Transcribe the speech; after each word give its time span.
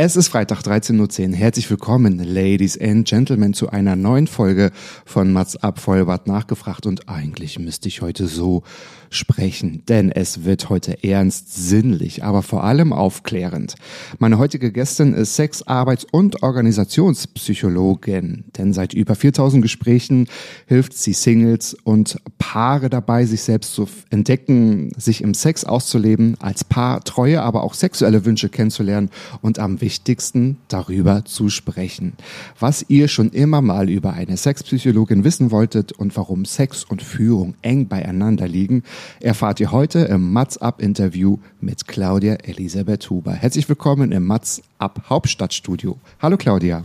Es 0.00 0.14
ist 0.14 0.28
Freitag 0.28 0.60
13.10 0.60 1.30
Uhr. 1.30 1.36
Herzlich 1.36 1.68
willkommen, 1.68 2.20
Ladies 2.20 2.80
and 2.80 3.04
Gentlemen, 3.04 3.52
zu 3.52 3.70
einer 3.70 3.96
neuen 3.96 4.28
Folge 4.28 4.70
von 5.04 5.32
Mats 5.32 5.56
ab 5.56 5.80
Vollbart 5.80 6.28
nachgefragt. 6.28 6.86
Und 6.86 7.08
eigentlich 7.08 7.58
müsste 7.58 7.88
ich 7.88 8.00
heute 8.00 8.28
so 8.28 8.62
sprechen, 9.10 9.82
denn 9.88 10.10
es 10.10 10.44
wird 10.44 10.68
heute 10.68 11.04
ernst, 11.04 11.54
sinnlich, 11.54 12.24
aber 12.24 12.42
vor 12.42 12.64
allem 12.64 12.92
aufklärend. 12.92 13.76
Meine 14.18 14.38
heutige 14.38 14.72
Gästin 14.72 15.14
ist 15.14 15.36
Sex-, 15.36 15.62
Arbeits- 15.62 16.06
und 16.10 16.42
Organisationspsychologin, 16.42 18.44
denn 18.56 18.72
seit 18.72 18.94
über 18.94 19.14
4000 19.14 19.62
Gesprächen 19.62 20.26
hilft 20.66 20.94
sie 20.94 21.12
Singles 21.12 21.76
und 21.84 22.20
Paare 22.38 22.90
dabei, 22.90 23.26
sich 23.26 23.42
selbst 23.42 23.74
zu 23.74 23.88
entdecken, 24.10 24.90
sich 24.96 25.22
im 25.22 25.34
Sex 25.34 25.64
auszuleben, 25.64 26.36
als 26.40 26.64
Paar 26.64 27.02
treue, 27.04 27.42
aber 27.42 27.62
auch 27.62 27.74
sexuelle 27.74 28.24
Wünsche 28.24 28.48
kennenzulernen 28.48 29.10
und 29.42 29.58
am 29.58 29.80
wichtigsten 29.80 30.58
darüber 30.68 31.24
zu 31.24 31.48
sprechen. 31.48 32.14
Was 32.58 32.84
ihr 32.88 33.08
schon 33.08 33.30
immer 33.30 33.60
mal 33.60 33.90
über 33.90 34.12
eine 34.12 34.36
Sexpsychologin 34.36 35.24
wissen 35.24 35.50
wolltet 35.50 35.92
und 35.92 36.16
warum 36.16 36.44
Sex 36.44 36.84
und 36.84 37.02
Führung 37.02 37.54
eng 37.62 37.88
beieinander 37.88 38.48
liegen, 38.48 38.82
erfahrt 39.20 39.60
ihr 39.60 39.72
heute 39.72 40.00
im 40.00 40.32
Mats 40.32 40.58
Up 40.58 40.80
Interview 40.80 41.38
mit 41.60 41.86
Claudia 41.86 42.34
Elisabeth 42.34 43.10
Huber. 43.10 43.32
Herzlich 43.32 43.68
willkommen 43.68 44.12
im 44.12 44.26
Mats 44.26 44.62
Up 44.78 45.02
Hauptstadtstudio. 45.08 45.98
Hallo 46.20 46.36
Claudia. 46.36 46.84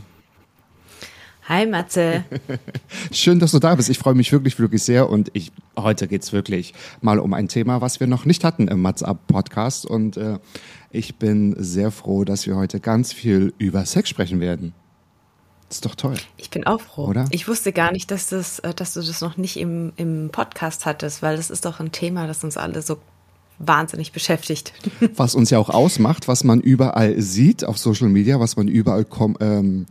Hi 1.49 1.65
Matze. 1.65 2.23
Schön, 3.11 3.39
dass 3.39 3.51
du 3.51 3.59
da 3.59 3.75
bist. 3.75 3.89
Ich 3.89 3.97
freue 3.97 4.13
mich 4.13 4.31
wirklich, 4.31 4.57
wirklich 4.59 4.81
sehr. 4.81 5.09
Und 5.09 5.29
ich, 5.33 5.51
heute 5.77 6.07
geht's 6.07 6.31
wirklich 6.31 6.73
mal 7.01 7.19
um 7.19 7.33
ein 7.33 7.49
Thema, 7.49 7.81
was 7.81 7.99
wir 7.99 8.07
noch 8.07 8.23
nicht 8.25 8.45
hatten 8.45 8.69
im 8.69 8.81
Mats 8.81 9.03
Up 9.03 9.27
Podcast. 9.27 9.85
Und 9.85 10.15
äh, 10.15 10.39
ich 10.89 11.15
bin 11.15 11.55
sehr 11.57 11.91
froh, 11.91 12.23
dass 12.23 12.47
wir 12.47 12.55
heute 12.55 12.79
ganz 12.79 13.11
viel 13.11 13.53
über 13.57 13.85
Sex 13.85 14.07
sprechen 14.07 14.39
werden. 14.39 14.73
Ist 15.73 15.85
doch 15.85 15.95
toll. 15.95 16.15
Ich 16.37 16.49
bin 16.49 16.65
auch 16.65 16.81
froh. 16.81 17.07
Oder? 17.07 17.25
Ich 17.31 17.47
wusste 17.47 17.73
gar 17.73 17.91
nicht, 17.91 18.11
dass, 18.11 18.27
das, 18.27 18.59
äh, 18.59 18.73
dass 18.73 18.93
du 18.93 19.01
das 19.01 19.21
noch 19.21 19.37
nicht 19.37 19.57
im, 19.57 19.93
im 19.95 20.29
Podcast 20.31 20.85
hattest, 20.85 21.21
weil 21.21 21.37
das 21.37 21.49
ist 21.49 21.65
doch 21.65 21.79
ein 21.79 21.91
Thema, 21.91 22.27
das 22.27 22.43
uns 22.43 22.57
alle 22.57 22.81
so 22.81 22.97
wahnsinnig 23.59 24.11
beschäftigt. 24.11 24.73
Was 25.15 25.35
uns 25.35 25.49
ja 25.49 25.59
auch 25.59 25.69
ausmacht, 25.69 26.27
was 26.27 26.43
man 26.43 26.59
überall 26.59 27.21
sieht 27.21 27.63
auf 27.63 27.77
Social 27.77 28.09
Media, 28.09 28.39
was 28.39 28.57
man 28.57 28.67
überall 28.67 29.05
kom 29.05 29.37
ähm, 29.39 29.85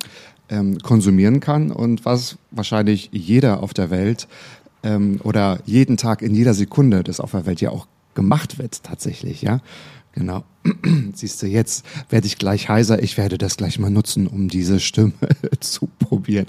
ähm, 0.48 0.78
konsumieren 0.78 1.41
kann 1.41 1.70
und 1.70 2.05
was 2.05 2.36
wahrscheinlich 2.50 3.10
jeder 3.12 3.62
auf 3.62 3.72
der 3.72 3.91
Welt 3.91 4.26
ähm, 4.82 5.21
oder 5.22 5.60
jeden 5.65 5.97
Tag 5.97 6.22
in 6.22 6.34
jeder 6.34 6.54
Sekunde, 6.54 7.03
das 7.04 7.21
auf 7.21 7.31
der 7.31 7.47
Welt 7.47 7.60
ja 7.60 7.71
auch 7.71 7.87
gemacht 8.15 8.59
wird 8.59 8.82
tatsächlich, 8.82 9.42
ja. 9.42 9.60
Genau. 10.12 10.44
Siehst 11.15 11.43
du, 11.43 11.47
jetzt 11.47 11.84
werde 12.09 12.27
ich 12.27 12.39
gleich 12.39 12.69
heiser. 12.69 13.03
Ich 13.03 13.17
werde 13.17 13.39
das 13.39 13.56
gleich 13.56 13.78
mal 13.78 13.91
nutzen, 13.91 14.27
um 14.27 14.49
diese 14.49 14.81
Stimme 14.81 15.12
zu 15.61 15.89
probieren, 15.99 16.47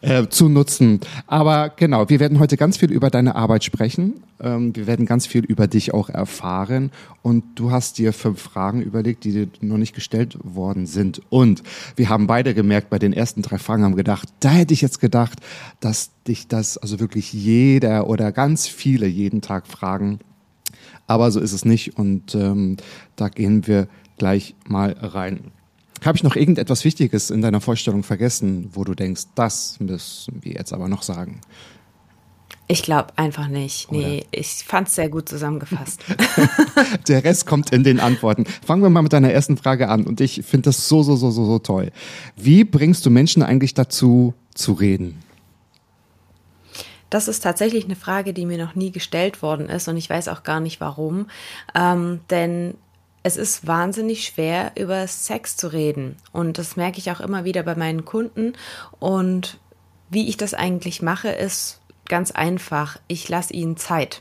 äh, 0.00 0.26
zu 0.28 0.48
nutzen. 0.48 1.00
Aber 1.26 1.70
genau, 1.70 2.08
wir 2.08 2.20
werden 2.20 2.38
heute 2.38 2.56
ganz 2.56 2.76
viel 2.76 2.92
über 2.92 3.10
deine 3.10 3.36
Arbeit 3.36 3.64
sprechen. 3.64 4.22
Ähm, 4.40 4.76
wir 4.76 4.86
werden 4.86 5.06
ganz 5.06 5.26
viel 5.26 5.44
über 5.44 5.66
dich 5.66 5.94
auch 5.94 6.10
erfahren. 6.10 6.90
Und 7.22 7.44
du 7.54 7.70
hast 7.70 7.98
dir 7.98 8.12
fünf 8.12 8.40
Fragen 8.40 8.82
überlegt, 8.82 9.24
die 9.24 9.32
dir 9.32 9.48
noch 9.60 9.78
nicht 9.78 9.94
gestellt 9.94 10.36
worden 10.42 10.86
sind. 10.86 11.22
Und 11.30 11.62
wir 11.96 12.10
haben 12.10 12.26
beide 12.26 12.52
gemerkt, 12.52 12.90
bei 12.90 12.98
den 12.98 13.14
ersten 13.14 13.40
drei 13.40 13.58
Fragen 13.58 13.84
haben 13.84 13.96
gedacht, 13.96 14.28
da 14.40 14.50
hätte 14.50 14.74
ich 14.74 14.82
jetzt 14.82 15.00
gedacht, 15.00 15.38
dass 15.80 16.10
dich 16.28 16.48
das 16.48 16.76
also 16.76 17.00
wirklich 17.00 17.32
jeder 17.32 18.08
oder 18.08 18.30
ganz 18.30 18.66
viele 18.68 19.06
jeden 19.06 19.40
Tag 19.40 19.66
fragen. 19.66 20.18
Aber 21.06 21.30
so 21.30 21.40
ist 21.40 21.52
es 21.52 21.64
nicht 21.64 21.98
und 21.98 22.34
ähm, 22.34 22.76
da 23.16 23.28
gehen 23.28 23.66
wir 23.66 23.88
gleich 24.18 24.54
mal 24.66 24.92
rein. 24.92 25.52
Habe 26.04 26.16
ich 26.16 26.22
noch 26.22 26.36
irgendetwas 26.36 26.84
Wichtiges 26.84 27.30
in 27.30 27.40
deiner 27.40 27.60
Vorstellung 27.60 28.02
vergessen, 28.02 28.70
wo 28.72 28.84
du 28.84 28.94
denkst, 28.94 29.22
das 29.34 29.80
müssen 29.80 30.42
wir 30.42 30.52
jetzt 30.52 30.72
aber 30.72 30.88
noch 30.88 31.02
sagen? 31.02 31.40
Ich 32.66 32.82
glaube 32.82 33.08
einfach 33.16 33.48
nicht. 33.48 33.92
Nee, 33.92 34.24
ich 34.30 34.64
fand 34.66 34.88
es 34.88 34.94
sehr 34.94 35.10
gut 35.10 35.28
zusammengefasst. 35.28 36.00
Der 37.08 37.22
Rest 37.22 37.46
kommt 37.46 37.70
in 37.72 37.84
den 37.84 38.00
Antworten. 38.00 38.46
Fangen 38.46 38.82
wir 38.82 38.88
mal 38.88 39.02
mit 39.02 39.12
deiner 39.12 39.30
ersten 39.30 39.58
Frage 39.58 39.88
an 39.88 40.06
und 40.06 40.20
ich 40.20 40.42
finde 40.44 40.70
das 40.70 40.88
so, 40.88 41.02
so, 41.02 41.16
so, 41.16 41.30
so, 41.30 41.44
so 41.44 41.58
toll. 41.58 41.92
Wie 42.36 42.64
bringst 42.64 43.04
du 43.04 43.10
Menschen 43.10 43.42
eigentlich 43.42 43.74
dazu 43.74 44.32
zu 44.54 44.72
reden? 44.72 45.23
Das 47.14 47.28
ist 47.28 47.44
tatsächlich 47.44 47.84
eine 47.84 47.94
Frage, 47.94 48.32
die 48.32 48.44
mir 48.44 48.58
noch 48.58 48.74
nie 48.74 48.90
gestellt 48.90 49.40
worden 49.40 49.68
ist 49.68 49.86
und 49.86 49.96
ich 49.96 50.10
weiß 50.10 50.26
auch 50.26 50.42
gar 50.42 50.58
nicht 50.58 50.80
warum. 50.80 51.28
Ähm, 51.72 52.18
denn 52.28 52.74
es 53.22 53.36
ist 53.36 53.68
wahnsinnig 53.68 54.24
schwer, 54.24 54.72
über 54.74 55.06
Sex 55.06 55.56
zu 55.56 55.68
reden. 55.68 56.16
Und 56.32 56.58
das 56.58 56.74
merke 56.74 56.98
ich 56.98 57.12
auch 57.12 57.20
immer 57.20 57.44
wieder 57.44 57.62
bei 57.62 57.76
meinen 57.76 58.04
Kunden. 58.04 58.54
Und 58.98 59.60
wie 60.10 60.28
ich 60.28 60.36
das 60.38 60.54
eigentlich 60.54 61.02
mache, 61.02 61.28
ist 61.28 61.80
ganz 62.08 62.32
einfach. 62.32 62.98
Ich 63.06 63.28
lasse 63.28 63.52
ihnen 63.52 63.76
Zeit. 63.76 64.20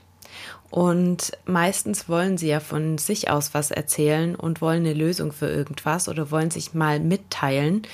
Und 0.70 1.32
meistens 1.46 2.08
wollen 2.08 2.38
sie 2.38 2.50
ja 2.50 2.60
von 2.60 3.00
sich 3.00 3.28
aus 3.28 3.56
was 3.56 3.72
erzählen 3.72 4.36
und 4.36 4.62
wollen 4.62 4.86
eine 4.86 4.94
Lösung 4.94 5.32
für 5.32 5.50
irgendwas 5.50 6.08
oder 6.10 6.30
wollen 6.30 6.52
sich 6.52 6.76
mal 6.76 7.00
mitteilen. 7.00 7.88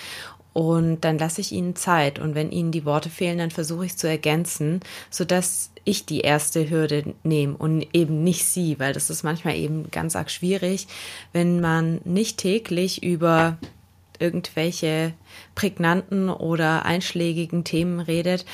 Und 0.54 1.02
dann 1.02 1.18
lasse 1.18 1.42
ich 1.42 1.52
ihnen 1.52 1.76
Zeit. 1.76 2.20
Und 2.20 2.36
wenn 2.36 2.52
ihnen 2.52 2.72
die 2.72 2.86
Worte 2.86 3.10
fehlen, 3.10 3.38
dann 3.38 3.52
versuche 3.52 3.86
ich 3.86 3.92
es 3.92 3.98
zu 3.98 4.08
ergänzen, 4.08 4.82
sodass 5.10 5.72
ich 5.86 6.06
die 6.06 6.22
erste 6.22 6.70
Hürde 6.70 7.14
nehme 7.24 7.56
und 7.56 7.88
eben 7.94 8.24
nicht 8.24 8.46
sie, 8.46 8.80
weil 8.80 8.94
das 8.94 9.10
ist 9.10 9.24
manchmal 9.24 9.56
eben 9.56 9.90
ganz 9.92 10.16
arg 10.16 10.30
schwierig, 10.30 10.88
wenn 11.34 11.62
man 11.62 12.02
nicht 12.04 12.38
täglich 12.38 13.04
über 13.04 13.58
irgendwelche 14.20 15.14
prägnanten 15.56 16.30
oder 16.30 16.86
einschlägigen 16.86 17.64
Themen 17.64 18.00
redet, 18.00 18.46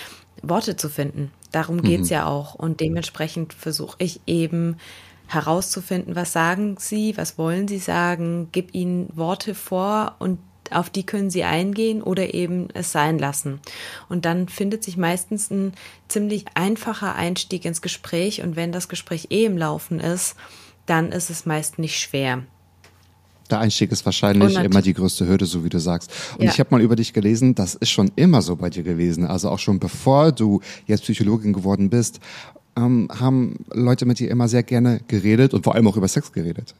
Worte 0.42 0.76
zu 0.76 0.90
finden. 0.90 1.32
Darum 1.52 1.82
geht's 1.82 2.10
ja 2.10 2.28
auch. 2.28 2.54
Und 2.54 2.82
dementsprechend 2.82 3.54
versuche 3.54 3.96
ich 4.00 4.22
eben 4.28 4.78
herauszufinden, 5.28 6.16
was 6.16 6.34
sagen 6.34 6.76
sie, 6.78 7.18
was 7.18 7.38
wollen 7.38 7.68
sie 7.68 7.80
sagen, 7.80 8.50
gib 8.52 8.76
ihnen 8.76 9.10
Worte 9.16 9.56
vor 9.56 10.16
und 10.20 10.38
auf 10.72 10.90
die 10.90 11.06
können 11.06 11.30
sie 11.30 11.44
eingehen 11.44 12.02
oder 12.02 12.34
eben 12.34 12.68
es 12.74 12.92
sein 12.92 13.20
lassen. 13.20 13.60
Und 14.10 14.26
dann 14.26 14.48
findet 14.48 14.84
sich 14.84 14.98
meistens 14.98 15.52
ein 15.52 15.74
ziemlich 16.08 16.46
einfacher 16.54 17.16
Einstieg 17.16 17.66
ins 17.66 17.82
Gespräch 17.82 18.42
und 18.42 18.56
wenn 18.56 18.72
das 18.72 18.88
Gespräch 18.90 19.28
eh 19.30 19.46
im 19.46 19.58
Laufen 19.58 20.00
ist, 20.00 20.36
dann 20.86 21.12
ist 21.12 21.30
es 21.30 21.46
meist 21.46 21.80
nicht 21.80 22.00
schwer. 22.00 22.44
Der 23.50 23.60
Einstieg 23.60 23.92
ist 23.92 24.06
wahrscheinlich 24.06 24.56
immer 24.56 24.82
die 24.82 24.94
größte 24.94 25.28
Hürde, 25.28 25.46
so 25.46 25.64
wie 25.64 25.70
du 25.70 25.80
sagst. 25.80 26.12
Und 26.38 26.46
Ja. 26.46 26.52
ich 26.52 26.60
habe 26.60 26.70
mal 26.72 26.82
über 26.82 26.96
dich 26.96 27.14
gelesen, 27.14 27.54
das 27.54 27.76
ist 27.76 27.92
schon 27.92 28.12
immer 28.16 28.42
so 28.42 28.56
bei 28.56 28.72
dir 28.72 28.82
gewesen. 28.82 29.26
Also 29.26 29.50
auch 29.50 29.60
schon 29.60 29.80
bevor 29.80 30.32
du 30.32 30.62
jetzt 30.88 31.04
Psychologin 31.04 31.54
geworden 31.54 31.92
bist, 31.92 32.20
ähm, 32.76 33.08
haben 33.20 33.64
Leute 33.72 34.06
mit 34.06 34.18
dir 34.20 34.32
immer 34.32 34.48
sehr 34.48 34.64
gerne 34.64 35.00
geredet 35.08 35.54
und 35.54 35.64
vor 35.64 35.76
allem 35.76 35.88
auch 35.88 35.96
über 35.96 36.08
Sex 36.08 36.32
geredet. 36.32 36.74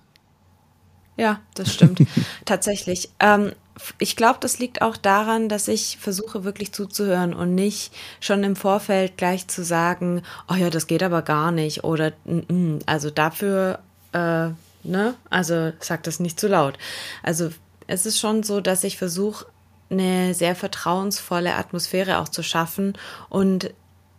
Ja, 1.18 1.40
das 1.54 1.74
stimmt. 1.74 2.00
Tatsächlich. 2.46 3.10
Ähm, 3.20 3.52
ich 4.00 4.16
glaube, 4.16 4.40
das 4.40 4.60
liegt 4.60 4.82
auch 4.82 4.98
daran, 4.98 5.50
dass 5.50 5.68
ich 5.68 5.98
versuche 6.00 6.44
wirklich 6.44 6.72
zuzuhören 6.72 7.34
und 7.34 7.56
nicht 7.56 7.94
schon 8.20 8.44
im 8.44 8.56
Vorfeld 8.56 9.18
gleich 9.18 9.48
zu 9.48 9.64
sagen, 9.64 10.24
oh 10.50 10.56
ja, 10.56 10.70
das 10.70 10.88
geht 10.88 11.04
aber 11.04 11.22
gar 11.22 11.52
nicht 11.52 11.84
oder 11.84 12.14
"Mm, 12.26 12.54
mm." 12.54 12.80
also 12.86 13.10
dafür, 13.10 13.80
äh, 14.14 14.50
ne, 14.84 15.16
also 15.30 15.74
sag 15.80 16.04
das 16.04 16.20
nicht 16.20 16.40
zu 16.40 16.48
laut. 16.48 16.78
Also 17.24 17.50
es 17.88 18.06
ist 18.06 18.20
schon 18.20 18.44
so, 18.44 18.62
dass 18.62 18.84
ich 18.84 18.98
versuche, 18.98 19.46
eine 19.90 20.34
sehr 20.34 20.56
vertrauensvolle 20.56 21.56
Atmosphäre 21.56 22.18
auch 22.20 22.30
zu 22.30 22.44
schaffen 22.44 22.94
und 23.30 23.72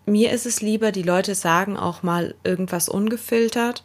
mir 0.09 0.31
ist 0.31 0.47
es 0.47 0.61
lieber, 0.61 0.93
die 0.93 1.03
Leute 1.03 1.35
sagen 1.35 1.77
auch 1.77 2.05
mal 2.05 2.37
irgendwas 2.45 2.89
ungefiltert 2.89 3.83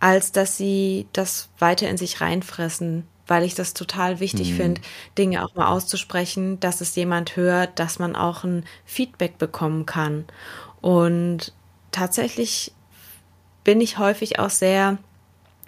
als 0.00 0.32
dass 0.32 0.56
sie 0.56 1.06
das 1.12 1.48
weiter 1.58 1.88
in 1.88 1.96
sich 1.96 2.20
reinfressen, 2.20 3.06
weil 3.28 3.44
ich 3.44 3.54
das 3.54 3.74
total 3.74 4.20
wichtig 4.20 4.52
mhm. 4.52 4.56
finde, 4.56 4.80
Dinge 5.16 5.44
auch 5.44 5.54
mal 5.54 5.68
auszusprechen, 5.68 6.58
dass 6.60 6.80
es 6.80 6.96
jemand 6.96 7.36
hört, 7.36 7.78
dass 7.78 7.98
man 7.98 8.16
auch 8.16 8.42
ein 8.42 8.64
Feedback 8.84 9.38
bekommen 9.38 9.86
kann. 9.86 10.24
Und 10.80 11.52
tatsächlich 11.92 12.72
bin 13.62 13.80
ich 13.80 13.98
häufig 13.98 14.38
auch 14.38 14.50
sehr 14.50 14.98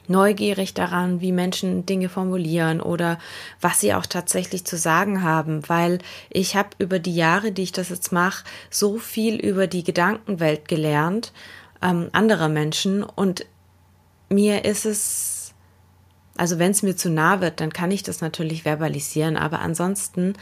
neugierig 0.09 0.75
daran, 0.75 1.21
wie 1.21 1.31
Menschen 1.31 1.87
Dinge 1.87 2.09
formulieren 2.09 2.81
oder 2.81 3.19
was 3.61 3.81
sie 3.81 3.95
auch 3.95 4.07
tatsächlich 4.07 4.65
zu 4.65 4.77
sagen 4.77 5.23
haben, 5.23 5.69
weil 5.69 5.99
ich 6.31 6.57
habe 6.57 6.71
über 6.79 6.99
die 6.99 7.15
Jahre, 7.15 7.53
die 7.53 7.63
ich 7.63 7.73
das 7.73 7.91
jetzt 7.91 8.11
mache, 8.11 8.45
so 8.71 8.99
viel 8.99 9.37
über 9.37 9.69
die 9.69 9.85
Gedankenwelt 9.85 10.67
gelernt 10.67 11.33
ähm, 11.83 12.09
anderer 12.13 12.49
Menschen 12.49 13.03
und 13.03 13.47
mir 14.29 14.65
ist 14.65 14.87
es, 14.87 15.30
also 16.41 16.59
wenn 16.59 16.71
es 16.71 16.83
mir 16.83 16.97
zu 16.97 17.11
nah 17.11 17.43
wird, 17.43 17.61
dann 17.61 17.71
kann 17.71 17.91
ich 17.91 18.03
das 18.03 18.23
natürlich 18.23 18.63
verbalisieren, 18.63 19.37
aber 19.37 19.61
ansonsten 19.61 20.33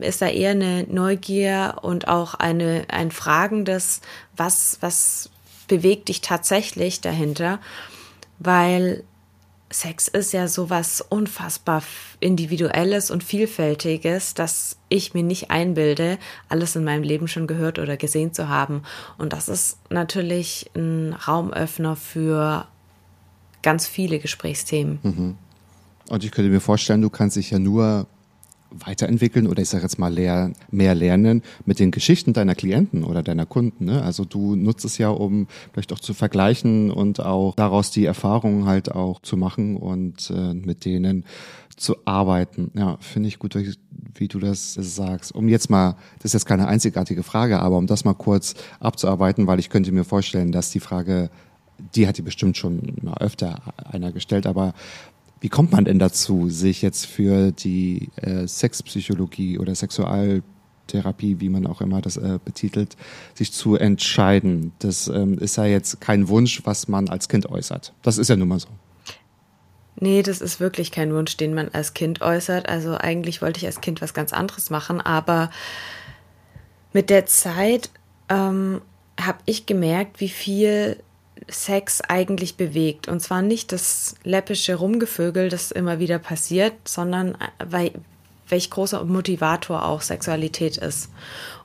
ist 0.00 0.20
da 0.20 0.26
eher 0.26 0.50
eine 0.50 0.82
Neugier 0.82 1.76
und 1.82 2.08
auch 2.08 2.34
eine, 2.34 2.86
ein 2.88 3.12
fragendes, 3.12 4.00
was, 4.36 4.78
was 4.80 5.30
bewegt 5.68 6.08
dich 6.08 6.22
tatsächlich 6.22 7.00
dahinter, 7.00 7.60
weil 8.40 9.04
Sex 9.70 10.08
ist 10.08 10.32
ja 10.32 10.48
sowas 10.48 11.04
unfassbar 11.08 11.84
individuelles 12.18 13.12
und 13.12 13.22
vielfältiges, 13.22 14.34
dass 14.34 14.76
ich 14.88 15.14
mir 15.14 15.22
nicht 15.22 15.52
einbilde, 15.52 16.18
alles 16.48 16.74
in 16.74 16.82
meinem 16.82 17.04
Leben 17.04 17.28
schon 17.28 17.46
gehört 17.46 17.78
oder 17.78 17.96
gesehen 17.96 18.34
zu 18.34 18.48
haben. 18.48 18.82
Und 19.18 19.32
das 19.34 19.48
ist 19.48 19.78
natürlich 19.88 20.68
ein 20.74 21.12
Raumöffner 21.12 21.94
für 21.94 22.66
ganz 23.68 23.86
viele 23.86 24.18
Gesprächsthemen. 24.18 24.98
Mhm. 25.02 25.34
Und 26.08 26.24
ich 26.24 26.30
könnte 26.30 26.50
mir 26.50 26.62
vorstellen, 26.62 27.02
du 27.02 27.10
kannst 27.10 27.36
dich 27.36 27.50
ja 27.50 27.58
nur 27.58 28.06
weiterentwickeln 28.70 29.46
oder 29.46 29.60
ich 29.60 29.68
sage 29.68 29.82
jetzt 29.82 29.98
mal 29.98 30.10
leer, 30.10 30.52
mehr 30.70 30.94
lernen 30.94 31.42
mit 31.66 31.78
den 31.78 31.90
Geschichten 31.90 32.32
deiner 32.32 32.54
Klienten 32.54 33.04
oder 33.04 33.22
deiner 33.22 33.44
Kunden. 33.44 33.84
Ne? 33.84 34.02
Also 34.02 34.24
du 34.24 34.56
nutzt 34.56 34.86
es 34.86 34.96
ja, 34.96 35.10
um 35.10 35.48
vielleicht 35.74 35.92
auch 35.92 36.00
zu 36.00 36.14
vergleichen 36.14 36.90
und 36.90 37.20
auch 37.20 37.54
daraus 37.56 37.90
die 37.90 38.06
Erfahrungen 38.06 38.64
halt 38.64 38.90
auch 38.90 39.20
zu 39.20 39.36
machen 39.36 39.76
und 39.76 40.32
äh, 40.34 40.54
mit 40.54 40.86
denen 40.86 41.26
zu 41.76 41.96
arbeiten. 42.06 42.70
Ja, 42.74 42.96
finde 43.00 43.28
ich 43.28 43.38
gut, 43.38 43.54
wie 44.14 44.28
du 44.28 44.38
das 44.38 44.78
sagst. 44.80 45.34
Um 45.34 45.46
jetzt 45.46 45.68
mal, 45.68 45.94
das 46.20 46.30
ist 46.30 46.32
jetzt 46.32 46.46
keine 46.46 46.68
einzigartige 46.68 47.22
Frage, 47.22 47.60
aber 47.60 47.76
um 47.76 47.86
das 47.86 48.06
mal 48.06 48.14
kurz 48.14 48.54
abzuarbeiten, 48.80 49.46
weil 49.46 49.58
ich 49.58 49.68
könnte 49.68 49.92
mir 49.92 50.04
vorstellen, 50.04 50.52
dass 50.52 50.70
die 50.70 50.80
Frage 50.80 51.28
die 51.94 52.06
hat 52.06 52.18
die 52.18 52.22
bestimmt 52.22 52.56
schon 52.56 52.96
mal 53.02 53.16
öfter 53.18 53.60
einer 53.90 54.12
gestellt, 54.12 54.46
aber 54.46 54.74
wie 55.40 55.48
kommt 55.48 55.72
man 55.72 55.84
denn 55.84 55.98
dazu, 55.98 56.48
sich 56.48 56.82
jetzt 56.82 57.06
für 57.06 57.52
die 57.52 58.10
äh, 58.16 58.46
Sexpsychologie 58.46 59.58
oder 59.58 59.74
Sexualtherapie, 59.74 61.38
wie 61.38 61.48
man 61.48 61.66
auch 61.66 61.80
immer 61.80 62.00
das 62.00 62.16
äh, 62.16 62.38
betitelt, 62.44 62.96
sich 63.34 63.52
zu 63.52 63.76
entscheiden? 63.76 64.72
Das 64.80 65.06
ähm, 65.08 65.38
ist 65.38 65.56
ja 65.56 65.64
jetzt 65.64 66.00
kein 66.00 66.28
Wunsch, 66.28 66.62
was 66.64 66.88
man 66.88 67.08
als 67.08 67.28
Kind 67.28 67.46
äußert. 67.46 67.92
Das 68.02 68.18
ist 68.18 68.28
ja 68.28 68.36
nun 68.36 68.48
mal 68.48 68.58
so. 68.58 68.68
Nee, 70.00 70.22
das 70.22 70.40
ist 70.40 70.60
wirklich 70.60 70.92
kein 70.92 71.12
Wunsch, 71.12 71.36
den 71.36 71.54
man 71.54 71.68
als 71.72 71.94
Kind 71.94 72.20
äußert. 72.20 72.68
Also 72.68 72.96
eigentlich 72.96 73.42
wollte 73.42 73.58
ich 73.58 73.66
als 73.66 73.80
Kind 73.80 74.00
was 74.00 74.14
ganz 74.14 74.32
anderes 74.32 74.70
machen, 74.70 75.00
aber 75.00 75.50
mit 76.92 77.10
der 77.10 77.26
Zeit 77.26 77.90
ähm, 78.28 78.80
habe 79.20 79.38
ich 79.44 79.66
gemerkt, 79.66 80.20
wie 80.20 80.28
viel 80.28 80.98
Sex 81.48 82.00
eigentlich 82.00 82.56
bewegt. 82.56 83.08
Und 83.08 83.20
zwar 83.20 83.42
nicht 83.42 83.72
das 83.72 84.14
läppische 84.24 84.76
Rumgevögel, 84.76 85.48
das 85.48 85.70
immer 85.70 85.98
wieder 85.98 86.18
passiert, 86.18 86.74
sondern 86.86 87.34
äh, 87.34 87.48
weil, 87.64 87.92
welch 88.48 88.70
großer 88.70 89.04
Motivator 89.04 89.84
auch 89.84 90.00
Sexualität 90.00 90.76
ist. 90.76 91.10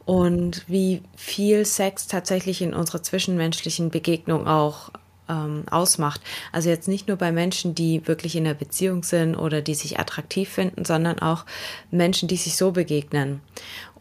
Und 0.05 0.65
wie 0.67 1.01
viel 1.15 1.65
Sex 1.65 2.07
tatsächlich 2.07 2.61
in 2.61 2.73
unserer 2.73 3.03
zwischenmenschlichen 3.03 3.89
Begegnung 3.89 4.47
auch 4.47 4.89
ähm, 5.29 5.63
ausmacht. 5.69 6.21
Also 6.51 6.69
jetzt 6.69 6.87
nicht 6.87 7.07
nur 7.07 7.17
bei 7.17 7.31
Menschen, 7.31 7.75
die 7.75 8.05
wirklich 8.07 8.35
in 8.35 8.45
einer 8.45 8.55
Beziehung 8.55 9.03
sind 9.03 9.35
oder 9.35 9.61
die 9.61 9.75
sich 9.75 9.99
attraktiv 9.99 10.49
finden, 10.49 10.85
sondern 10.85 11.19
auch 11.19 11.45
Menschen, 11.91 12.27
die 12.27 12.37
sich 12.37 12.57
so 12.57 12.71
begegnen. 12.71 13.41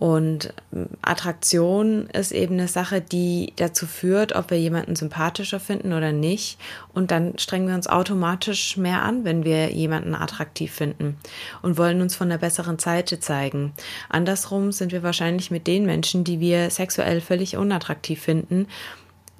Und 0.02 0.52
ähm, 0.72 0.88
Attraktion 1.00 2.08
ist 2.08 2.32
eben 2.32 2.54
eine 2.54 2.66
Sache, 2.66 3.00
die 3.00 3.52
dazu 3.54 3.86
führt, 3.86 4.34
ob 4.34 4.50
wir 4.50 4.58
jemanden 4.58 4.96
sympathischer 4.96 5.60
finden 5.60 5.92
oder 5.92 6.10
nicht. 6.10 6.58
Und 6.92 7.12
dann 7.12 7.38
strengen 7.38 7.68
wir 7.68 7.76
uns 7.76 7.86
automatisch 7.86 8.76
mehr 8.76 9.02
an, 9.02 9.24
wenn 9.24 9.44
wir 9.44 9.70
jemanden 9.70 10.16
attraktiv 10.16 10.72
finden 10.72 11.16
und 11.62 11.78
wollen 11.78 12.00
uns 12.00 12.16
von 12.16 12.28
der 12.28 12.38
besseren 12.38 12.80
Seite 12.80 13.20
zeigen. 13.20 13.74
Andersrum 14.08 14.72
sind 14.72 14.90
wir 14.90 15.04
wahrscheinlich 15.04 15.52
mit 15.52 15.68
den 15.68 15.86
Menschen, 15.86 16.24
die 16.24 16.40
wir 16.40 16.70
sexuell 16.70 17.20
völlig 17.20 17.56
unattraktiv 17.56 18.20
finden, 18.20 18.66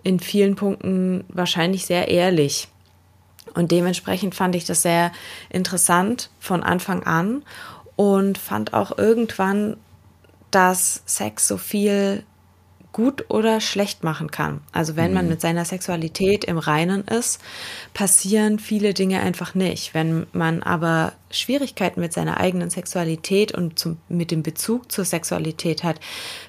in 0.02 0.20
vielen 0.20 0.56
Punkten 0.56 1.24
wahrscheinlich 1.28 1.86
sehr 1.86 2.08
ehrlich. 2.08 2.68
Und 3.54 3.70
dementsprechend 3.70 4.34
fand 4.34 4.54
ich 4.54 4.64
das 4.64 4.82
sehr 4.82 5.12
interessant 5.50 6.30
von 6.40 6.62
Anfang 6.62 7.02
an 7.02 7.44
und 7.96 8.38
fand 8.38 8.72
auch 8.72 8.96
irgendwann, 8.96 9.76
dass 10.50 11.02
Sex 11.06 11.48
so 11.48 11.56
viel 11.56 12.24
gut 12.92 13.30
oder 13.30 13.60
schlecht 13.60 14.04
machen 14.04 14.30
kann. 14.30 14.60
Also 14.70 14.96
wenn 14.96 15.12
man 15.12 15.24
mhm. 15.24 15.32
mit 15.32 15.40
seiner 15.40 15.64
Sexualität 15.64 16.44
im 16.44 16.58
Reinen 16.58 17.04
ist, 17.04 17.40
passieren 17.94 18.58
viele 18.58 18.92
Dinge 18.94 19.20
einfach 19.20 19.54
nicht. 19.54 19.94
Wenn 19.94 20.26
man 20.32 20.62
aber 20.62 21.14
Schwierigkeiten 21.30 22.00
mit 22.00 22.12
seiner 22.12 22.38
eigenen 22.38 22.68
Sexualität 22.68 23.52
und 23.52 23.78
zum, 23.78 23.96
mit 24.08 24.30
dem 24.30 24.42
Bezug 24.42 24.92
zur 24.92 25.06
Sexualität 25.06 25.82
hat, 25.82 25.98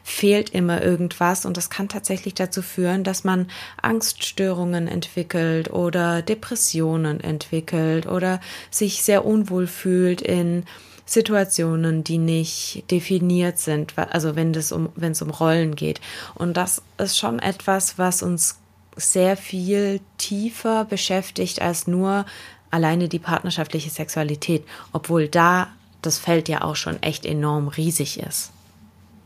fehlt 0.04 0.50
immer 0.50 0.84
irgendwas 0.84 1.46
und 1.46 1.56
das 1.56 1.70
kann 1.70 1.88
tatsächlich 1.88 2.34
dazu 2.34 2.62
führen, 2.62 3.06
dass 3.06 3.24
man 3.24 3.48
Angststörungen 3.82 4.90
entwickelt 4.90 5.72
oder 5.72 6.22
Depressionen 6.22 7.22
entwickelt 7.22 8.06
oder 8.06 8.42
sich 8.70 9.04
sehr 9.04 9.26
unwohl 9.26 9.68
fühlt 9.68 10.22
in 10.22 10.66
Situationen, 11.06 12.04
die 12.04 12.18
nicht 12.18 12.86
definiert 12.90 13.60
sind, 13.60 13.98
also 13.98 14.36
wenn 14.36 14.54
es 14.54 14.72
um, 14.72 14.90
wenn 14.96 15.12
es 15.12 15.22
um 15.22 15.30
Rollen 15.30 15.76
geht. 15.76 16.00
Und 16.36 16.56
das 16.56 16.82
ist 16.98 17.18
schon 17.18 17.40
etwas, 17.40 17.98
was 17.98 18.24
uns 18.24 18.58
sehr 18.96 19.38
viel 19.38 20.00
tiefer 20.18 20.86
beschäftigt 20.86 21.62
als 21.62 21.88
nur 21.88 22.26
alleine 22.72 23.08
die 23.08 23.20
partnerschaftliche 23.20 23.90
Sexualität, 23.90 24.64
obwohl 24.94 25.28
da 25.28 25.68
das 26.02 26.18
Feld 26.18 26.50
ja 26.50 26.64
auch 26.64 26.76
schon 26.76 27.02
echt 27.02 27.26
enorm 27.26 27.68
riesig 27.68 28.20
ist. 28.20 28.52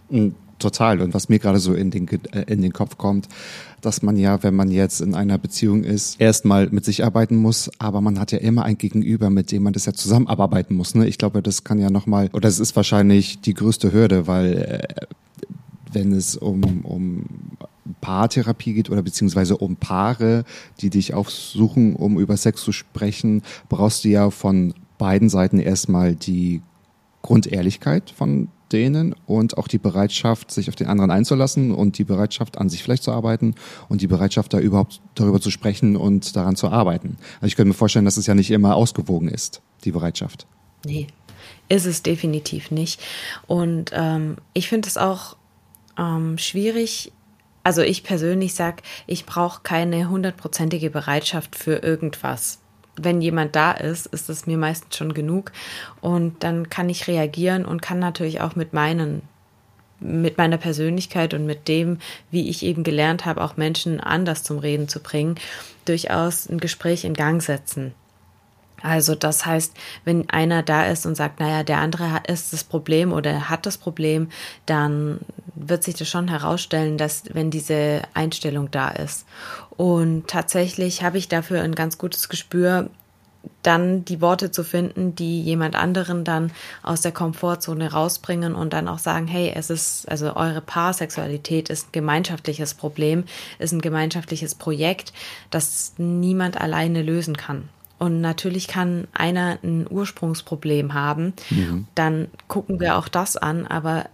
Hm, 0.10 0.36
total. 0.60 1.01
Und 1.01 1.13
was 1.13 1.29
mir 1.29 1.39
gerade 1.39 1.60
so 1.60 1.74
in 1.74 1.91
den, 1.91 2.07
äh, 2.07 2.43
in 2.48 2.62
den 2.62 2.74
Kopf 2.74 2.98
kommt, 2.98 3.27
dass 3.81 4.01
man 4.01 4.17
ja, 4.17 4.41
wenn 4.43 4.55
man 4.55 4.72
jetzt 4.72 5.01
in 5.01 5.13
einer 5.13 5.38
Beziehung 5.38 5.84
ist, 5.84 6.19
erstmal 6.19 6.69
mit 6.69 6.86
sich 6.86 7.03
arbeiten 7.03 7.36
muss, 7.36 7.69
aber 7.79 8.01
man 8.01 8.19
hat 8.19 8.31
ja 8.31 8.39
immer 8.39 8.63
ein 8.63 8.77
Gegenüber, 8.77 9.29
mit 9.29 9.51
dem 9.51 9.63
man 9.63 9.74
das 9.74 9.86
ja 9.86 9.93
zusammenarbeiten 9.93 10.75
muss. 10.75 10.96
Ne? 10.96 11.07
Ich 11.07 11.17
glaube, 11.17 11.41
das 11.41 11.63
kann 11.63 11.79
ja 11.79 11.89
nochmal, 11.89 12.29
oder 12.34 12.50
es 12.50 12.60
ist 12.60 12.75
wahrscheinlich 12.75 13.39
die 13.41 13.53
größte 13.53 13.93
Hürde, 13.93 14.27
weil 14.27 14.57
äh, 14.57 15.05
wenn 15.93 16.12
es 16.13 16.36
um, 16.36 16.81
um 16.84 17.25
Paartherapie 18.01 18.74
geht 18.74 18.89
oder 18.89 19.01
beziehungsweise 19.01 19.57
um 19.57 19.75
Paare, 19.75 20.43
die 20.81 20.89
dich 20.89 21.13
aufsuchen, 21.13 21.96
um 21.96 22.19
über 22.19 22.36
Sex 22.38 22.63
zu 22.63 22.72
sprechen, 22.72 23.43
brauchst 23.69 24.03
du 24.03 24.10
ja 24.10 24.29
von 24.29 24.74
beiden 24.98 25.29
Seiten 25.29 25.60
erstmal 25.60 26.15
die 26.15 26.62
Grundehrlichkeit 27.22 28.10
von 28.10 28.50
denen 28.74 29.15
und 29.25 29.57
auch 29.57 29.67
die 29.67 29.77
Bereitschaft, 29.77 30.51
sich 30.51 30.69
auf 30.69 30.75
den 30.75 30.88
anderen 30.88 31.12
einzulassen 31.12 31.71
und 31.71 31.97
die 31.97 32.03
Bereitschaft, 32.03 32.57
an 32.57 32.69
sich 32.69 32.83
vielleicht 32.83 33.03
zu 33.03 33.12
arbeiten 33.12 33.55
und 33.89 34.01
die 34.01 34.07
Bereitschaft, 34.07 34.53
da 34.53 34.59
überhaupt 34.59 35.01
darüber 35.15 35.39
zu 35.41 35.51
sprechen 35.51 35.95
und 35.95 36.36
daran 36.36 36.55
zu 36.55 36.69
arbeiten. 36.69 37.17
Also 37.36 37.47
ich 37.47 37.55
könnte 37.55 37.69
mir 37.69 37.74
vorstellen, 37.74 38.05
dass 38.05 38.17
es 38.17 38.27
ja 38.27 38.36
nicht 38.36 38.51
immer 38.51 38.75
ausgewogen 38.75 39.29
ist, 39.29 39.62
die 39.83 39.91
Bereitschaft. 39.91 40.47
Nee, 40.86 41.07
ist 41.69 41.86
es 41.86 42.03
definitiv 42.03 42.71
nicht. 42.71 43.01
Und 43.47 43.91
ähm, 43.93 44.38
ich 44.53 44.69
finde 44.69 44.88
es 44.88 44.97
auch 44.97 45.36
ähm, 45.97 46.38
schwierig. 46.38 47.12
Also 47.63 47.81
ich 47.81 48.03
persönlich 48.03 48.53
sage, 48.53 48.83
ich 49.07 49.25
brauche 49.25 49.62
keine 49.63 50.09
hundertprozentige 50.09 50.89
Bereitschaft 50.89 51.55
für 51.55 51.77
irgendwas 51.77 52.59
wenn 52.97 53.21
jemand 53.21 53.55
da 53.55 53.71
ist, 53.71 54.07
ist 54.07 54.29
es 54.29 54.47
mir 54.47 54.57
meistens 54.57 54.95
schon 54.95 55.13
genug. 55.13 55.51
Und 56.01 56.43
dann 56.43 56.69
kann 56.69 56.89
ich 56.89 57.07
reagieren 57.07 57.65
und 57.65 57.81
kann 57.81 57.99
natürlich 57.99 58.41
auch 58.41 58.55
mit 58.55 58.73
meinen 58.73 59.21
mit 59.99 60.37
meiner 60.37 60.57
Persönlichkeit 60.57 61.33
und 61.33 61.47
mit 61.47 61.67
dem, 61.67 61.97
wie 62.29 62.49
ich 62.49 62.61
eben 62.61 62.83
gelernt 62.83 63.25
habe, 63.25 63.43
auch 63.43 63.57
Menschen 63.57 63.99
anders 63.99 64.43
zum 64.43 64.59
Reden 64.59 64.87
zu 64.87 64.99
bringen, 64.99 65.35
durchaus 65.85 66.47
ein 66.47 66.59
Gespräch 66.59 67.03
in 67.03 67.15
Gang 67.15 67.41
setzen. 67.41 67.95
Also 68.81 69.15
das 69.15 69.46
heißt, 69.46 69.74
wenn 70.05 70.29
einer 70.29 70.62
da 70.62 70.86
ist 70.86 71.05
und 71.05 71.15
sagt, 71.15 71.39
naja, 71.39 71.63
der 71.63 71.79
andere 71.79 72.22
ist 72.27 72.53
das 72.53 72.63
Problem 72.63 73.12
oder 73.12 73.50
hat 73.50 73.65
das 73.65 73.77
Problem, 73.77 74.29
dann 74.65 75.19
wird 75.55 75.84
sich 75.84 75.96
das 75.96 76.07
schon 76.07 76.27
herausstellen, 76.27 76.98
dass 76.98 77.24
wenn 77.34 77.50
diese 77.50 78.03
Einstellung 78.13 78.69
da 78.69 78.89
ist. 78.89 79.25
Und 79.72 80.27
tatsächlich 80.27 81.03
habe 81.03 81.17
ich 81.17 81.27
dafür 81.27 81.62
ein 81.62 81.75
ganz 81.75 81.98
gutes 81.98 82.29
Gespür, 82.29 82.89
dann 83.63 84.05
die 84.05 84.22
Worte 84.22 84.51
zu 84.51 84.63
finden, 84.63 85.15
die 85.15 85.41
jemand 85.41 85.75
anderen 85.75 86.24
dann 86.24 86.51
aus 86.84 87.01
der 87.01 87.12
Komfortzone 87.12 87.91
rausbringen 87.91 88.55
und 88.55 88.74
dann 88.74 88.88
auch 88.88 89.00
sagen, 89.00 89.27
hey, 89.27 89.51
es 89.55 89.69
ist, 89.69 90.10
also 90.10 90.36
eure 90.36 90.62
Paarsexualität 90.62 91.69
ist 91.69 91.88
ein 91.88 91.91
gemeinschaftliches 91.93 92.74
Problem, 92.74 93.24
ist 93.60 93.74
ein 93.74 93.81
gemeinschaftliches 93.81 94.55
Projekt, 94.55 95.13
das 95.50 95.93
niemand 95.98 96.60
alleine 96.60 97.01
lösen 97.01 97.38
kann. 97.38 97.69
Und 97.99 98.21
natürlich 98.21 98.67
kann 98.67 99.07
einer 99.13 99.57
ein 99.63 99.87
Ursprungsproblem 99.89 100.93
haben. 100.93 101.33
Mhm. 101.49 101.87
Dann 101.95 102.27
gucken 102.47 102.79
wir 102.79 102.97
auch 102.97 103.07
das 103.07 103.37
an. 103.37 103.65
Aber 103.65 104.05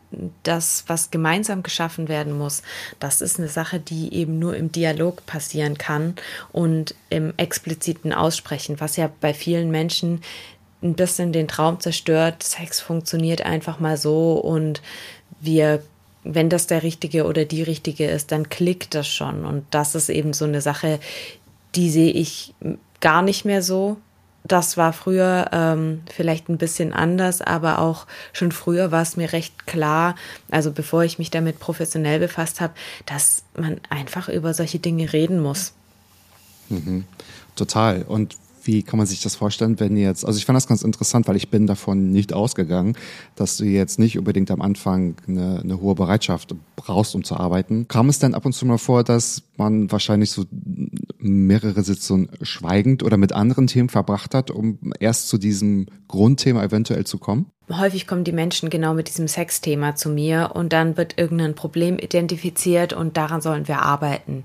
das, 0.43 0.85
was 0.87 1.11
gemeinsam 1.11 1.63
geschaffen 1.63 2.07
werden 2.07 2.37
muss, 2.37 2.61
das 2.99 3.19
ist 3.21 3.39
eine 3.39 3.49
Sache, 3.49 3.79
die 3.79 4.13
eben 4.13 4.39
nur 4.39 4.55
im 4.55 4.71
Dialog 4.71 5.25
passieren 5.25 5.77
kann 5.77 6.15
und 6.51 6.95
im 7.09 7.33
expliziten 7.37 8.13
Aussprechen, 8.13 8.79
was 8.79 8.95
ja 8.95 9.09
bei 9.19 9.33
vielen 9.33 9.69
Menschen 9.69 10.21
ein 10.81 10.95
bisschen 10.95 11.33
den 11.33 11.47
Traum 11.47 11.79
zerstört. 11.79 12.43
Sex 12.43 12.79
funktioniert 12.79 13.41
einfach 13.45 13.79
mal 13.79 13.97
so 13.97 14.33
und 14.33 14.81
wir 15.41 15.83
wenn 16.25 16.49
das 16.49 16.67
der 16.67 16.83
richtige 16.83 17.25
oder 17.25 17.43
die 17.43 17.63
richtige 17.63 18.05
ist, 18.05 18.31
dann 18.31 18.47
klickt 18.47 18.95
das 18.95 19.07
schon. 19.07 19.43
Und 19.43 19.65
das 19.71 19.93
ist 19.93 20.07
eben 20.09 20.31
so 20.31 20.45
eine 20.45 20.61
Sache, 20.61 20.99
die 21.75 21.89
sehe 21.89 22.11
ich 22.11 22.53
gar 23.03 23.21
nicht 23.21 23.43
mehr 23.43 23.61
so. 23.61 23.97
Das 24.45 24.77
war 24.77 24.93
früher 24.93 25.49
ähm, 25.51 26.01
vielleicht 26.13 26.49
ein 26.49 26.57
bisschen 26.57 26.93
anders, 26.93 27.41
aber 27.41 27.79
auch 27.79 28.07
schon 28.31 28.51
früher 28.51 28.91
war 28.91 29.01
es 29.01 29.15
mir 29.15 29.31
recht 29.31 29.67
klar, 29.67 30.15
also 30.49 30.71
bevor 30.71 31.03
ich 31.03 31.19
mich 31.19 31.29
damit 31.29 31.59
professionell 31.59 32.19
befasst 32.19 32.59
habe, 32.59 32.73
dass 33.05 33.43
man 33.57 33.79
einfach 33.89 34.29
über 34.29 34.53
solche 34.53 34.79
Dinge 34.79 35.13
reden 35.13 35.41
muss. 35.41 35.73
Mhm. 36.69 37.05
Total. 37.55 38.03
Und 38.03 38.37
wie 38.65 38.83
kann 38.83 38.97
man 38.97 39.07
sich 39.07 39.21
das 39.21 39.35
vorstellen, 39.35 39.79
wenn 39.79 39.97
jetzt, 39.97 40.25
also 40.25 40.37
ich 40.37 40.45
fand 40.45 40.55
das 40.55 40.67
ganz 40.67 40.83
interessant, 40.83 41.27
weil 41.27 41.35
ich 41.35 41.49
bin 41.49 41.67
davon 41.67 42.11
nicht 42.11 42.33
ausgegangen, 42.33 42.95
dass 43.35 43.57
du 43.57 43.65
jetzt 43.65 43.99
nicht 43.99 44.17
unbedingt 44.17 44.51
am 44.51 44.61
Anfang 44.61 45.15
eine, 45.27 45.59
eine 45.59 45.81
hohe 45.81 45.95
Bereitschaft 45.95 46.55
brauchst, 46.75 47.15
um 47.15 47.23
zu 47.23 47.35
arbeiten. 47.35 47.87
Kam 47.87 48.09
es 48.09 48.19
denn 48.19 48.33
ab 48.33 48.45
und 48.45 48.53
zu 48.53 48.65
mal 48.65 48.77
vor, 48.77 49.03
dass 49.03 49.43
man 49.57 49.91
wahrscheinlich 49.91 50.31
so 50.31 50.45
mehrere 51.23 51.83
Sitzungen 51.83 52.29
schweigend 52.41 53.03
oder 53.03 53.17
mit 53.17 53.33
anderen 53.33 53.67
Themen 53.67 53.89
verbracht 53.89 54.35
hat, 54.35 54.51
um 54.51 54.77
erst 54.99 55.29
zu 55.29 55.37
diesem 55.37 55.87
Grundthema 56.07 56.63
eventuell 56.63 57.05
zu 57.05 57.17
kommen? 57.17 57.47
Häufig 57.71 58.07
kommen 58.07 58.23
die 58.23 58.33
Menschen 58.33 58.69
genau 58.69 58.93
mit 58.93 59.07
diesem 59.07 59.27
Sexthema 59.27 59.95
zu 59.95 60.09
mir 60.09 60.51
und 60.53 60.73
dann 60.73 60.97
wird 60.97 61.17
irgendein 61.17 61.55
Problem 61.55 61.97
identifiziert 61.97 62.93
und 62.93 63.15
daran 63.15 63.41
sollen 63.41 63.67
wir 63.67 63.81
arbeiten. 63.81 64.43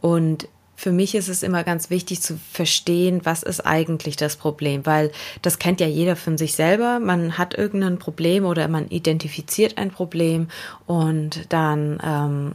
Und 0.00 0.48
für 0.78 0.92
mich 0.92 1.16
ist 1.16 1.28
es 1.28 1.42
immer 1.42 1.64
ganz 1.64 1.90
wichtig 1.90 2.22
zu 2.22 2.38
verstehen, 2.52 3.22
was 3.24 3.42
ist 3.42 3.66
eigentlich 3.66 4.14
das 4.14 4.36
Problem, 4.36 4.86
weil 4.86 5.10
das 5.42 5.58
kennt 5.58 5.80
ja 5.80 5.88
jeder 5.88 6.14
von 6.14 6.38
sich 6.38 6.54
selber. 6.54 7.00
Man 7.00 7.36
hat 7.36 7.58
irgendein 7.58 7.98
Problem 7.98 8.44
oder 8.44 8.68
man 8.68 8.86
identifiziert 8.88 9.76
ein 9.76 9.90
Problem 9.90 10.46
und 10.86 11.52
dann 11.52 11.98
ähm, 12.04 12.52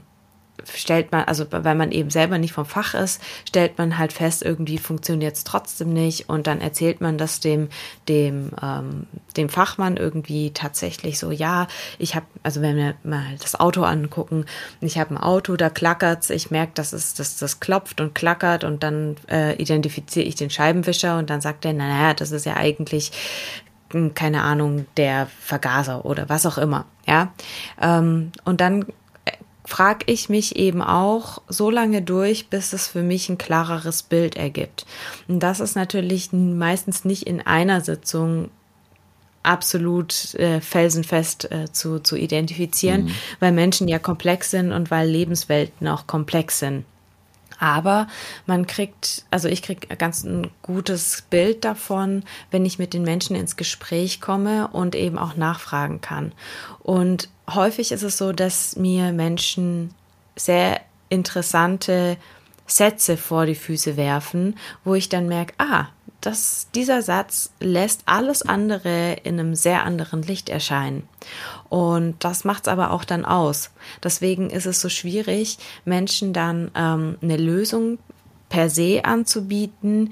stellt 0.72 1.12
man, 1.12 1.24
also 1.26 1.46
weil 1.50 1.76
man 1.76 1.92
eben 1.92 2.10
selber 2.10 2.38
nicht 2.38 2.54
vom 2.54 2.66
Fach 2.66 2.94
ist, 2.94 3.22
stellt 3.48 3.78
man 3.78 3.98
halt 3.98 4.14
fest, 4.14 4.44
irgendwie 4.44 4.78
funktioniert 4.78 5.36
es 5.36 5.44
trotzdem 5.44 5.92
nicht 5.92 6.30
und 6.30 6.48
dann 6.48 6.62
erzählt 6.62 7.02
man 7.02 7.18
das 7.18 7.40
dem, 7.40 7.70
dem, 8.08 8.52
ähm, 8.62 9.08
dem 9.36 9.50
Fachmann 9.50 9.98
irgendwie 9.98 10.52
tatsächlich 10.52 11.20
so, 11.20 11.32
ja, 11.32 11.68
ich 11.98 12.16
habe, 12.16 12.26
also 12.44 12.62
wenn 12.62 12.76
wir 12.76 12.96
mal 13.04 13.36
das 13.42 13.60
Auto 13.60 13.84
angucken, 13.84 14.46
ich 14.80 14.98
habe 14.98 15.16
ein 15.16 15.18
Auto, 15.18 15.56
da 15.56 15.70
klackert's, 15.70 16.30
ich 16.30 16.52
merke, 16.52 16.74
dass 16.76 16.94
es, 16.94 17.14
dass 17.14 17.38
das 17.38 17.60
klopft 17.60 18.00
und 18.00 18.16
klackert 18.16 18.64
und 18.64 18.84
dann 18.84 19.16
äh, 19.30 19.56
identifiziere 19.56 20.26
ich 20.26 20.36
den 20.36 20.50
Scheibenwischer 20.50 21.18
und 21.18 21.30
dann 21.30 21.42
sagt 21.42 21.66
er, 21.66 21.74
naja, 21.74 22.14
das 22.14 22.32
ist 22.32 22.46
ja 22.46 22.56
eigentlich 22.56 23.12
hm, 23.92 24.14
keine 24.14 24.42
Ahnung, 24.42 24.86
der 24.98 25.28
Vergaser 25.40 26.06
oder 26.06 26.30
was 26.30 26.46
auch 26.46 26.58
immer, 26.58 26.86
ja. 27.06 27.34
Ähm, 27.82 28.32
und 28.44 28.62
dann 28.62 28.86
frage 29.66 30.06
ich 30.08 30.30
mich 30.30 30.56
eben 30.56 30.82
auch 30.82 31.42
so 31.48 31.70
lange 31.70 32.02
durch, 32.02 32.50
bis 32.50 32.74
es 32.74 32.88
für 32.88 33.02
mich 33.02 33.30
ein 33.30 33.38
klareres 33.38 34.04
Bild 34.04 34.36
ergibt. 34.36 34.86
Und 35.28 35.40
das 35.40 35.60
ist 35.60 35.76
natürlich 35.76 36.34
meistens 36.34 37.06
nicht 37.06 37.24
in 37.24 37.42
einer 37.42 37.82
Sitzung 37.82 38.50
absolut 39.42 40.36
äh, 40.36 40.62
felsenfest 40.62 41.52
äh, 41.52 41.72
zu, 41.72 42.00
zu 42.00 42.16
identifizieren, 42.16 43.06
mhm. 43.06 43.16
weil 43.40 43.52
Menschen 43.52 43.88
ja 43.88 44.00
komplex 44.00 44.52
sind 44.52 44.72
und 44.72 44.90
weil 44.90 45.08
Lebenswelten 45.08 45.88
auch 45.88 46.08
komplex 46.08 46.60
sind. 46.60 46.86
Aber 47.60 48.08
man 48.46 48.68
kriegt, 48.68 49.26
also 49.32 49.48
ich 49.48 49.62
kriege 49.62 49.96
ganz 49.96 50.24
ein 50.24 50.50
gutes 50.62 51.24
Bild 51.30 51.64
davon, 51.64 52.24
wenn 52.52 52.66
ich 52.66 52.80
mit 52.80 52.94
den 52.94 53.04
Menschen 53.04 53.36
ins 53.36 53.56
Gespräch 53.56 54.20
komme 54.20 54.68
und 54.70 54.96
eben 54.96 55.18
auch 55.18 55.36
nachfragen 55.36 56.02
kann. 56.02 56.34
Und 56.80 57.30
häufig 57.50 57.92
ist 57.92 58.04
es 58.04 58.18
so, 58.18 58.32
dass 58.32 58.76
mir 58.76 59.12
Menschen 59.12 59.94
sehr 60.36 60.82
interessante 61.10 62.18
Sätze 62.66 63.18
vor 63.18 63.46
die 63.46 63.56
Füße 63.56 63.98
werfen, 63.98 64.58
wo 64.84 64.96
ich 64.96 65.10
dann 65.10 65.28
merke, 65.28 65.54
ah, 65.58 65.88
dass 66.22 66.68
dieser 66.74 67.02
Satz 67.02 67.52
lässt 67.60 68.04
alles 68.06 68.44
andere 68.44 69.18
in 69.24 69.40
einem 69.40 69.56
sehr 69.56 69.84
anderen 69.84 70.24
Licht 70.24 70.48
erscheinen. 70.50 71.08
Und 71.70 72.24
das 72.24 72.46
macht 72.46 72.64
es 72.64 72.68
aber 72.70 72.92
auch 72.92 73.04
dann 73.04 73.26
aus. 73.26 73.72
Deswegen 74.02 74.50
ist 74.50 74.66
es 74.66 74.80
so 74.80 74.88
schwierig, 74.88 75.58
Menschen 75.84 76.32
dann 76.32 76.72
ähm, 76.76 77.18
eine 77.22 77.38
Lösung 77.38 78.00
per 78.48 78.70
se 78.70 79.04
anzubieten, 79.04 80.12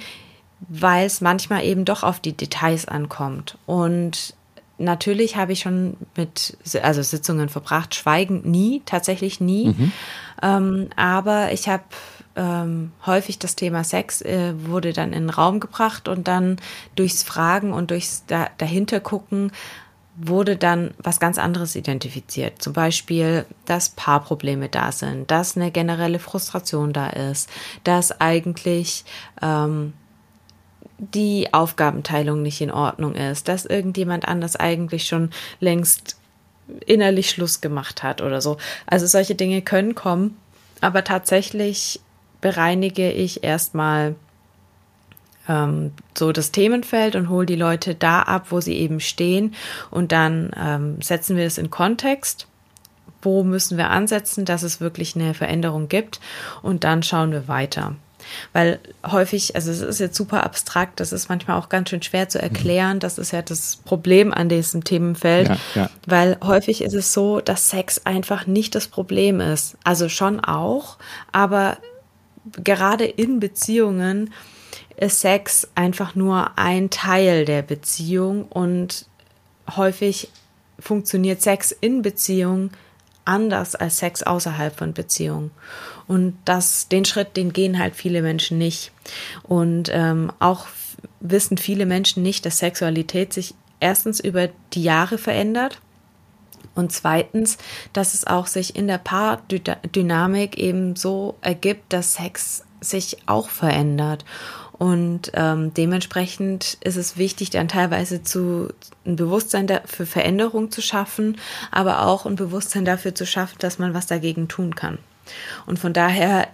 weil 0.59 1.05
es 1.05 1.21
manchmal 1.21 1.63
eben 1.63 1.85
doch 1.85 2.03
auf 2.03 2.19
die 2.19 2.33
Details 2.33 2.87
ankommt. 2.87 3.57
Und 3.65 4.35
natürlich 4.83 5.35
habe 5.35 5.53
ich 5.53 5.59
schon 5.59 5.97
mit 6.15 6.57
also 6.81 7.01
Sitzungen 7.01 7.49
verbracht, 7.49 7.95
schweigend 7.95 8.45
nie, 8.45 8.81
tatsächlich 8.85 9.39
nie. 9.39 9.67
Mhm. 9.67 9.91
Ähm, 10.41 10.89
aber 10.95 11.51
ich 11.51 11.67
habe 11.67 11.83
ähm, 12.35 12.91
häufig 13.05 13.39
das 13.39 13.55
Thema 13.55 13.83
Sex 13.83 14.21
äh, 14.21 14.53
wurde 14.65 14.93
dann 14.93 15.13
in 15.13 15.23
den 15.23 15.29
Raum 15.29 15.59
gebracht 15.59 16.07
und 16.07 16.27
dann 16.27 16.57
durchs 16.95 17.23
Fragen 17.23 17.73
und 17.73 17.91
durchs 17.91 18.25
da, 18.27 18.47
dahinter 18.57 18.99
gucken 18.99 19.51
wurde 20.15 20.57
dann 20.57 20.91
was 20.97 21.19
ganz 21.19 21.37
anderes 21.37 21.75
identifiziert. 21.75 22.61
Zum 22.61 22.73
Beispiel, 22.73 23.45
dass 23.65 23.89
Paarprobleme 23.89 24.69
da 24.69 24.91
sind, 24.91 25.31
dass 25.31 25.55
eine 25.55 25.71
generelle 25.71 26.19
Frustration 26.19 26.93
da 26.93 27.09
ist, 27.09 27.49
dass 27.83 28.19
eigentlich 28.19 29.05
ähm, 29.41 29.93
die 31.01 31.51
Aufgabenteilung 31.51 32.41
nicht 32.41 32.61
in 32.61 32.71
Ordnung 32.71 33.15
ist, 33.15 33.47
dass 33.47 33.65
irgendjemand 33.65 34.27
anders 34.27 34.55
eigentlich 34.55 35.07
schon 35.07 35.31
längst 35.59 36.17
innerlich 36.85 37.31
Schluss 37.31 37.59
gemacht 37.59 38.03
hat 38.03 38.21
oder 38.21 38.39
so. 38.39 38.57
Also 38.85 39.07
solche 39.07 39.35
Dinge 39.35 39.61
können 39.61 39.95
kommen, 39.95 40.37
aber 40.79 41.03
tatsächlich 41.03 41.99
bereinige 42.39 43.11
ich 43.11 43.43
erstmal 43.43 44.15
ähm, 45.49 45.91
so 46.15 46.31
das 46.31 46.51
Themenfeld 46.51 47.15
und 47.15 47.29
hole 47.29 47.45
die 47.45 47.55
Leute 47.55 47.95
da 47.95 48.21
ab, 48.21 48.47
wo 48.49 48.61
sie 48.61 48.75
eben 48.75 48.99
stehen. 48.99 49.55
Und 49.89 50.11
dann 50.11 50.51
ähm, 50.55 51.01
setzen 51.01 51.35
wir 51.35 51.45
es 51.45 51.57
in 51.57 51.71
Kontext. 51.71 52.47
Wo 53.23 53.43
müssen 53.43 53.77
wir 53.77 53.89
ansetzen, 53.89 54.45
dass 54.45 54.63
es 54.63 54.81
wirklich 54.81 55.15
eine 55.15 55.33
Veränderung 55.33 55.89
gibt? 55.89 56.19
Und 56.61 56.83
dann 56.83 57.03
schauen 57.03 57.31
wir 57.31 57.47
weiter. 57.47 57.95
Weil 58.53 58.79
häufig, 59.05 59.55
also 59.55 59.71
es 59.71 59.81
ist 59.81 59.99
jetzt 59.99 60.15
super 60.15 60.43
abstrakt, 60.43 60.99
das 60.99 61.11
ist 61.11 61.29
manchmal 61.29 61.57
auch 61.57 61.69
ganz 61.69 61.89
schön 61.89 62.01
schwer 62.01 62.29
zu 62.29 62.41
erklären. 62.41 62.99
Das 62.99 63.17
ist 63.17 63.31
ja 63.31 63.41
das 63.41 63.77
Problem 63.77 64.33
an 64.33 64.49
diesem 64.49 64.83
Themenfeld. 64.83 65.49
Ja, 65.49 65.57
ja. 65.75 65.89
Weil 66.05 66.37
häufig 66.43 66.81
ist 66.81 66.93
es 66.93 67.13
so, 67.13 67.41
dass 67.41 67.69
Sex 67.69 68.05
einfach 68.05 68.47
nicht 68.47 68.75
das 68.75 68.87
Problem 68.87 69.39
ist. 69.39 69.77
Also 69.83 70.09
schon 70.09 70.39
auch, 70.39 70.97
aber 71.31 71.77
gerade 72.63 73.05
in 73.05 73.39
Beziehungen 73.39 74.33
ist 74.97 75.21
Sex 75.21 75.67
einfach 75.75 76.15
nur 76.15 76.57
ein 76.57 76.89
Teil 76.89 77.45
der 77.45 77.61
Beziehung 77.61 78.45
und 78.45 79.05
häufig 79.75 80.29
funktioniert 80.79 81.41
Sex 81.41 81.71
in 81.71 82.01
Beziehung 82.01 82.71
anders 83.25 83.75
als 83.75 83.97
Sex 83.97 84.23
außerhalb 84.23 84.75
von 84.75 84.93
Beziehung. 84.93 85.51
Und 86.07 86.37
das, 86.45 86.87
den 86.87 87.05
Schritt, 87.05 87.37
den 87.37 87.53
gehen 87.53 87.79
halt 87.79 87.95
viele 87.95 88.21
Menschen 88.21 88.57
nicht. 88.57 88.91
Und 89.43 89.89
ähm, 89.91 90.31
auch 90.39 90.67
wissen 91.19 91.57
viele 91.57 91.85
Menschen 91.85 92.23
nicht, 92.23 92.45
dass 92.45 92.59
Sexualität 92.59 93.33
sich 93.33 93.53
erstens 93.79 94.19
über 94.19 94.49
die 94.73 94.83
Jahre 94.83 95.17
verändert 95.17 95.81
und 96.75 96.91
zweitens, 96.91 97.57
dass 97.93 98.13
es 98.13 98.25
auch 98.27 98.47
sich 98.47 98.75
in 98.75 98.87
der 98.87 98.97
Paardynamik 98.97 100.57
eben 100.57 100.95
so 100.95 101.35
ergibt, 101.41 101.91
dass 101.91 102.13
Sex 102.13 102.63
sich 102.79 103.17
auch 103.25 103.49
verändert. 103.49 104.25
Und 104.71 105.31
ähm, 105.35 105.73
dementsprechend 105.75 106.77
ist 106.81 106.95
es 106.95 107.17
wichtig, 107.17 107.51
dann 107.51 107.67
teilweise 107.67 108.23
zu 108.23 108.69
ein 109.05 109.15
Bewusstsein 109.15 109.67
für 109.85 110.07
Veränderung 110.07 110.71
zu 110.71 110.81
schaffen, 110.81 111.37
aber 111.69 112.05
auch 112.07 112.25
ein 112.25 112.35
Bewusstsein 112.35 112.85
dafür 112.85 113.13
zu 113.13 113.27
schaffen, 113.27 113.57
dass 113.59 113.77
man 113.77 113.93
was 113.93 114.07
dagegen 114.07 114.47
tun 114.47 114.73
kann. 114.73 114.97
Und 115.65 115.79
von 115.79 115.93
daher 115.93 116.47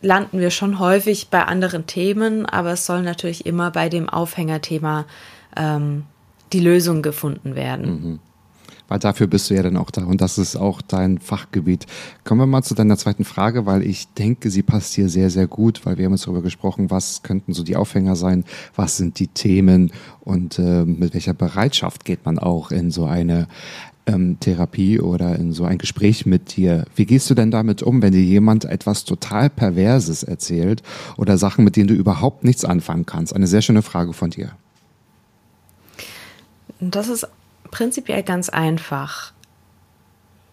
landen 0.00 0.38
wir 0.38 0.50
schon 0.50 0.78
häufig 0.78 1.28
bei 1.30 1.44
anderen 1.44 1.86
Themen, 1.86 2.46
aber 2.46 2.72
es 2.72 2.86
soll 2.86 3.02
natürlich 3.02 3.46
immer 3.46 3.70
bei 3.70 3.88
dem 3.88 4.08
Aufhängerthema 4.08 5.06
ähm, 5.56 6.04
die 6.52 6.60
Lösung 6.60 7.02
gefunden 7.02 7.54
werden. 7.54 7.86
Mhm. 7.86 8.18
Weil 8.86 8.98
dafür 8.98 9.26
bist 9.26 9.48
du 9.48 9.54
ja 9.54 9.62
dann 9.62 9.78
auch 9.78 9.90
da 9.90 10.04
und 10.04 10.20
das 10.20 10.36
ist 10.36 10.56
auch 10.56 10.82
dein 10.82 11.18
Fachgebiet. 11.18 11.86
Kommen 12.22 12.42
wir 12.42 12.46
mal 12.46 12.62
zu 12.62 12.74
deiner 12.74 12.98
zweiten 12.98 13.24
Frage, 13.24 13.64
weil 13.64 13.82
ich 13.82 14.12
denke, 14.12 14.50
sie 14.50 14.62
passt 14.62 14.92
hier 14.92 15.08
sehr, 15.08 15.30
sehr 15.30 15.46
gut, 15.46 15.86
weil 15.86 15.96
wir 15.96 16.04
haben 16.04 16.12
jetzt 16.12 16.26
darüber 16.26 16.42
gesprochen, 16.42 16.90
was 16.90 17.22
könnten 17.22 17.54
so 17.54 17.62
die 17.62 17.76
Aufhänger 17.76 18.14
sein, 18.14 18.44
was 18.76 18.98
sind 18.98 19.18
die 19.18 19.28
Themen 19.28 19.90
und 20.20 20.58
äh, 20.58 20.84
mit 20.84 21.14
welcher 21.14 21.32
Bereitschaft 21.32 22.04
geht 22.04 22.26
man 22.26 22.38
auch 22.38 22.70
in 22.70 22.90
so 22.90 23.06
eine 23.06 23.48
ähm, 24.06 24.38
Therapie 24.40 25.00
oder 25.00 25.36
in 25.36 25.52
so 25.52 25.64
ein 25.64 25.78
Gespräch 25.78 26.26
mit 26.26 26.56
dir. 26.56 26.84
Wie 26.94 27.06
gehst 27.06 27.30
du 27.30 27.34
denn 27.34 27.50
damit 27.50 27.82
um, 27.82 28.02
wenn 28.02 28.12
dir 28.12 28.22
jemand 28.22 28.64
etwas 28.64 29.04
total 29.04 29.50
Perverses 29.50 30.22
erzählt 30.22 30.82
oder 31.16 31.38
Sachen, 31.38 31.64
mit 31.64 31.76
denen 31.76 31.88
du 31.88 31.94
überhaupt 31.94 32.44
nichts 32.44 32.64
anfangen 32.64 33.06
kannst? 33.06 33.34
Eine 33.34 33.46
sehr 33.46 33.62
schöne 33.62 33.82
Frage 33.82 34.12
von 34.12 34.30
dir. 34.30 34.52
Das 36.80 37.08
ist 37.08 37.26
prinzipiell 37.70 38.22
ganz 38.22 38.48
einfach. 38.48 39.32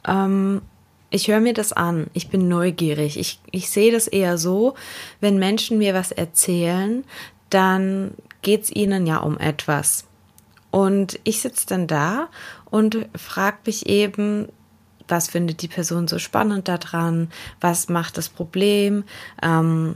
Ähm, 0.07 0.61
ich 1.09 1.27
höre 1.27 1.41
mir 1.41 1.53
das 1.53 1.73
an, 1.73 2.07
ich 2.13 2.29
bin 2.29 2.47
neugierig. 2.47 3.19
Ich, 3.19 3.41
ich 3.51 3.69
sehe 3.69 3.91
das 3.91 4.07
eher 4.07 4.37
so, 4.37 4.75
wenn 5.19 5.37
Menschen 5.37 5.77
mir 5.77 5.93
was 5.93 6.11
erzählen, 6.11 7.03
dann 7.49 8.13
geht 8.41 8.63
es 8.63 8.71
ihnen 8.71 9.05
ja 9.05 9.17
um 9.17 9.37
etwas. 9.37 10.05
Und 10.71 11.19
ich 11.25 11.41
sitze 11.41 11.67
dann 11.67 11.85
da 11.85 12.29
und 12.71 13.05
frage 13.15 13.57
mich 13.67 13.85
eben, 13.87 14.47
was 15.07 15.27
findet 15.27 15.61
die 15.61 15.67
Person 15.67 16.07
so 16.07 16.17
spannend 16.17 16.67
daran? 16.67 17.29
Was 17.59 17.89
macht 17.89 18.17
das 18.17 18.29
Problem? 18.29 19.03
Ähm, 19.43 19.95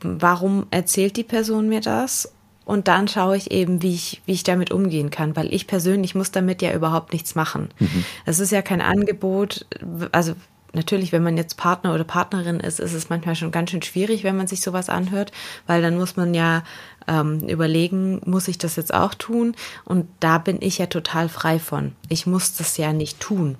warum 0.00 0.66
erzählt 0.70 1.16
die 1.16 1.24
Person 1.24 1.68
mir 1.68 1.80
das? 1.80 2.32
Und 2.64 2.86
dann 2.86 3.08
schaue 3.08 3.36
ich 3.36 3.50
eben, 3.50 3.82
wie 3.82 3.94
ich, 3.94 4.22
wie 4.26 4.32
ich 4.32 4.42
damit 4.42 4.70
umgehen 4.70 5.10
kann, 5.10 5.34
weil 5.36 5.52
ich 5.52 5.66
persönlich 5.66 6.14
muss 6.14 6.30
damit 6.30 6.62
ja 6.62 6.72
überhaupt 6.72 7.12
nichts 7.12 7.34
machen. 7.34 7.70
Mhm. 7.78 8.04
Es 8.26 8.40
ist 8.40 8.52
ja 8.52 8.62
kein 8.62 8.82
Angebot, 8.82 9.66
also 10.12 10.34
natürlich, 10.74 11.12
wenn 11.12 11.22
man 11.22 11.36
jetzt 11.36 11.56
Partner 11.56 11.94
oder 11.94 12.04
Partnerin 12.04 12.60
ist, 12.60 12.78
ist 12.78 12.92
es 12.92 13.08
manchmal 13.08 13.36
schon 13.36 13.50
ganz 13.50 13.70
schön 13.70 13.82
schwierig, 13.82 14.22
wenn 14.22 14.36
man 14.36 14.46
sich 14.46 14.60
sowas 14.60 14.88
anhört, 14.90 15.32
weil 15.66 15.82
dann 15.82 15.96
muss 15.96 16.16
man 16.16 16.34
ja 16.34 16.62
ähm, 17.08 17.40
überlegen, 17.48 18.20
muss 18.24 18.46
ich 18.46 18.58
das 18.58 18.76
jetzt 18.76 18.94
auch 18.94 19.14
tun? 19.14 19.56
Und 19.84 20.06
da 20.20 20.38
bin 20.38 20.58
ich 20.60 20.78
ja 20.78 20.86
total 20.86 21.28
frei 21.28 21.58
von. 21.58 21.92
Ich 22.08 22.26
muss 22.26 22.54
das 22.54 22.76
ja 22.76 22.92
nicht 22.92 23.18
tun. 23.18 23.56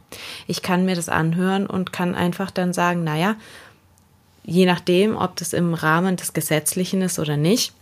Ich 0.47 0.63
kann 0.63 0.85
mir 0.85 0.95
das 0.95 1.09
anhören 1.09 1.67
und 1.67 1.93
kann 1.93 2.15
einfach 2.15 2.51
dann 2.51 2.73
sagen, 2.73 3.03
naja, 3.03 3.37
je 4.45 4.67
nachdem, 4.67 5.17
ob 5.17 5.37
das 5.37 5.53
im 5.53 5.75
Rahmen 5.75 6.17
des 6.17 6.33
Gesetzlichen 6.33 7.03
ist 7.03 7.19
oder 7.19 7.37
nicht, 7.37 7.73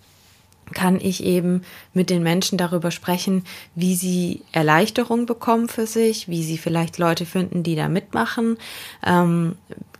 kann 0.75 1.00
ich 1.00 1.23
eben 1.23 1.62
mit 1.94 2.11
den 2.11 2.23
Menschen 2.23 2.58
darüber 2.58 2.90
sprechen, 2.90 3.44
wie 3.75 3.94
sie 3.94 4.42
Erleichterung 4.52 5.26
bekommen 5.26 5.68
für 5.68 5.87
sich, 5.87 6.28
wie 6.28 6.42
sie 6.42 6.58
vielleicht 6.58 6.99
Leute 6.99 7.25
finden, 7.25 7.62
die 7.62 7.76
da 7.76 7.88
mitmachen. 7.88 8.58
Ähm, 9.04 9.56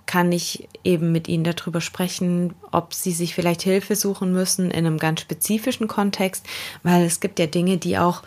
kann 0.07 0.31
ich 0.33 0.69
eben 0.85 1.13
mit 1.13 1.29
ihnen 1.29 1.45
darüber 1.45 1.81
sprechen, 1.81 2.55
ob 2.71 2.95
sie 2.95 3.13
sich 3.13 3.35
vielleicht 3.35 3.63
Hilfe 3.63 3.97
suchen 3.97 4.33
müssen 4.33 4.71
in 4.71 4.87
einem 4.87 4.99
ganz 4.99 5.21
spezifischen 5.21 5.89
Kontext, 5.89 6.47
weil 6.83 7.05
es 7.05 7.21
gibt 7.21 7.39
ja 7.39 7.47
Dinge, 7.47 7.77
die 7.77 7.99
auch 7.99 8.23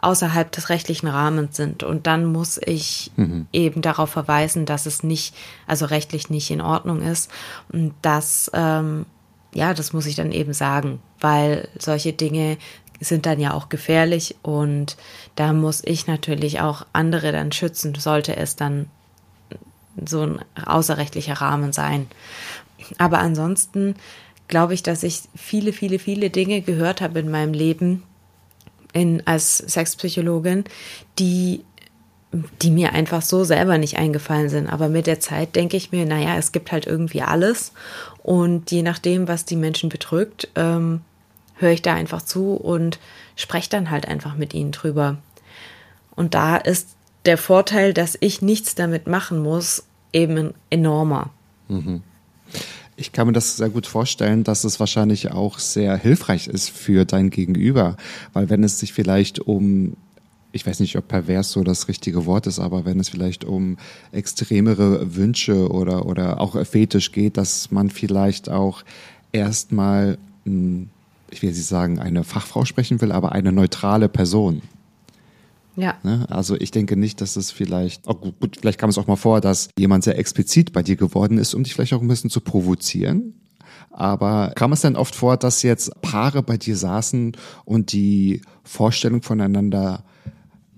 außerhalb 0.00 0.52
des 0.52 0.68
rechtlichen 0.68 1.06
Rahmens 1.06 1.56
sind. 1.56 1.82
Und 1.82 2.06
dann 2.06 2.26
muss 2.26 2.60
ich 2.62 3.10
mhm. 3.16 3.46
eben 3.52 3.80
darauf 3.80 4.10
verweisen, 4.10 4.66
dass 4.66 4.84
es 4.84 5.02
nicht, 5.02 5.34
also 5.66 5.86
rechtlich 5.86 6.28
nicht 6.28 6.50
in 6.50 6.60
Ordnung 6.60 7.00
ist. 7.00 7.30
Und 7.72 7.94
das 8.02 8.50
ähm, 8.52 9.06
ja, 9.54 9.72
das 9.72 9.92
muss 9.92 10.06
ich 10.06 10.16
dann 10.16 10.32
eben 10.32 10.52
sagen, 10.52 11.00
weil 11.20 11.68
solche 11.78 12.12
Dinge 12.12 12.58
sind 13.00 13.26
dann 13.26 13.40
ja 13.40 13.54
auch 13.54 13.68
gefährlich 13.68 14.36
und 14.42 14.96
da 15.36 15.52
muss 15.52 15.82
ich 15.84 16.06
natürlich 16.06 16.60
auch 16.60 16.86
andere 16.92 17.32
dann 17.32 17.52
schützen, 17.52 17.94
sollte 17.94 18.36
es 18.36 18.56
dann 18.56 18.86
so 20.06 20.22
ein 20.22 20.40
außerrechtlicher 20.64 21.34
Rahmen 21.34 21.72
sein. 21.72 22.06
Aber 22.98 23.18
ansonsten 23.18 23.94
glaube 24.48 24.74
ich, 24.74 24.82
dass 24.82 25.02
ich 25.02 25.22
viele, 25.34 25.72
viele, 25.72 25.98
viele 25.98 26.30
Dinge 26.30 26.60
gehört 26.60 27.00
habe 27.00 27.20
in 27.20 27.30
meinem 27.30 27.54
Leben 27.54 28.02
in, 28.92 29.26
als 29.26 29.58
Sexpsychologin, 29.58 30.64
die 31.18 31.64
die 32.62 32.70
mir 32.70 32.92
einfach 32.92 33.22
so 33.22 33.44
selber 33.44 33.78
nicht 33.78 33.96
eingefallen 33.96 34.48
sind. 34.48 34.68
Aber 34.68 34.88
mit 34.88 35.06
der 35.06 35.20
Zeit 35.20 35.54
denke 35.54 35.76
ich 35.76 35.92
mir, 35.92 36.04
naja, 36.04 36.36
es 36.36 36.52
gibt 36.52 36.72
halt 36.72 36.86
irgendwie 36.86 37.22
alles. 37.22 37.72
Und 38.22 38.70
je 38.70 38.82
nachdem, 38.82 39.28
was 39.28 39.44
die 39.44 39.56
Menschen 39.56 39.88
bedrückt, 39.88 40.48
ähm, 40.56 41.02
höre 41.56 41.70
ich 41.70 41.82
da 41.82 41.94
einfach 41.94 42.22
zu 42.22 42.54
und 42.54 42.98
spreche 43.36 43.70
dann 43.70 43.90
halt 43.90 44.08
einfach 44.08 44.36
mit 44.36 44.54
ihnen 44.54 44.72
drüber. 44.72 45.18
Und 46.16 46.34
da 46.34 46.56
ist 46.56 46.88
der 47.26 47.38
Vorteil, 47.38 47.94
dass 47.94 48.16
ich 48.20 48.42
nichts 48.42 48.74
damit 48.74 49.06
machen 49.06 49.42
muss, 49.42 49.84
eben 50.12 50.54
enormer. 50.70 51.30
Mhm. 51.68 52.02
Ich 52.96 53.10
kann 53.12 53.26
mir 53.26 53.32
das 53.32 53.56
sehr 53.56 53.70
gut 53.70 53.86
vorstellen, 53.86 54.44
dass 54.44 54.62
es 54.62 54.78
wahrscheinlich 54.78 55.32
auch 55.32 55.58
sehr 55.58 55.96
hilfreich 55.96 56.46
ist 56.46 56.70
für 56.70 57.04
dein 57.04 57.30
Gegenüber, 57.30 57.96
weil 58.32 58.50
wenn 58.50 58.62
es 58.62 58.78
sich 58.78 58.92
vielleicht 58.92 59.40
um 59.40 59.96
ich 60.54 60.64
weiß 60.64 60.78
nicht, 60.78 60.96
ob 60.96 61.08
pervers 61.08 61.50
so 61.50 61.64
das 61.64 61.88
richtige 61.88 62.26
Wort 62.26 62.46
ist, 62.46 62.60
aber 62.60 62.84
wenn 62.84 63.00
es 63.00 63.08
vielleicht 63.08 63.44
um 63.44 63.76
extremere 64.12 65.16
Wünsche 65.16 65.68
oder, 65.68 66.06
oder 66.06 66.40
auch 66.40 66.64
Fetisch 66.64 67.10
geht, 67.10 67.36
dass 67.36 67.72
man 67.72 67.90
vielleicht 67.90 68.48
auch 68.48 68.84
erstmal, 69.32 70.16
hm, 70.44 70.90
ich 71.30 71.42
will 71.42 71.50
nicht 71.50 71.66
sagen, 71.66 71.98
eine 71.98 72.22
Fachfrau 72.22 72.64
sprechen 72.64 73.00
will, 73.00 73.10
aber 73.10 73.32
eine 73.32 73.50
neutrale 73.50 74.08
Person. 74.08 74.62
Ja. 75.76 75.98
Ne? 76.02 76.26
Also 76.30 76.56
ich 76.56 76.70
denke 76.70 76.96
nicht, 76.96 77.20
dass 77.20 77.36
es 77.36 77.50
vielleicht, 77.50 78.06
oh 78.06 78.14
gut, 78.14 78.40
gut, 78.40 78.56
vielleicht 78.60 78.78
kam 78.78 78.90
es 78.90 78.98
auch 78.98 79.06
mal 79.06 79.16
vor, 79.16 79.40
dass 79.40 79.68
jemand 79.78 80.04
sehr 80.04 80.18
explizit 80.18 80.72
bei 80.72 80.82
dir 80.82 80.96
geworden 80.96 81.38
ist, 81.38 81.54
um 81.54 81.64
dich 81.64 81.74
vielleicht 81.74 81.94
auch 81.94 82.02
ein 82.02 82.08
bisschen 82.08 82.30
zu 82.30 82.40
provozieren. 82.40 83.34
Aber 83.90 84.52
kam 84.56 84.72
es 84.72 84.80
denn 84.80 84.96
oft 84.96 85.14
vor, 85.14 85.36
dass 85.36 85.62
jetzt 85.62 86.00
Paare 86.02 86.42
bei 86.42 86.56
dir 86.56 86.76
saßen 86.76 87.36
und 87.64 87.92
die 87.92 88.42
Vorstellung 88.64 89.22
voneinander 89.22 90.04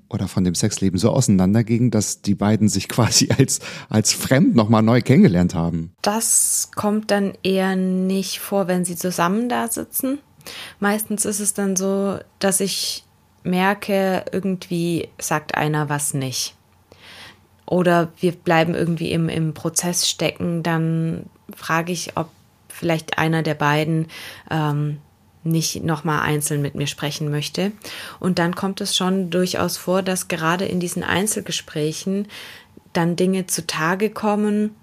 oder 0.08 0.28
von 0.28 0.44
dem 0.44 0.54
Sexleben 0.54 0.98
so 0.98 1.10
auseinanderging, 1.10 1.90
dass 1.90 2.22
die 2.22 2.34
beiden 2.34 2.68
sich 2.68 2.88
quasi 2.90 3.30
als, 3.36 3.60
als 3.88 4.12
fremd 4.12 4.54
nochmal 4.54 4.82
neu 4.82 5.00
kennengelernt 5.00 5.54
haben? 5.54 5.92
Das 6.02 6.70
kommt 6.74 7.10
dann 7.10 7.32
eher 7.42 7.76
nicht 7.76 8.40
vor, 8.40 8.68
wenn 8.68 8.84
sie 8.84 8.96
zusammen 8.96 9.48
da 9.48 9.68
sitzen. 9.68 10.18
Meistens 10.78 11.24
ist 11.24 11.40
es 11.40 11.54
dann 11.54 11.74
so, 11.74 12.18
dass 12.38 12.60
ich 12.60 13.05
merke, 13.46 14.24
irgendwie 14.32 15.08
sagt 15.18 15.54
einer 15.54 15.88
was 15.88 16.14
nicht. 16.14 16.54
Oder 17.66 18.12
wir 18.20 18.32
bleiben 18.32 18.74
irgendwie 18.74 19.12
im, 19.12 19.28
im 19.28 19.54
Prozess 19.54 20.08
stecken, 20.08 20.62
dann 20.62 21.26
frage 21.54 21.92
ich, 21.92 22.16
ob 22.16 22.28
vielleicht 22.68 23.18
einer 23.18 23.42
der 23.42 23.54
beiden 23.54 24.08
ähm, 24.50 24.98
nicht 25.42 25.82
nochmal 25.82 26.20
einzeln 26.20 26.60
mit 26.60 26.74
mir 26.74 26.86
sprechen 26.86 27.30
möchte. 27.30 27.72
Und 28.20 28.38
dann 28.38 28.54
kommt 28.54 28.80
es 28.80 28.96
schon 28.96 29.30
durchaus 29.30 29.76
vor, 29.76 30.02
dass 30.02 30.28
gerade 30.28 30.64
in 30.64 30.80
diesen 30.80 31.02
Einzelgesprächen 31.02 32.28
dann 32.92 33.16
Dinge 33.16 33.46
zutage 33.46 34.10
kommen, 34.10 34.74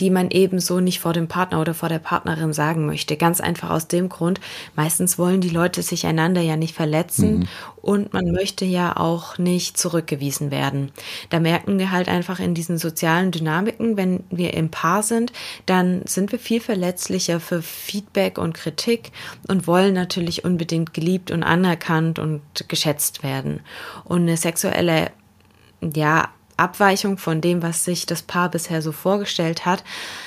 die 0.00 0.10
man 0.10 0.30
eben 0.30 0.60
so 0.60 0.80
nicht 0.80 1.00
vor 1.00 1.12
dem 1.12 1.28
Partner 1.28 1.60
oder 1.60 1.74
vor 1.74 1.88
der 1.88 1.98
Partnerin 1.98 2.52
sagen 2.52 2.86
möchte. 2.86 3.16
Ganz 3.16 3.40
einfach 3.40 3.70
aus 3.70 3.88
dem 3.88 4.08
Grund, 4.08 4.40
meistens 4.74 5.18
wollen 5.18 5.40
die 5.40 5.48
Leute 5.48 5.82
sich 5.82 6.06
einander 6.06 6.40
ja 6.40 6.56
nicht 6.56 6.74
verletzen 6.74 7.38
mhm. 7.38 7.48
und 7.80 8.12
man 8.12 8.26
möchte 8.32 8.64
ja 8.64 8.96
auch 8.96 9.38
nicht 9.38 9.78
zurückgewiesen 9.78 10.50
werden. 10.50 10.92
Da 11.30 11.40
merken 11.40 11.78
wir 11.78 11.90
halt 11.90 12.08
einfach 12.08 12.40
in 12.40 12.54
diesen 12.54 12.78
sozialen 12.78 13.30
Dynamiken, 13.30 13.96
wenn 13.96 14.24
wir 14.30 14.54
im 14.54 14.70
Paar 14.70 15.02
sind, 15.02 15.32
dann 15.66 16.02
sind 16.06 16.32
wir 16.32 16.38
viel 16.38 16.60
verletzlicher 16.60 17.40
für 17.40 17.62
Feedback 17.62 18.38
und 18.38 18.54
Kritik 18.54 19.12
und 19.48 19.66
wollen 19.66 19.94
natürlich 19.94 20.44
unbedingt 20.44 20.94
geliebt 20.94 21.30
und 21.30 21.42
anerkannt 21.42 22.18
und 22.18 22.42
geschätzt 22.68 23.22
werden. 23.22 23.60
Und 24.04 24.22
eine 24.22 24.36
sexuelle 24.36 25.10
ja, 25.94 26.28
Abweichung 26.56 27.18
von 27.18 27.40
dem, 27.40 27.62
was 27.62 27.84
sich 27.84 28.06
das 28.06 28.22
Paar 28.22 28.50
bisher 28.50 28.82
so 28.82 28.92
vorgestellt 28.92 29.66
hat, 29.66 29.84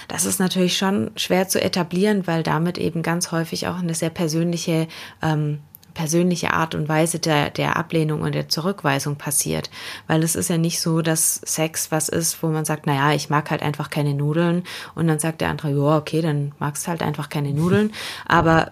das 0.07 0.25
ist 0.25 0.39
natürlich 0.39 0.77
schon 0.77 1.11
schwer 1.15 1.47
zu 1.47 1.61
etablieren, 1.61 2.27
weil 2.27 2.43
damit 2.43 2.77
eben 2.77 3.01
ganz 3.01 3.31
häufig 3.31 3.67
auch 3.67 3.79
eine 3.79 3.95
sehr 3.95 4.11
persönliche 4.11 4.87
ähm, 5.21 5.59
persönliche 5.95 6.53
Art 6.53 6.75
und 6.75 6.87
Weise 6.87 7.19
der, 7.19 7.49
der 7.49 7.75
Ablehnung 7.75 8.21
und 8.21 8.33
der 8.33 8.47
Zurückweisung 8.47 9.17
passiert. 9.17 9.69
Weil 10.07 10.23
es 10.23 10.35
ist 10.35 10.49
ja 10.49 10.57
nicht 10.57 10.79
so, 10.79 11.01
dass 11.01 11.41
Sex 11.43 11.91
was 11.91 12.07
ist, 12.07 12.41
wo 12.41 12.47
man 12.47 12.63
sagt, 12.63 12.85
naja, 12.85 13.13
ich 13.13 13.29
mag 13.29 13.51
halt 13.51 13.61
einfach 13.61 13.89
keine 13.89 14.13
Nudeln 14.13 14.63
und 14.95 15.07
dann 15.07 15.19
sagt 15.19 15.41
der 15.41 15.49
andere, 15.49 15.71
ja, 15.71 15.97
okay, 15.97 16.21
dann 16.21 16.53
magst 16.57 16.85
du 16.85 16.91
halt 16.91 17.01
einfach 17.01 17.27
keine 17.27 17.51
Nudeln. 17.53 17.91
Aber 18.27 18.71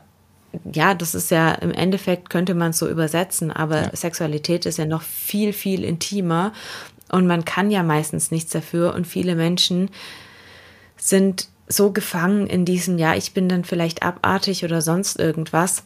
ja, 0.72 0.94
das 0.94 1.14
ist 1.16 1.30
ja 1.30 1.52
im 1.52 1.72
Endeffekt 1.72 2.30
könnte 2.30 2.56
man 2.56 2.70
es 2.70 2.78
so 2.78 2.88
übersetzen, 2.88 3.52
aber 3.52 3.84
Ja. 3.84 3.96
Sexualität 3.96 4.66
ist 4.66 4.78
ja 4.78 4.86
noch 4.86 5.02
viel, 5.02 5.52
viel 5.54 5.84
intimer 5.84 6.54
und 7.12 7.28
man 7.28 7.46
kann 7.46 7.72
ja 7.72 7.84
meistens 7.84 8.32
nichts 8.32 8.52
dafür 8.52 8.94
und 8.94 9.08
viele 9.08 9.36
Menschen 9.36 9.90
sind 10.98 11.48
so 11.68 11.92
gefangen 11.92 12.48
in 12.48 12.66
diesem, 12.66 12.98
ja, 12.98 13.16
ich 13.16 13.34
bin 13.34 13.50
dann 13.50 13.64
vielleicht 13.64 14.04
abartig 14.04 14.64
oder 14.64 14.82
sonst 14.82 15.20
irgendwas, 15.20 15.84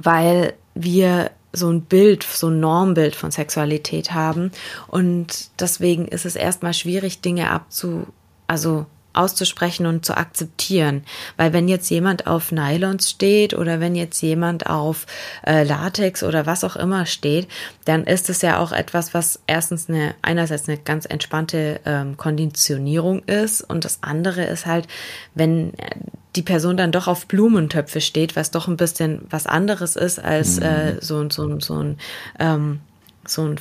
weil 0.00 0.54
wir 0.74 1.30
so 1.52 1.68
ein 1.68 1.82
Bild, 1.82 2.22
so 2.22 2.48
ein 2.48 2.60
Normbild 2.60 3.16
von 3.16 3.30
Sexualität 3.30 4.12
haben. 4.12 4.52
Und 4.86 5.50
deswegen 5.58 6.06
ist 6.06 6.24
es 6.24 6.36
erstmal 6.36 6.74
schwierig, 6.74 7.22
Dinge 7.22 7.50
abzu, 7.50 8.06
also 8.46 8.86
auszusprechen 9.12 9.86
und 9.86 10.04
zu 10.04 10.16
akzeptieren. 10.16 11.02
Weil 11.36 11.52
wenn 11.52 11.68
jetzt 11.68 11.90
jemand 11.90 12.26
auf 12.26 12.52
Nylons 12.52 13.10
steht 13.10 13.54
oder 13.54 13.80
wenn 13.80 13.94
jetzt 13.94 14.20
jemand 14.22 14.66
auf 14.66 15.06
äh, 15.46 15.64
Latex 15.64 16.22
oder 16.22 16.46
was 16.46 16.64
auch 16.64 16.76
immer 16.76 17.06
steht, 17.06 17.48
dann 17.84 18.04
ist 18.04 18.30
es 18.30 18.42
ja 18.42 18.58
auch 18.58 18.72
etwas, 18.72 19.12
was 19.14 19.40
erstens 19.46 19.88
eine, 19.88 20.14
einerseits 20.22 20.68
eine 20.68 20.78
ganz 20.78 21.06
entspannte 21.06 21.80
ähm, 21.84 22.16
Konditionierung 22.16 23.20
ist 23.24 23.62
und 23.62 23.84
das 23.84 23.98
andere 24.02 24.44
ist 24.44 24.66
halt, 24.66 24.86
wenn 25.34 25.74
äh, 25.78 25.90
die 26.36 26.42
Person 26.42 26.76
dann 26.76 26.92
doch 26.92 27.08
auf 27.08 27.26
Blumentöpfe 27.26 28.00
steht, 28.00 28.36
was 28.36 28.52
doch 28.52 28.68
ein 28.68 28.76
bisschen 28.76 29.22
was 29.30 29.46
anderes 29.46 29.96
ist 29.96 30.18
als 30.22 30.58
äh, 30.58 30.96
so, 31.00 31.18
ein- 31.20 31.30
so, 31.30 31.44
ein- 31.48 31.60
so 31.60 31.74
ein 31.82 31.98
ähm, 32.38 32.80
so 33.26 33.42
ein 33.46 33.56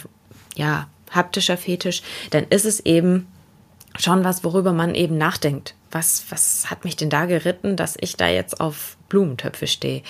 ja 0.55 0.87
haptischer 1.11 1.57
Fetisch, 1.57 2.03
dann 2.29 2.45
ist 2.49 2.65
es 2.65 2.79
eben 2.81 3.25
schon 3.99 4.23
was, 4.23 4.43
worüber 4.43 4.73
man 4.73 4.95
eben 4.95 5.17
nachdenkt. 5.17 5.75
Was, 5.91 6.25
was 6.29 6.69
hat 6.69 6.85
mich 6.85 6.95
denn 6.95 7.09
da 7.09 7.25
geritten, 7.25 7.75
dass 7.75 7.97
ich 7.99 8.15
da 8.15 8.27
jetzt 8.27 8.61
auf 8.61 8.97
Blumentöpfe 9.09 9.67
stehe? 9.67 10.03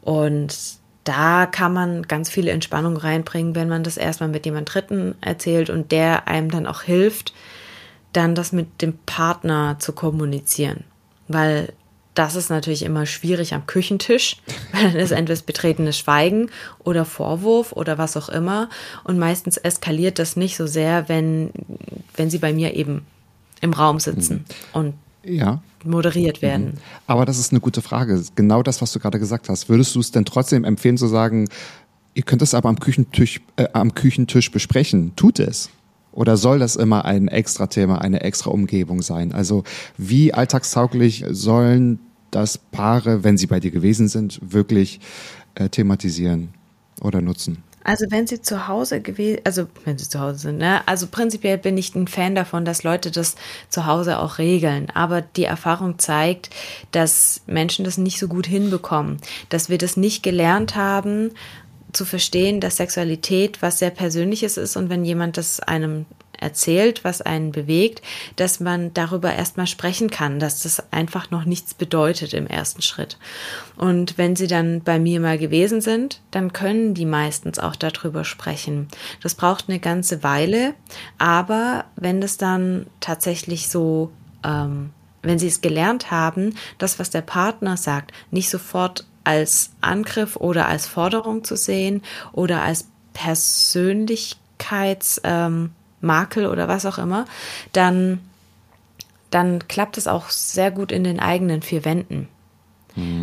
Und 0.00 0.56
da 1.04 1.46
kann 1.46 1.72
man 1.72 2.02
ganz 2.02 2.28
viel 2.28 2.48
Entspannung 2.48 2.96
reinbringen, 2.96 3.54
wenn 3.54 3.68
man 3.68 3.84
das 3.84 3.96
erstmal 3.96 4.28
mit 4.28 4.44
jemand 4.44 4.74
Dritten 4.74 5.14
erzählt 5.20 5.70
und 5.70 5.92
der 5.92 6.26
einem 6.26 6.50
dann 6.50 6.66
auch 6.66 6.82
hilft, 6.82 7.32
dann 8.12 8.34
das 8.34 8.52
mit 8.52 8.82
dem 8.82 8.98
Partner 9.06 9.76
zu 9.78 9.92
kommunizieren. 9.92 10.84
Weil 11.28 11.72
das 12.14 12.34
ist 12.34 12.48
natürlich 12.48 12.82
immer 12.82 13.04
schwierig 13.06 13.54
am 13.54 13.66
Küchentisch, 13.66 14.38
weil 14.72 14.90
dann 14.90 14.96
ist 14.96 15.12
entweder 15.12 15.40
betretenes 15.42 15.98
Schweigen 15.98 16.50
oder 16.80 17.04
Vorwurf 17.04 17.72
oder 17.72 17.98
was 17.98 18.16
auch 18.16 18.28
immer. 18.28 18.68
Und 19.04 19.18
meistens 19.18 19.58
eskaliert 19.58 20.18
das 20.18 20.34
nicht 20.34 20.56
so 20.56 20.66
sehr, 20.66 21.08
wenn, 21.08 21.50
wenn 22.16 22.30
sie 22.30 22.38
bei 22.38 22.52
mir 22.52 22.74
eben 22.74 23.06
im 23.60 23.72
Raum 23.72 24.00
sitzen 24.00 24.44
und 24.72 24.94
Ja. 25.24 25.62
moderiert 25.84 26.42
werden. 26.42 26.74
Aber 27.06 27.24
das 27.24 27.38
ist 27.38 27.52
eine 27.52 27.60
gute 27.60 27.82
Frage. 27.82 28.22
Genau 28.34 28.62
das, 28.62 28.82
was 28.82 28.92
du 28.92 28.98
gerade 29.00 29.18
gesagt 29.18 29.48
hast. 29.48 29.68
Würdest 29.68 29.94
du 29.94 30.00
es 30.00 30.10
denn 30.10 30.24
trotzdem 30.24 30.64
empfehlen 30.64 30.98
zu 30.98 31.06
sagen, 31.06 31.48
ihr 32.14 32.22
könnt 32.22 32.42
es 32.42 32.54
aber 32.54 32.68
am 32.68 32.78
Küchentisch, 32.80 33.40
äh, 33.56 33.68
am 33.72 33.94
Küchentisch 33.94 34.50
besprechen? 34.50 35.12
Tut 35.16 35.38
es. 35.38 35.70
Oder 36.12 36.36
soll 36.38 36.58
das 36.58 36.76
immer 36.76 37.04
ein 37.04 37.28
extra 37.28 37.66
Thema, 37.66 38.00
eine 38.00 38.22
extra 38.22 38.50
Umgebung 38.50 39.02
sein? 39.02 39.32
Also 39.32 39.64
wie 39.98 40.32
alltagstauglich 40.32 41.24
sollen 41.30 41.98
das 42.30 42.56
Paare, 42.58 43.22
wenn 43.22 43.36
sie 43.36 43.46
bei 43.46 43.60
dir 43.60 43.70
gewesen 43.70 44.08
sind, 44.08 44.40
wirklich 44.42 45.00
äh, 45.56 45.68
thematisieren 45.68 46.48
oder 47.02 47.20
nutzen? 47.20 47.58
Also 47.88 48.06
wenn 48.10 48.26
sie 48.26 48.42
zu 48.42 48.66
Hause 48.66 49.00
gewesen, 49.00 49.42
also 49.44 49.68
wenn 49.84 49.96
sie 49.96 50.08
zu 50.08 50.18
Hause 50.18 50.38
sind, 50.40 50.58
ne? 50.58 50.80
Also 50.88 51.06
prinzipiell 51.06 51.56
bin 51.56 51.78
ich 51.78 51.94
ein 51.94 52.08
Fan 52.08 52.34
davon, 52.34 52.64
dass 52.64 52.82
Leute 52.82 53.12
das 53.12 53.36
zu 53.68 53.86
Hause 53.86 54.18
auch 54.18 54.38
regeln. 54.38 54.90
Aber 54.92 55.20
die 55.22 55.44
Erfahrung 55.44 56.00
zeigt, 56.00 56.50
dass 56.90 57.42
Menschen 57.46 57.84
das 57.84 57.96
nicht 57.96 58.18
so 58.18 58.26
gut 58.26 58.48
hinbekommen, 58.48 59.18
dass 59.50 59.68
wir 59.68 59.78
das 59.78 59.96
nicht 59.96 60.24
gelernt 60.24 60.74
haben 60.74 61.30
zu 61.92 62.04
verstehen, 62.04 62.60
dass 62.60 62.78
Sexualität 62.78 63.62
was 63.62 63.78
sehr 63.78 63.90
Persönliches 63.90 64.56
ist 64.56 64.76
und 64.76 64.90
wenn 64.90 65.04
jemand 65.04 65.36
das 65.36 65.60
einem 65.60 66.06
erzählt, 66.38 67.04
was 67.04 67.22
einen 67.22 67.52
bewegt, 67.52 68.02
dass 68.36 68.60
man 68.60 68.92
darüber 68.94 69.32
erstmal 69.32 69.66
sprechen 69.66 70.10
kann, 70.10 70.38
dass 70.38 70.62
das 70.62 70.92
einfach 70.92 71.30
noch 71.30 71.44
nichts 71.44 71.74
bedeutet 71.74 72.34
im 72.34 72.46
ersten 72.46 72.82
Schritt. 72.82 73.18
Und 73.76 74.18
wenn 74.18 74.36
sie 74.36 74.46
dann 74.46 74.82
bei 74.82 74.98
mir 74.98 75.20
mal 75.20 75.38
gewesen 75.38 75.80
sind, 75.80 76.20
dann 76.30 76.52
können 76.52 76.94
die 76.94 77.06
meistens 77.06 77.58
auch 77.58 77.76
darüber 77.76 78.24
sprechen. 78.24 78.88
Das 79.22 79.34
braucht 79.34 79.68
eine 79.68 79.78
ganze 79.78 80.22
Weile, 80.22 80.74
aber 81.18 81.84
wenn 81.96 82.20
das 82.20 82.38
dann 82.38 82.86
tatsächlich 83.00 83.68
so, 83.68 84.10
ähm, 84.44 84.90
wenn 85.22 85.38
sie 85.38 85.48
es 85.48 85.60
gelernt 85.60 86.10
haben, 86.10 86.54
das, 86.78 86.98
was 86.98 87.10
der 87.10 87.22
Partner 87.22 87.76
sagt, 87.76 88.12
nicht 88.30 88.50
sofort 88.50 89.06
als 89.24 89.70
Angriff 89.80 90.36
oder 90.36 90.68
als 90.68 90.86
Forderung 90.86 91.42
zu 91.42 91.56
sehen 91.56 92.02
oder 92.32 92.62
als 92.62 92.86
Persönlichkeits 93.12 95.20
ähm, 95.24 95.72
Makel 96.00 96.46
oder 96.46 96.68
was 96.68 96.86
auch 96.86 96.98
immer, 96.98 97.24
dann, 97.72 98.20
dann 99.30 99.66
klappt 99.68 99.98
es 99.98 100.06
auch 100.06 100.30
sehr 100.30 100.70
gut 100.70 100.92
in 100.92 101.04
den 101.04 101.20
eigenen 101.20 101.62
vier 101.62 101.84
Wänden. 101.84 102.28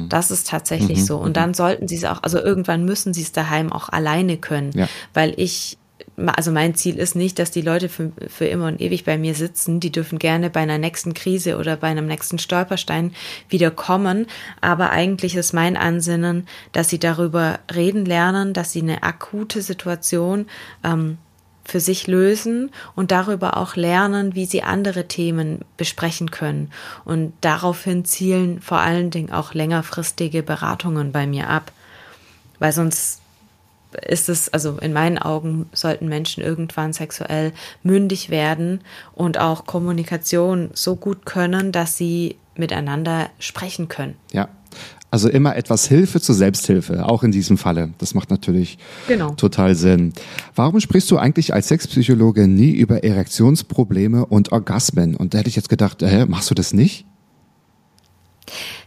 Das 0.08 0.30
ist 0.30 0.50
tatsächlich 0.50 1.04
so. 1.04 1.18
Und 1.18 1.36
dann 1.36 1.56
sollten 1.56 1.88
sie 1.88 1.96
es 1.96 2.06
auch, 2.06 2.22
also 2.22 2.38
irgendwann 2.38 2.86
müssen 2.86 3.12
sie 3.12 3.24
es 3.24 3.32
daheim 3.32 3.72
auch 3.72 3.90
alleine 3.90 4.38
können, 4.38 4.72
Ja. 4.76 4.88
weil 5.16 5.34
ich, 5.38 5.80
also 6.28 6.52
mein 6.52 6.76
Ziel 6.76 7.00
ist 7.00 7.16
nicht, 7.16 7.40
dass 7.40 7.50
die 7.50 7.62
Leute 7.64 7.90
für, 7.90 8.12
für 8.28 8.46
immer 8.46 8.68
und 8.68 8.80
ewig 8.80 9.04
bei 9.04 9.18
mir 9.18 9.34
sitzen. 9.34 9.80
Die 9.80 9.92
dürfen 9.92 10.20
gerne 10.20 10.52
bei 10.52 10.60
einer 10.60 10.78
nächsten 10.78 11.16
Krise 11.16 11.58
oder 11.58 11.76
bei 11.76 11.88
einem 11.88 12.06
nächsten 12.06 12.38
Stolperstein 12.38 13.16
wieder 13.50 13.72
kommen. 13.72 14.28
Aber 14.62 14.92
eigentlich 14.92 15.36
ist 15.36 15.54
mein 15.54 15.76
Ansinnen, 15.76 16.46
dass 16.72 16.90
sie 16.90 17.00
darüber 17.00 17.58
reden 17.74 18.06
lernen, 18.06 18.54
dass 18.54 18.74
sie 18.74 18.82
eine 18.84 19.02
akute 19.02 19.64
Situation 19.64 20.46
ähm, 20.84 21.18
für 21.65 21.80
sich 21.80 22.08
lösen 22.08 22.71
und 22.95 23.12
darüber 23.12 23.58
auch 23.58 23.76
lernen, 23.76 24.36
wie 24.36 24.45
sie 24.45 24.63
andere 24.63 25.08
Themen 25.08 25.60
besprechen 25.78 26.32
können. 26.32 26.71
Und 27.06 27.34
daraufhin 27.41 28.06
zielen 28.06 28.62
vor 28.62 28.80
allen 28.80 29.12
Dingen 29.12 29.32
auch 29.32 29.54
längerfristige 29.54 30.43
Beratungen 30.43 31.12
bei 31.12 31.26
mir 31.26 31.49
ab. 31.49 31.71
Weil 32.60 32.73
sonst 32.73 33.21
ist 34.02 34.30
es, 34.30 34.49
also 34.49 34.78
in 34.80 34.93
meinen 34.93 35.17
Augen 35.17 35.69
sollten 35.73 36.08
Menschen 36.08 36.43
irgendwann 36.43 36.93
sexuell 36.93 37.54
mündig 37.84 38.30
werden 38.30 38.82
und 39.13 39.38
auch 39.38 39.65
Kommunikation 39.65 40.71
so 40.73 40.95
gut 40.95 41.26
können, 41.26 41.71
dass 41.71 41.97
sie 41.97 42.38
miteinander 42.56 43.30
sprechen 43.39 43.88
können. 43.88 44.15
Ja. 44.32 44.49
Also 45.12 45.30
immer 45.30 45.56
etwas 45.56 45.88
Hilfe 45.88 46.19
zur 46.19 46.34
Selbsthilfe, 46.34 47.06
auch 47.06 47.21
in 47.21 47.32
diesem 47.32 47.60
Falle. 47.60 47.93
Das 47.99 48.15
macht 48.15 48.32
natürlich 48.32 48.80
Genau. 49.08 49.36
total 49.36 49.76
Sinn. 49.76 50.12
Warum 50.56 50.80
sprichst 50.80 51.10
du 51.10 51.18
eigentlich 51.18 51.54
als 51.54 51.68
Sexpsychologe 51.68 52.48
nie 52.48 52.72
über 52.72 53.04
Erektionsprobleme 53.04 54.26
und 54.26 54.52
Orgasmen? 54.52 55.16
Und 55.16 55.34
da 55.34 55.39
hätte 55.39 55.50
ich 55.50 55.56
jetzt 55.56 55.70
gedacht, 55.70 56.02
hä, 56.02 56.26
machst 56.26 56.50
du 56.50 56.56
das 56.56 56.74
nicht? 56.74 57.06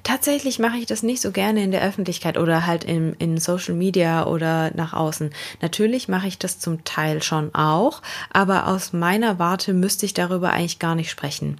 Tatsächlich 0.03 0.61
mache 0.61 0.77
ich 0.77 0.87
das 0.87 1.03
nicht 1.03 1.21
so 1.21 1.33
gerne 1.33 1.65
in 1.65 1.73
der 1.73 1.83
Öffentlichkeit 1.83 2.39
oder 2.39 2.67
halt 2.67 2.85
in, 2.85 3.15
in 3.15 3.39
Social 3.39 3.75
Media 3.75 4.27
oder 4.27 4.71
nach 4.75 4.93
außen. 4.93 5.31
Natürlich 5.61 6.07
mache 6.07 6.29
ich 6.29 6.39
das 6.39 6.61
zum 6.61 6.85
Teil 6.85 7.23
schon 7.23 7.53
auch, 7.55 8.03
aber 8.33 8.69
aus 8.69 8.93
meiner 8.93 9.41
Warte 9.41 9.73
müsste 9.73 10.07
ich 10.07 10.15
darüber 10.15 10.53
eigentlich 10.53 10.79
gar 10.79 10.95
nicht 10.95 11.11
sprechen. 11.11 11.57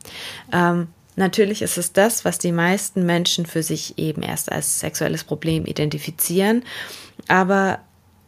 Ähm, 0.53 0.87
natürlich 1.17 1.63
ist 1.63 1.79
es 1.79 1.93
das, 1.93 2.25
was 2.25 2.39
die 2.39 2.53
meisten 2.53 3.05
Menschen 3.05 3.47
für 3.47 3.65
sich 3.65 3.99
eben 3.99 4.23
erst 4.23 4.53
als 4.53 4.79
sexuelles 4.79 5.25
Problem 5.25 5.65
identifizieren, 5.65 6.63
aber 7.27 7.81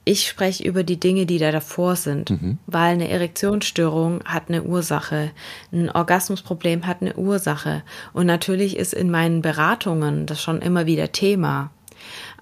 ich 0.09 0.27
spreche 0.27 0.65
über 0.65 0.85
die 0.85 0.99
Dinge, 0.99 1.27
die 1.27 1.37
da 1.37 1.53
davor 1.53 1.95
sind, 1.95 2.33
weil 2.67 2.93
eine 2.95 3.11
Erektionsstörung 3.11 4.25
hat 4.25 4.45
eine 4.49 4.63
Ursache, 4.63 5.33
ein 5.71 5.91
Orgasmusproblem 5.91 6.87
hat 6.87 7.03
eine 7.03 7.15
Ursache 7.17 7.83
und 8.15 8.25
natürlich 8.25 8.79
ist 8.79 8.95
in 8.95 9.11
meinen 9.11 9.43
Beratungen 9.43 10.25
das 10.25 10.41
schon 10.41 10.63
immer 10.63 10.87
wieder 10.87 11.13
Thema. 11.13 11.71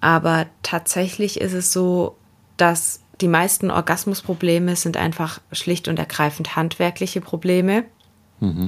Aber 0.00 0.46
tatsächlich 0.62 1.40
ist 1.40 1.54
es 1.54 1.72
so, 1.72 2.16
dass 2.56 3.00
die 3.20 3.28
meisten 3.28 3.72
Orgasmusprobleme 3.72 4.76
sind 4.76 4.96
einfach 4.96 5.40
schlicht 5.50 5.88
und 5.88 5.98
ergreifend 5.98 6.54
handwerkliche 6.54 7.20
Probleme. 7.20 7.84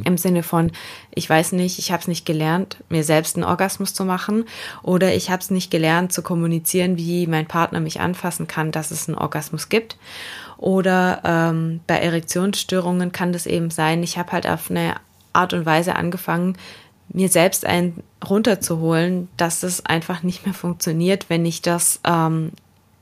Im 0.05 0.17
Sinne 0.17 0.43
von, 0.43 0.73
ich 1.15 1.29
weiß 1.29 1.53
nicht, 1.53 1.79
ich 1.79 1.93
habe 1.93 2.01
es 2.01 2.09
nicht 2.09 2.25
gelernt, 2.25 2.79
mir 2.89 3.05
selbst 3.05 3.37
einen 3.37 3.45
Orgasmus 3.45 3.93
zu 3.93 4.05
machen. 4.05 4.45
Oder 4.83 5.15
ich 5.15 5.31
habe 5.31 5.43
es 5.43 5.51
nicht 5.51 5.71
gelernt 5.71 6.13
zu 6.13 6.23
kommunizieren, 6.23 6.97
wie 6.97 7.27
mein 7.27 7.47
Partner 7.47 7.81
mich 7.81 8.01
anfassen 8.01 8.47
kann, 8.47 8.73
dass 8.73 8.91
es 8.91 9.09
einen 9.09 9.19
Orgasmus 9.19 9.69
gibt. 9.69 9.99
Oder 10.57 11.21
ähm, 11.25 11.81
bei 11.87 11.99
Erektionsstörungen 11.99 13.13
kann 13.13 13.33
das 13.33 13.47
eben 13.47 13.71
sein, 13.71 14.03
ich 14.03 14.19
habe 14.19 14.33
halt 14.33 14.47
auf 14.47 14.71
eine 14.71 14.95
Art 15.33 15.53
und 15.53 15.67
Weise 15.67 15.95
angefangen, 15.95 16.57
mir 17.11 17.29
selbst 17.29 17.65
einen 17.65 18.03
runterzuholen, 18.29 19.29
dass 19.37 19.63
es 19.63 19.85
einfach 19.87 20.23
nicht 20.23 20.45
mehr 20.45 20.55
funktioniert, 20.55 21.31
wenn 21.31 21.47
ich 21.47 21.63
das 21.63 22.01
ähm, 22.05 22.53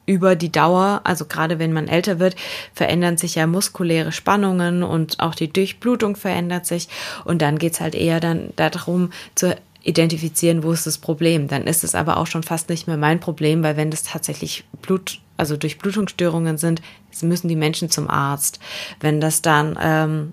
über 0.07 0.37
die 0.37 0.53
Dauer, 0.53 1.01
also 1.05 1.25
gerade 1.25 1.59
wenn 1.59 1.73
man 1.73 1.89
älter 1.89 2.19
wird, 2.19 2.37
verändern 2.73 3.17
sich 3.17 3.35
ja 3.35 3.47
muskuläre 3.47 4.13
Spannungen 4.13 4.83
und 4.83 5.21
auch 5.21 5.35
die 5.35 5.53
Durchblutung 5.53 6.17
verändert 6.17 6.65
sich. 6.65 6.89
Und 7.25 7.43
dann 7.43 7.59
geht's 7.59 7.81
halt 7.81 7.95
eher 7.95 8.21
dann 8.21 8.53
darum, 8.57 9.11
zu 9.35 9.57
identifizieren, 9.83 10.63
wo 10.63 10.73
ist 10.73 10.87
das 10.87 10.99
Problem. 10.99 11.49
Dann 11.49 11.65
ist 11.65 11.85
es 11.85 11.95
aber 11.95 12.17
auch 12.17 12.27
schon 12.27 12.43
fast 12.43 12.69
nicht 12.69 12.87
mehr 12.87 12.97
mein 12.97 13.21
Problem, 13.21 13.63
weil 13.63 13.77
wenn 13.77 13.91
das 13.91 14.03
tatsächlich 14.03 14.65
Blut, 14.83 15.21
also 15.37 15.57
durch 15.57 15.79
Blutungsstörungen 15.79 16.59
sind, 16.59 16.83
müssen 17.23 17.49
die 17.49 17.57
Menschen 17.57 17.91
zum 17.91 18.11
Arzt. 18.11 18.59
Wenn 19.01 19.21
das 19.21 19.43
dann 19.43 19.79
ähm, 19.81 20.33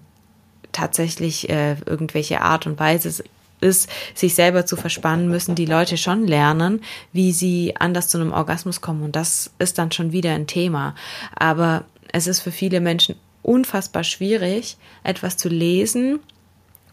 tatsächlich 0.72 1.50
äh, 1.50 1.76
irgendwelche 1.86 2.42
Art 2.42 2.66
und 2.66 2.80
Weise 2.80 3.24
ist, 3.64 3.90
sich 4.14 4.36
selber 4.36 4.66
zu 4.66 4.76
verspannen, 4.76 5.30
müssen 5.30 5.56
die 5.56 5.66
Leute 5.66 5.98
schon 5.98 6.28
lernen, 6.28 6.82
wie 7.12 7.32
sie 7.32 7.76
anders 7.80 8.10
zu 8.10 8.20
einem 8.20 8.34
Orgasmus 8.34 8.82
kommen. 8.82 9.04
Und 9.04 9.16
das 9.16 9.52
ist 9.58 9.78
dann 9.78 9.92
schon 9.92 10.12
wieder 10.12 10.34
ein 10.34 10.48
Thema. 10.48 10.96
Aber 11.36 11.86
es 12.12 12.28
ist 12.28 12.42
für 12.42 12.52
viele 12.52 12.82
Menschen 12.82 13.16
unfassbar 13.42 14.04
schwierig, 14.04 14.78
etwas 15.04 15.38
zu 15.38 15.50
lesen 15.50 16.20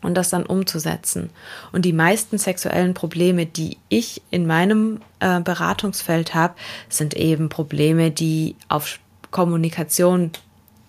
und 0.03 0.15
das 0.15 0.31
dann 0.31 0.47
umzusetzen. 0.47 1.31
Und 1.73 1.85
die 1.85 1.93
meisten 1.93 2.39
sexuellen 2.39 2.95
Probleme, 2.95 3.47
die 3.47 3.77
ich 3.89 4.23
in 4.31 4.47
meinem 4.47 5.01
äh, 5.21 5.41
Beratungsfeld 5.41 6.35
habe, 6.35 6.55
sind 6.89 7.15
eben 7.15 7.49
Probleme, 7.49 8.11
die 8.11 8.57
auf 8.69 8.99
Kommunikation 9.31 10.33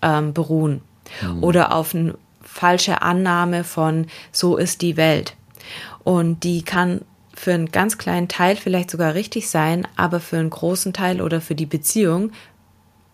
ähm, 0.00 0.32
beruhen 0.32 0.80
mhm. 1.20 1.42
oder 1.42 1.74
auf 1.74 1.94
eine 1.94 2.14
falsche 2.42 3.02
Annahme 3.02 3.64
von 3.64 4.06
so 4.30 4.56
ist 4.56 4.82
die 4.82 4.96
Welt. 4.96 5.34
Und 6.04 6.44
die 6.44 6.62
kann 6.62 7.02
für 7.34 7.54
einen 7.54 7.70
ganz 7.70 7.98
kleinen 7.98 8.28
Teil 8.28 8.56
vielleicht 8.56 8.90
sogar 8.90 9.14
richtig 9.14 9.48
sein, 9.48 9.86
aber 9.96 10.20
für 10.20 10.38
einen 10.38 10.50
großen 10.50 10.92
Teil 10.92 11.20
oder 11.20 11.40
für 11.40 11.54
die 11.54 11.66
Beziehung, 11.66 12.32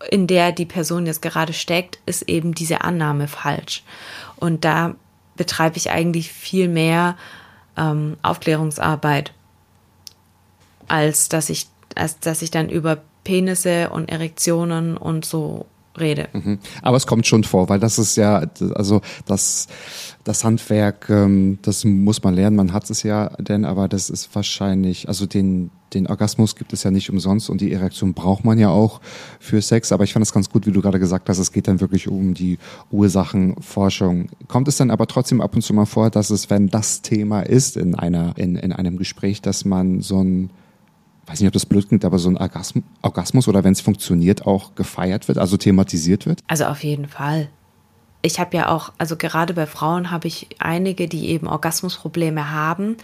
in 0.09 0.27
der 0.27 0.51
die 0.51 0.65
Person 0.65 1.05
jetzt 1.05 1.21
gerade 1.21 1.53
steckt, 1.53 1.99
ist 2.05 2.23
eben 2.23 2.53
diese 2.53 2.81
Annahme 2.81 3.27
falsch. 3.27 3.83
Und 4.37 4.65
da 4.65 4.95
betreibe 5.35 5.77
ich 5.77 5.89
eigentlich 5.89 6.31
viel 6.31 6.67
mehr 6.67 7.17
ähm, 7.77 8.17
Aufklärungsarbeit, 8.21 9.33
als 10.87 11.29
dass 11.29 11.49
ich, 11.49 11.67
als 11.95 12.19
dass 12.19 12.41
ich 12.41 12.51
dann 12.51 12.69
über 12.69 13.01
Penisse 13.23 13.89
und 13.89 14.09
Erektionen 14.09 14.97
und 14.97 15.25
so 15.25 15.65
rede. 15.97 16.29
Mhm. 16.33 16.59
Aber 16.81 16.97
es 16.97 17.07
kommt 17.07 17.27
schon 17.27 17.43
vor, 17.43 17.69
weil 17.69 17.79
das 17.79 17.99
ist 17.99 18.15
ja, 18.15 18.43
also 18.75 19.01
das, 19.25 19.67
das 20.23 20.43
Handwerk, 20.43 21.07
ähm, 21.09 21.59
das 21.61 21.85
muss 21.85 22.23
man 22.23 22.35
lernen, 22.35 22.55
man 22.55 22.73
hat 22.73 22.89
es 22.89 23.03
ja 23.03 23.29
denn, 23.39 23.65
aber 23.65 23.87
das 23.87 24.09
ist 24.09 24.33
wahrscheinlich, 24.35 25.07
also 25.07 25.25
den, 25.25 25.71
den 25.93 26.07
Orgasmus 26.07 26.55
gibt 26.55 26.73
es 26.73 26.83
ja 26.83 26.91
nicht 26.91 27.09
umsonst 27.09 27.49
und 27.49 27.61
die 27.61 27.71
Erektion 27.71 28.13
braucht 28.13 28.45
man 28.45 28.59
ja 28.59 28.69
auch 28.69 29.01
für 29.39 29.61
Sex. 29.61 29.91
Aber 29.91 30.03
ich 30.03 30.13
fand 30.13 30.23
es 30.23 30.33
ganz 30.33 30.49
gut, 30.49 30.67
wie 30.67 30.71
du 30.71 30.81
gerade 30.81 30.99
gesagt 30.99 31.29
hast, 31.29 31.39
es 31.39 31.51
geht 31.51 31.67
dann 31.67 31.81
wirklich 31.81 32.07
um 32.07 32.33
die 32.33 32.59
Ursachenforschung. 32.91 34.29
Kommt 34.47 34.67
es 34.67 34.77
dann 34.77 34.91
aber 34.91 35.07
trotzdem 35.07 35.41
ab 35.41 35.55
und 35.55 35.61
zu 35.61 35.73
mal 35.73 35.85
vor, 35.85 36.09
dass 36.09 36.29
es, 36.29 36.49
wenn 36.49 36.67
das 36.67 37.01
Thema 37.01 37.41
ist 37.41 37.77
in 37.77 37.95
einer, 37.95 38.37
in, 38.37 38.55
in 38.55 38.71
einem 38.71 38.97
Gespräch, 38.97 39.41
dass 39.41 39.65
man 39.65 40.01
so 40.01 40.23
ein 40.23 40.51
weiß 41.29 41.39
nicht, 41.39 41.47
ob 41.47 41.53
das 41.53 41.65
blöd 41.65 41.87
klingt, 41.87 42.05
aber 42.05 42.17
so 42.17 42.29
ein 42.29 42.37
Orgasmus 43.01 43.47
oder 43.47 43.63
wenn 43.63 43.73
es 43.73 43.81
funktioniert, 43.81 44.47
auch 44.47 44.75
gefeiert 44.75 45.27
wird, 45.27 45.37
also 45.37 45.57
thematisiert 45.57 46.25
wird? 46.25 46.41
Also 46.47 46.65
auf 46.65 46.83
jeden 46.83 47.07
Fall. 47.07 47.49
Ich 48.21 48.39
habe 48.39 48.57
ja 48.57 48.67
auch, 48.69 48.91
also 48.97 49.15
gerade 49.15 49.53
bei 49.53 49.65
Frauen 49.65 50.11
habe 50.11 50.27
ich 50.27 50.47
einige, 50.59 51.07
die 51.07 51.29
eben 51.29 51.47
Orgasmusprobleme 51.47 52.51
haben. 52.51 52.97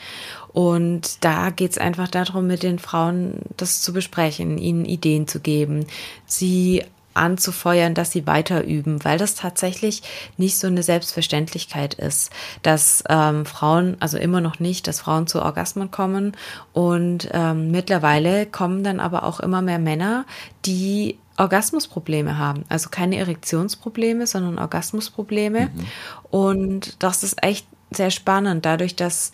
Und 0.51 1.23
da 1.23 1.51
geht 1.51 1.71
es 1.71 1.77
einfach 1.77 2.09
darum, 2.09 2.47
mit 2.47 2.63
den 2.63 2.79
Frauen 2.79 3.35
das 3.55 3.81
zu 3.81 3.93
besprechen, 3.93 4.57
ihnen 4.57 4.83
Ideen 4.83 5.27
zu 5.27 5.39
geben, 5.39 5.85
sie 6.25 6.83
anzufeuern, 7.15 7.93
dass 7.93 8.11
sie 8.11 8.27
weiter 8.27 8.63
üben, 8.63 9.03
weil 9.03 9.17
das 9.17 9.35
tatsächlich 9.35 10.03
nicht 10.37 10.57
so 10.57 10.67
eine 10.67 10.83
Selbstverständlichkeit 10.83 11.93
ist, 11.95 12.31
dass 12.61 13.03
ähm, 13.09 13.45
Frauen, 13.45 13.97
also 13.99 14.17
immer 14.17 14.41
noch 14.41 14.59
nicht, 14.59 14.87
dass 14.87 14.99
Frauen 14.99 15.27
zu 15.27 15.41
Orgasmen 15.41 15.91
kommen 15.91 16.35
und 16.73 17.29
ähm, 17.33 17.71
mittlerweile 17.71 18.45
kommen 18.45 18.83
dann 18.83 18.99
aber 18.99 19.23
auch 19.23 19.39
immer 19.39 19.61
mehr 19.61 19.79
Männer, 19.79 20.25
die 20.65 21.17
Orgasmusprobleme 21.37 22.37
haben. 22.37 22.63
Also 22.69 22.89
keine 22.89 23.17
Erektionsprobleme, 23.17 24.25
sondern 24.25 24.57
Orgasmusprobleme. 24.57 25.69
Mhm. 25.73 25.87
Und 26.29 27.03
das 27.03 27.23
ist 27.23 27.43
echt 27.43 27.67
sehr 27.91 28.11
spannend, 28.11 28.65
dadurch, 28.65 28.95
dass 28.95 29.31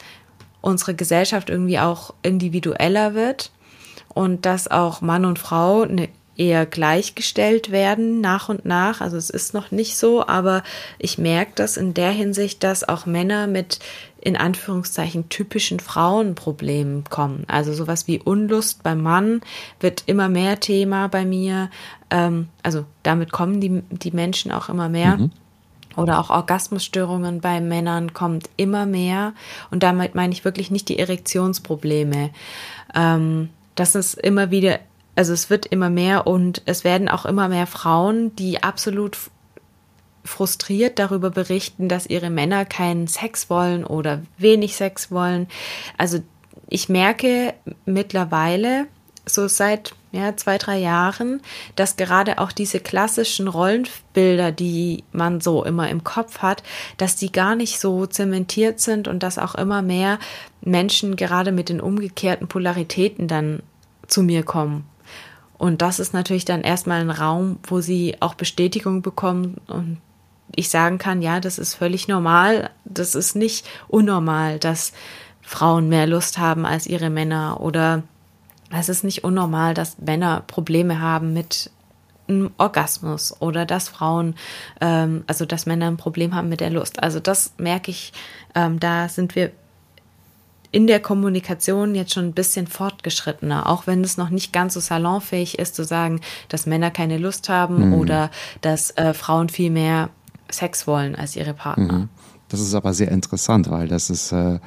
unsere 0.61 0.95
Gesellschaft 0.95 1.49
irgendwie 1.49 1.79
auch 1.79 2.13
individueller 2.21 3.13
wird 3.13 3.51
und 4.13 4.45
dass 4.45 4.69
auch 4.69 5.01
Mann 5.01 5.25
und 5.25 5.39
Frau 5.39 5.81
eine 5.81 6.09
eher 6.37 6.65
gleichgestellt 6.65 7.71
werden 7.71 8.21
nach 8.21 8.49
und 8.49 8.65
nach. 8.65 9.01
Also 9.01 9.17
es 9.17 9.29
ist 9.29 9.53
noch 9.53 9.71
nicht 9.71 9.97
so, 9.97 10.25
aber 10.25 10.63
ich 10.97 11.17
merke 11.17 11.51
das 11.55 11.77
in 11.77 11.93
der 11.93 12.11
Hinsicht, 12.11 12.63
dass 12.63 12.87
auch 12.87 13.05
Männer 13.05 13.47
mit 13.47 13.79
in 14.21 14.37
Anführungszeichen 14.37 15.29
typischen 15.29 15.79
Frauenproblemen 15.79 17.03
kommen. 17.05 17.43
Also 17.47 17.73
sowas 17.73 18.07
wie 18.07 18.19
Unlust 18.19 18.83
beim 18.83 19.01
Mann 19.01 19.41
wird 19.79 20.03
immer 20.05 20.29
mehr 20.29 20.59
Thema 20.59 21.07
bei 21.07 21.25
mir. 21.25 21.69
Ähm, 22.09 22.47
also 22.63 22.85
damit 23.03 23.31
kommen 23.31 23.59
die, 23.59 23.81
die 23.89 24.11
Menschen 24.11 24.51
auch 24.51 24.69
immer 24.69 24.89
mehr. 24.89 25.17
Mhm. 25.17 25.31
Oder 25.97 26.19
auch 26.19 26.29
Orgasmusstörungen 26.29 27.41
bei 27.41 27.59
Männern 27.59 28.13
kommt 28.13 28.49
immer 28.55 28.85
mehr. 28.85 29.33
Und 29.71 29.83
damit 29.83 30.15
meine 30.15 30.31
ich 30.31 30.45
wirklich 30.45 30.71
nicht 30.71 30.87
die 30.87 30.99
Erektionsprobleme. 30.99 32.29
Ähm, 32.95 33.49
das 33.75 33.95
ist 33.95 34.13
immer 34.13 34.51
wieder 34.51 34.79
also 35.15 35.33
es 35.33 35.49
wird 35.49 35.65
immer 35.65 35.89
mehr 35.89 36.27
und 36.27 36.61
es 36.65 36.83
werden 36.83 37.09
auch 37.09 37.25
immer 37.25 37.49
mehr 37.49 37.67
Frauen, 37.67 38.35
die 38.35 38.63
absolut 38.63 39.17
frustriert 40.23 40.99
darüber 40.99 41.31
berichten, 41.31 41.89
dass 41.89 42.05
ihre 42.05 42.29
Männer 42.29 42.65
keinen 42.65 43.07
Sex 43.07 43.49
wollen 43.49 43.83
oder 43.83 44.21
wenig 44.37 44.75
Sex 44.75 45.11
wollen. 45.11 45.47
Also 45.97 46.19
ich 46.69 46.89
merke 46.89 47.53
mittlerweile, 47.85 48.87
so 49.25 49.47
seit 49.47 49.93
ja, 50.11 50.35
zwei, 50.35 50.57
drei 50.57 50.79
Jahren, 50.79 51.41
dass 51.75 51.95
gerade 51.95 52.39
auch 52.39 52.51
diese 52.51 52.79
klassischen 52.79 53.47
Rollenbilder, 53.47 54.51
die 54.51 55.03
man 55.11 55.41
so 55.41 55.63
immer 55.63 55.89
im 55.89 56.03
Kopf 56.03 56.39
hat, 56.39 56.63
dass 56.97 57.15
die 57.15 57.31
gar 57.31 57.55
nicht 57.55 57.79
so 57.79 58.05
zementiert 58.05 58.79
sind 58.79 59.07
und 59.07 59.23
dass 59.23 59.37
auch 59.37 59.55
immer 59.55 59.81
mehr 59.81 60.19
Menschen 60.61 61.15
gerade 61.15 61.51
mit 61.51 61.69
den 61.69 61.81
umgekehrten 61.81 62.47
Polaritäten 62.47 63.27
dann 63.27 63.61
zu 64.07 64.23
mir 64.23 64.43
kommen 64.43 64.90
und 65.61 65.83
das 65.83 65.99
ist 65.99 66.11
natürlich 66.15 66.43
dann 66.43 66.61
erstmal 66.61 67.01
ein 67.01 67.11
Raum, 67.11 67.59
wo 67.61 67.81
sie 67.81 68.15
auch 68.19 68.33
Bestätigung 68.33 69.03
bekommen 69.03 69.61
und 69.67 70.01
ich 70.55 70.69
sagen 70.69 70.97
kann, 70.97 71.21
ja, 71.21 71.39
das 71.39 71.59
ist 71.59 71.75
völlig 71.75 72.07
normal. 72.07 72.71
Das 72.83 73.13
ist 73.13 73.35
nicht 73.35 73.67
unnormal, 73.87 74.57
dass 74.57 74.91
Frauen 75.43 75.87
mehr 75.87 76.07
Lust 76.07 76.39
haben 76.39 76.65
als 76.65 76.87
ihre 76.87 77.11
Männer 77.11 77.61
oder 77.61 78.01
es 78.71 78.89
ist 78.89 79.03
nicht 79.03 79.23
unnormal, 79.23 79.75
dass 79.75 79.99
Männer 79.99 80.43
Probleme 80.47 80.99
haben 80.99 81.31
mit 81.31 81.69
einem 82.27 82.49
Orgasmus 82.57 83.39
oder 83.39 83.67
dass 83.67 83.87
Frauen, 83.87 84.33
ähm, 84.81 85.23
also 85.27 85.45
dass 85.45 85.67
Männer 85.67 85.85
ein 85.85 85.97
Problem 85.97 86.33
haben 86.33 86.49
mit 86.49 86.61
der 86.61 86.71
Lust. 86.71 87.03
Also 87.03 87.19
das 87.19 87.53
merke 87.59 87.91
ich, 87.91 88.13
ähm, 88.55 88.79
da 88.79 89.09
sind 89.09 89.35
wir 89.35 89.51
in 90.71 90.87
der 90.87 90.99
Kommunikation 90.99 91.95
jetzt 91.95 92.13
schon 92.13 92.25
ein 92.25 92.33
bisschen 92.33 92.67
fortgeschrittener, 92.67 93.67
auch 93.67 93.87
wenn 93.87 94.03
es 94.03 94.17
noch 94.17 94.29
nicht 94.29 94.53
ganz 94.53 94.73
so 94.73 94.79
salonfähig 94.79 95.59
ist, 95.59 95.75
zu 95.75 95.83
sagen, 95.83 96.21
dass 96.47 96.65
Männer 96.65 96.91
keine 96.91 97.17
Lust 97.17 97.49
haben 97.49 97.89
mhm. 97.89 97.93
oder 97.95 98.31
dass 98.61 98.91
äh, 98.91 99.13
Frauen 99.13 99.49
viel 99.49 99.69
mehr 99.69 100.09
Sex 100.49 100.87
wollen 100.87 101.15
als 101.15 101.35
ihre 101.35 101.53
Partner. 101.53 101.93
Mhm. 101.93 102.09
Das 102.49 102.59
ist 102.59 102.73
aber 102.73 102.93
sehr 102.93 103.09
interessant, 103.11 103.69
weil 103.69 103.87
das 103.87 104.09
ist 104.09 104.33
äh, 104.33 104.59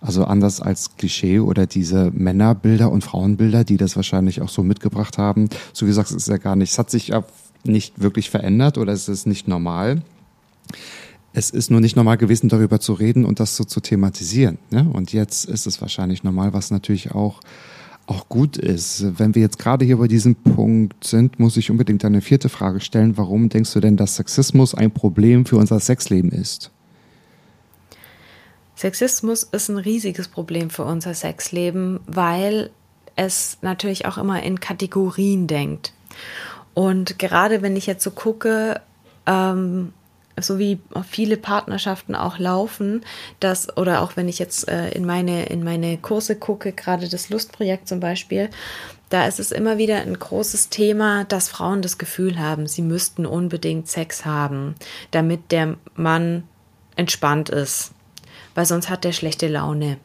also 0.00 0.24
anders 0.24 0.60
als 0.60 0.96
Klischee 0.96 1.40
oder 1.40 1.66
diese 1.66 2.10
Männerbilder 2.12 2.90
und 2.90 3.02
Frauenbilder, 3.02 3.64
die 3.64 3.76
das 3.76 3.96
wahrscheinlich 3.96 4.42
auch 4.42 4.48
so 4.48 4.62
mitgebracht 4.62 5.18
haben. 5.18 5.48
So 5.72 5.86
wie 5.86 5.90
gesagt, 5.90 6.10
es 6.10 6.16
ist 6.16 6.28
ja 6.28 6.36
gar 6.36 6.54
nicht, 6.54 6.72
es 6.72 6.78
hat 6.78 6.90
sich 6.90 7.08
ja 7.08 7.24
nicht 7.64 8.00
wirklich 8.00 8.30
verändert 8.30 8.78
oder 8.78 8.92
es 8.92 9.08
ist 9.08 9.26
nicht 9.26 9.48
normal. 9.48 10.02
Es 11.32 11.50
ist 11.50 11.70
nur 11.70 11.80
nicht 11.80 11.96
normal 11.96 12.18
gewesen, 12.18 12.48
darüber 12.48 12.78
zu 12.78 12.92
reden 12.92 13.24
und 13.24 13.40
das 13.40 13.56
so 13.56 13.64
zu 13.64 13.80
thematisieren. 13.80 14.58
Ne? 14.70 14.88
Und 14.92 15.12
jetzt 15.12 15.46
ist 15.46 15.66
es 15.66 15.80
wahrscheinlich 15.80 16.24
normal, 16.24 16.52
was 16.52 16.70
natürlich 16.70 17.12
auch 17.12 17.40
auch 18.06 18.28
gut 18.28 18.56
ist. 18.56 19.18
Wenn 19.18 19.34
wir 19.34 19.42
jetzt 19.42 19.58
gerade 19.58 19.84
hier 19.84 19.96
bei 19.96 20.08
diesem 20.08 20.34
Punkt 20.34 21.04
sind, 21.04 21.38
muss 21.38 21.56
ich 21.56 21.70
unbedingt 21.70 22.04
eine 22.04 22.20
vierte 22.20 22.48
Frage 22.48 22.80
stellen. 22.80 23.16
Warum 23.16 23.48
denkst 23.48 23.72
du 23.72 23.80
denn, 23.80 23.96
dass 23.96 24.16
Sexismus 24.16 24.74
ein 24.74 24.90
Problem 24.90 25.46
für 25.46 25.56
unser 25.56 25.78
Sexleben 25.80 26.30
ist? 26.32 26.70
Sexismus 28.74 29.44
ist 29.44 29.68
ein 29.68 29.76
riesiges 29.76 30.28
Problem 30.28 30.68
für 30.68 30.84
unser 30.84 31.14
Sexleben, 31.14 32.00
weil 32.06 32.70
es 33.14 33.58
natürlich 33.62 34.06
auch 34.06 34.18
immer 34.18 34.42
in 34.42 34.58
Kategorien 34.58 35.46
denkt. 35.46 35.92
Und 36.74 37.18
gerade 37.18 37.62
wenn 37.62 37.76
ich 37.76 37.86
jetzt 37.86 38.02
so 38.02 38.10
gucke, 38.10 38.80
ähm, 39.26 39.92
so 40.40 40.58
wie 40.58 40.80
viele 41.08 41.36
Partnerschaften 41.36 42.14
auch 42.14 42.38
laufen, 42.38 43.04
dass, 43.40 43.76
oder 43.76 44.02
auch 44.02 44.16
wenn 44.16 44.28
ich 44.28 44.38
jetzt 44.38 44.68
äh, 44.68 44.90
in 44.90 45.04
meine, 45.04 45.46
in 45.46 45.62
meine 45.62 45.98
Kurse 45.98 46.36
gucke, 46.36 46.72
gerade 46.72 47.08
das 47.08 47.30
Lustprojekt 47.30 47.88
zum 47.88 48.00
Beispiel, 48.00 48.48
da 49.10 49.26
ist 49.26 49.38
es 49.38 49.52
immer 49.52 49.76
wieder 49.76 49.98
ein 49.98 50.18
großes 50.18 50.70
Thema, 50.70 51.24
dass 51.24 51.50
Frauen 51.50 51.82
das 51.82 51.98
Gefühl 51.98 52.38
haben, 52.38 52.66
sie 52.66 52.80
müssten 52.82 53.26
unbedingt 53.26 53.88
Sex 53.88 54.24
haben, 54.24 54.74
damit 55.10 55.52
der 55.52 55.76
Mann 55.94 56.44
entspannt 56.96 57.50
ist, 57.50 57.92
weil 58.54 58.64
sonst 58.64 58.88
hat 58.88 59.04
er 59.04 59.12
schlechte 59.12 59.48
Laune. 59.48 59.98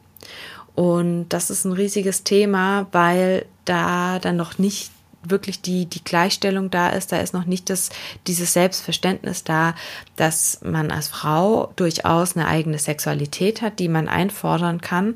Und 0.74 1.30
das 1.30 1.50
ist 1.50 1.64
ein 1.64 1.72
riesiges 1.72 2.22
Thema, 2.22 2.86
weil 2.92 3.46
da 3.64 4.18
dann 4.18 4.36
noch 4.36 4.58
nicht 4.58 4.92
wirklich 5.22 5.60
die, 5.60 5.86
die 5.86 6.04
Gleichstellung 6.04 6.70
da 6.70 6.90
ist, 6.90 7.12
da 7.12 7.18
ist 7.18 7.34
noch 7.34 7.46
nicht 7.46 7.70
das, 7.70 7.90
dieses 8.26 8.52
Selbstverständnis 8.52 9.44
da, 9.44 9.74
dass 10.16 10.60
man 10.62 10.90
als 10.90 11.08
Frau 11.08 11.72
durchaus 11.76 12.36
eine 12.36 12.46
eigene 12.46 12.78
Sexualität 12.78 13.62
hat, 13.62 13.78
die 13.78 13.88
man 13.88 14.08
einfordern 14.08 14.80
kann 14.80 15.14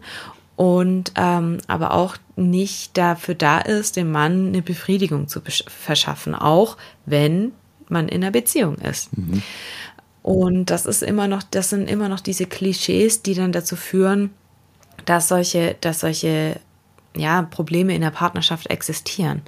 und 0.57 1.13
ähm, 1.17 1.59
aber 1.67 1.93
auch 1.93 2.17
nicht 2.37 2.97
dafür 2.97 3.35
da 3.35 3.59
ist, 3.59 3.97
dem 3.97 4.11
Mann 4.11 4.49
eine 4.49 4.63
Befriedigung 4.63 5.29
zu 5.29 5.41
verschaffen, 5.41 6.35
auch 6.35 6.77
wenn 7.07 7.53
man 7.89 8.09
in 8.09 8.23
einer 8.23 8.31
Beziehung 8.31 8.77
ist. 8.77 9.17
Mhm. 9.17 9.43
Und 10.23 10.71
das 10.71 10.87
ist 10.87 11.03
immer 11.03 11.27
noch, 11.27 11.43
das 11.43 11.71
sind 11.71 11.91
immer 11.91 12.09
noch 12.09 12.21
diese 12.21 12.47
Klischees, 12.47 13.23
die 13.23 13.35
dann 13.35 13.53
dazu 13.53 13.77
führen, 13.77 14.31
dass 15.05 15.29
solche, 15.29 15.77
dass 15.81 16.01
solche 16.01 16.61
ja, 17.17 17.43
Probleme 17.43 17.95
in 17.95 18.01
der 18.01 18.11
Partnerschaft 18.11 18.69
existieren. 18.71 19.43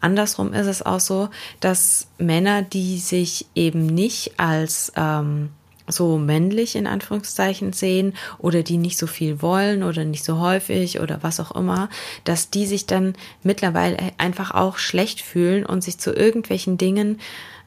Andersrum 0.00 0.52
ist 0.52 0.66
es 0.66 0.82
auch 0.82 1.00
so, 1.00 1.28
dass 1.60 2.08
Männer, 2.18 2.62
die 2.62 2.98
sich 2.98 3.46
eben 3.54 3.86
nicht 3.86 4.38
als 4.38 4.92
ähm, 4.96 5.50
so 5.86 6.18
männlich 6.18 6.76
in 6.76 6.86
Anführungszeichen 6.86 7.72
sehen 7.72 8.14
oder 8.38 8.62
die 8.62 8.78
nicht 8.78 8.98
so 8.98 9.06
viel 9.06 9.42
wollen 9.42 9.82
oder 9.82 10.04
nicht 10.04 10.24
so 10.24 10.40
häufig 10.40 11.00
oder 11.00 11.22
was 11.22 11.40
auch 11.40 11.52
immer, 11.52 11.88
dass 12.24 12.50
die 12.50 12.66
sich 12.66 12.86
dann 12.86 13.14
mittlerweile 13.42 13.98
einfach 14.18 14.52
auch 14.52 14.78
schlecht 14.78 15.20
fühlen 15.20 15.66
und 15.66 15.84
sich 15.84 15.98
zu 15.98 16.12
irgendwelchen 16.14 16.78
Dingen 16.78 17.20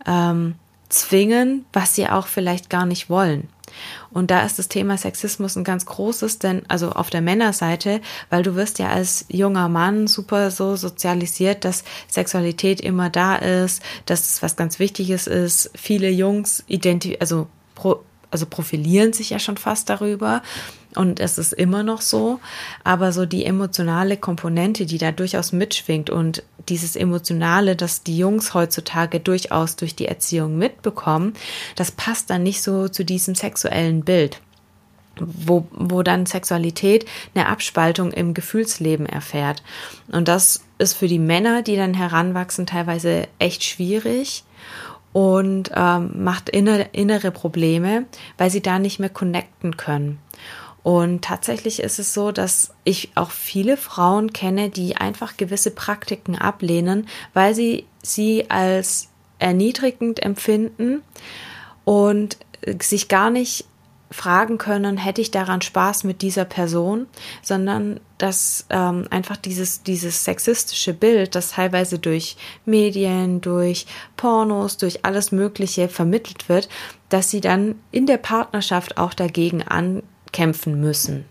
ähm, 0.05 0.55
zwingen, 0.89 1.65
was 1.73 1.95
sie 1.95 2.07
auch 2.07 2.27
vielleicht 2.27 2.69
gar 2.69 2.85
nicht 2.85 3.09
wollen. 3.09 3.49
Und 4.09 4.31
da 4.31 4.45
ist 4.45 4.59
das 4.59 4.69
Thema 4.69 4.97
Sexismus 4.97 5.55
ein 5.55 5.63
ganz 5.63 5.85
großes, 5.85 6.39
denn 6.39 6.63
also 6.67 6.91
auf 6.91 7.09
der 7.09 7.21
Männerseite, 7.21 8.01
weil 8.29 8.43
du 8.43 8.55
wirst 8.55 8.79
ja 8.79 8.89
als 8.89 9.25
junger 9.29 9.69
Mann 9.69 10.07
super 10.07 10.51
so 10.51 10.75
sozialisiert, 10.75 11.65
dass 11.65 11.83
Sexualität 12.07 12.81
immer 12.81 13.09
da 13.09 13.35
ist, 13.35 13.81
dass 14.05 14.29
es 14.29 14.41
was 14.41 14.55
ganz 14.55 14.79
Wichtiges 14.79 15.27
ist. 15.27 15.71
Viele 15.75 16.09
Jungs 16.09 16.63
identifizieren, 16.67 17.21
also 17.21 17.47
pro 17.75 17.99
also 18.29 18.45
profilieren 18.45 19.13
sich 19.13 19.29
ja 19.29 19.39
schon 19.39 19.55
fast 19.55 19.89
darüber 19.89 20.41
und 20.95 21.19
es 21.19 21.37
ist 21.37 21.53
immer 21.53 21.83
noch 21.83 22.01
so, 22.01 22.39
aber 22.83 23.11
so 23.13 23.25
die 23.25 23.45
emotionale 23.45 24.17
Komponente, 24.17 24.85
die 24.85 24.97
da 24.97 25.11
durchaus 25.11 25.51
mitschwingt 25.51 26.09
und 26.09 26.43
dieses 26.69 26.95
Emotionale, 26.95 27.75
das 27.75 28.03
die 28.03 28.17
Jungs 28.17 28.53
heutzutage 28.53 29.19
durchaus 29.19 29.75
durch 29.75 29.95
die 29.95 30.07
Erziehung 30.07 30.57
mitbekommen, 30.57 31.33
das 31.75 31.91
passt 31.91 32.29
dann 32.29 32.43
nicht 32.43 32.61
so 32.61 32.87
zu 32.87 33.03
diesem 33.05 33.35
sexuellen 33.35 34.03
Bild. 34.03 34.41
Wo, 35.19 35.67
wo 35.71 36.03
dann 36.03 36.27
Sexualität 36.27 37.07
eine 37.33 37.47
Abspaltung 37.47 38.11
im 38.11 38.35
Gefühlsleben 38.35 39.07
erfährt. 39.07 39.63
Und 40.09 40.27
das 40.27 40.61
ist 40.77 40.93
für 40.93 41.07
die 41.07 41.17
Männer, 41.17 41.63
die 41.63 41.75
dann 41.75 41.95
heranwachsen, 41.95 42.67
teilweise 42.67 43.27
echt 43.39 43.63
schwierig 43.63 44.43
und 45.13 45.71
ähm, 45.73 46.23
macht 46.23 46.49
innere, 46.49 46.89
innere 46.91 47.31
Probleme, 47.31 48.05
weil 48.37 48.51
sie 48.51 48.61
da 48.61 48.77
nicht 48.77 48.99
mehr 48.99 49.09
connecten 49.09 49.75
können. 49.75 50.19
Und 50.87 51.25
tatsächlich 51.25 51.81
ist 51.81 51.99
es 51.99 52.13
so, 52.13 52.31
dass 52.31 52.71
ich 52.85 53.09
auch 53.15 53.31
viele 53.31 53.75
Frauen 53.75 54.31
kenne, 54.31 54.69
die 54.69 54.95
einfach 54.95 55.35
gewisse 55.35 55.71
Praktiken 55.71 56.37
ablehnen, 56.37 57.09
weil 57.33 57.53
sie 57.53 57.85
sie 58.01 58.49
als 58.49 59.09
erniedrigend 59.37 60.23
empfinden 60.23 61.01
und 61.83 62.37
sich 62.79 63.09
gar 63.09 63.29
nicht 63.31 63.65
fragen 64.11 64.57
können, 64.57 64.95
hätte 64.95 65.19
ich 65.19 65.29
daran 65.29 65.61
Spaß 65.61 66.05
mit 66.05 66.21
dieser 66.21 66.45
Person, 66.45 67.07
sondern 67.41 67.99
dass 68.17 68.65
ähm, 68.69 69.07
einfach 69.09 69.35
dieses, 69.35 69.83
dieses 69.83 70.23
sexistische 70.23 70.93
Bild, 70.93 71.35
das 71.35 71.51
teilweise 71.51 71.99
durch 71.99 72.37
Medien, 72.63 73.41
durch 73.41 73.87
Pornos, 74.15 74.77
durch 74.77 75.03
alles 75.03 75.33
Mögliche 75.33 75.89
vermittelt 75.89 76.47
wird, 76.47 76.69
dass 77.09 77.29
sie 77.29 77.41
dann 77.41 77.75
in 77.91 78.05
der 78.05 78.19
Partnerschaft 78.19 78.97
auch 78.97 79.13
dagegen 79.13 79.63
ankämpfen 80.27 80.79
müssen 80.79 81.25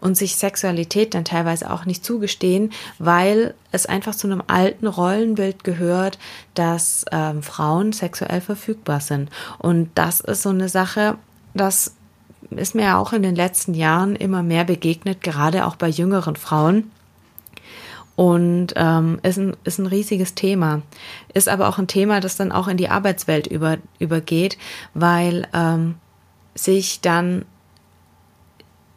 und 0.00 0.16
sich 0.16 0.36
Sexualität 0.36 1.14
dann 1.14 1.24
teilweise 1.24 1.70
auch 1.70 1.84
nicht 1.84 2.04
zugestehen, 2.04 2.72
weil 2.98 3.54
es 3.70 3.86
einfach 3.86 4.14
zu 4.14 4.26
einem 4.26 4.42
alten 4.46 4.86
Rollenbild 4.86 5.64
gehört, 5.64 6.18
dass 6.54 7.04
ähm, 7.12 7.42
Frauen 7.42 7.92
sexuell 7.92 8.40
verfügbar 8.40 9.00
sind. 9.00 9.30
Und 9.58 9.90
das 9.94 10.20
ist 10.20 10.42
so 10.42 10.50
eine 10.50 10.68
Sache, 10.68 11.16
das 11.54 11.94
ist 12.50 12.74
mir 12.74 12.82
ja 12.82 12.98
auch 12.98 13.12
in 13.12 13.22
den 13.22 13.36
letzten 13.36 13.72
Jahren 13.72 14.16
immer 14.16 14.42
mehr 14.42 14.64
begegnet, 14.64 15.22
gerade 15.22 15.64
auch 15.64 15.76
bei 15.76 15.88
jüngeren 15.88 16.36
Frauen. 16.36 16.90
Und 18.14 18.74
ähm, 18.76 19.20
ist, 19.22 19.38
ein, 19.38 19.56
ist 19.64 19.78
ein 19.78 19.86
riesiges 19.86 20.34
Thema. 20.34 20.82
Ist 21.32 21.48
aber 21.48 21.68
auch 21.68 21.78
ein 21.78 21.86
Thema, 21.86 22.20
das 22.20 22.36
dann 22.36 22.52
auch 22.52 22.68
in 22.68 22.76
die 22.76 22.90
Arbeitswelt 22.90 23.46
über, 23.46 23.78
übergeht, 23.98 24.58
weil 24.92 25.48
ähm, 25.54 25.94
sich 26.54 27.00
dann 27.00 27.46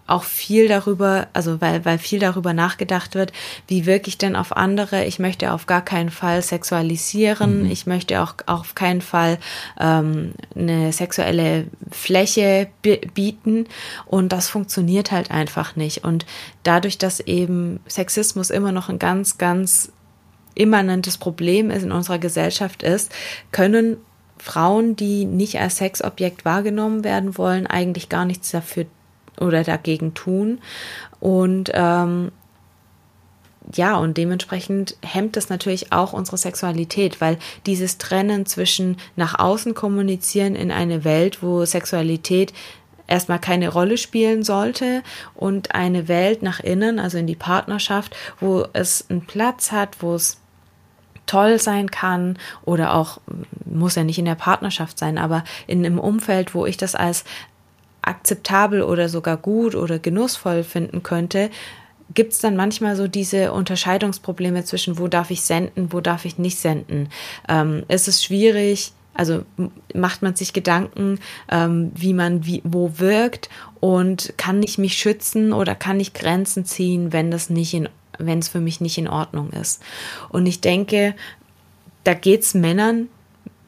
auch 0.08 0.24
viel 0.24 0.68
darüber, 0.68 1.28
also 1.34 1.62
weil, 1.62 1.84
weil 1.84 1.98
viel 1.98 2.20
darüber 2.20 2.54
nachgedacht 2.54 3.15
wird, 3.15 3.34
wie 3.68 3.86
wirke 3.86 4.08
ich 4.08 4.18
denn 4.18 4.36
auf 4.36 4.56
andere. 4.56 5.06
Ich 5.06 5.18
möchte 5.18 5.52
auf 5.52 5.65
gar 5.65 5.84
keinen 5.84 6.12
Fall 6.12 6.41
sexualisieren. 6.41 7.63
Mhm. 7.63 7.72
Ich 7.72 7.88
möchte 7.88 8.22
auch, 8.22 8.36
auch 8.46 8.60
auf 8.62 8.76
keinen 8.76 9.02
Fall 9.02 9.39
ähm, 9.80 10.34
eine 10.56 10.94
sexuelle 10.94 11.65
Fläche 11.91 12.68
bieten. 13.13 13.68
Und 14.06 14.32
das 14.32 14.48
funktioniert 14.48 15.12
halt 15.12 15.32
einfach 15.32 15.76
nicht. 15.76 16.04
Und 16.04 16.26
dadurch, 16.63 17.00
dass 17.00 17.20
eben 17.20 17.80
Sexismus 17.88 18.52
immer 18.52 18.72
noch 18.72 18.89
ein 18.89 19.00
ganz, 19.00 19.39
ganz 19.39 19.91
immanentes 20.54 21.18
Problem 21.18 21.72
ist 21.72 21.84
in 21.84 21.91
unserer 21.91 22.20
Gesellschaft 22.20 22.84
ist, 22.84 23.12
können 23.52 23.98
Frauen, 24.38 24.96
die 24.96 25.26
nicht 25.26 25.60
als 25.60 25.78
Sexobjekt 25.78 26.46
wahrgenommen 26.46 27.04
werden 27.04 27.38
wollen, 27.38 27.65
eigentlich 27.65 28.10
gar 28.10 28.26
nichts 28.26 28.52
dafür 28.52 28.86
oder 29.39 29.63
dagegen 29.63 30.13
tun. 30.13 30.60
Und 31.19 31.71
ähm, 31.74 32.32
ja, 33.74 33.98
und 33.98 34.17
dementsprechend 34.17 34.95
hemmt 35.02 35.38
es 35.38 35.50
natürlich 35.50 35.91
auch 35.91 36.13
unsere 36.13 36.38
Sexualität, 36.38 37.19
weil 37.19 37.38
dieses 37.65 37.98
Trennen 37.98 38.45
zwischen 38.45 38.98
nach 39.15 39.39
außen 39.39 39.74
kommunizieren 39.74 40.56
in 40.56 40.71
eine 40.71 41.04
Welt, 41.04 41.41
wo 41.41 41.65
Sexualität 41.65 42.54
erstmal 43.08 43.39
keine 43.39 43.69
Rolle 43.69 43.98
spielen 43.98 44.43
sollte 44.43 45.04
und 45.34 45.76
eine 45.76 46.08
Welt 46.08 46.41
nach 46.41 46.60
innen, 46.60 47.00
also 47.00 47.17
in 47.17 47.28
die 47.28 47.36
Partnerschaft, 47.36 48.15
wo 48.39 48.65
es 48.74 49.06
einen 49.10 49.26
Platz 49.26 49.71
hat, 49.71 50.02
wo 50.02 50.15
es 50.15 50.39
toll 51.26 51.60
sein 51.60 51.89
kann 51.89 52.38
oder 52.63 52.93
auch 52.93 53.19
muss 53.65 53.95
ja 53.95 54.04
nicht 54.04 54.19
in 54.19 54.26
der 54.26 54.36
Partnerschaft 54.36 55.00
sein, 55.00 55.17
aber 55.17 55.43
in 55.67 55.86
einem 55.86 56.00
Umfeld, 56.00 56.54
wo 56.54 56.65
ich 56.65 56.78
das 56.78 56.95
als 56.95 57.24
akzeptabel 58.06 58.82
oder 58.82 59.10
sogar 59.10 59.38
gut 59.38 59.76
oder 59.76 60.00
genussvoll 60.00 60.63
finden 60.63 61.04
könnte, 61.04 61.50
gibt 62.13 62.34
es 62.34 62.39
dann 62.39 62.56
manchmal 62.56 62.96
so 62.96 63.08
diese 63.08 63.52
Unterscheidungsprobleme 63.52 64.63
zwischen, 64.63 65.00
wo 65.00 65.08
darf 65.08 65.32
ich 65.32 65.41
senden, 65.41 65.91
wo 65.91 66.02
darf 66.02 66.26
ich 66.26 66.38
nicht 66.38 66.58
senden. 66.58 67.10
Ähm, 67.50 67.84
ist 67.88 68.24
schwierig, 68.24 68.94
also 69.13 69.44
macht 69.94 70.22
man 70.22 70.36
sich 70.36 70.54
Gedanken, 70.54 71.20
ähm, 71.50 71.91
wie 71.96 72.13
man 72.13 72.46
wie, 72.46 72.62
wo 72.63 73.00
wirkt 73.00 73.50
und 73.80 74.34
kann 74.38 74.62
ich 74.62 74.78
mich 74.78 74.98
schützen 74.98 75.54
oder 75.54 75.74
kann 75.74 76.00
ich 76.00 76.13
Grenzen 76.13 76.65
ziehen, 76.65 77.12
wenn 77.12 77.32
das 77.32 77.50
nicht 77.50 77.74
in, 77.74 77.89
wenn 78.20 78.39
es 78.39 78.50
für 78.50 78.60
mich 78.60 78.82
nicht 78.82 78.98
in 78.98 79.08
Ordnung 79.08 79.52
ist. 79.52 79.82
Und 80.30 80.46
ich 80.46 80.62
denke, 80.62 81.15
da 82.04 82.13
geht 82.13 82.41
es 82.41 82.54
Männern 82.54 83.08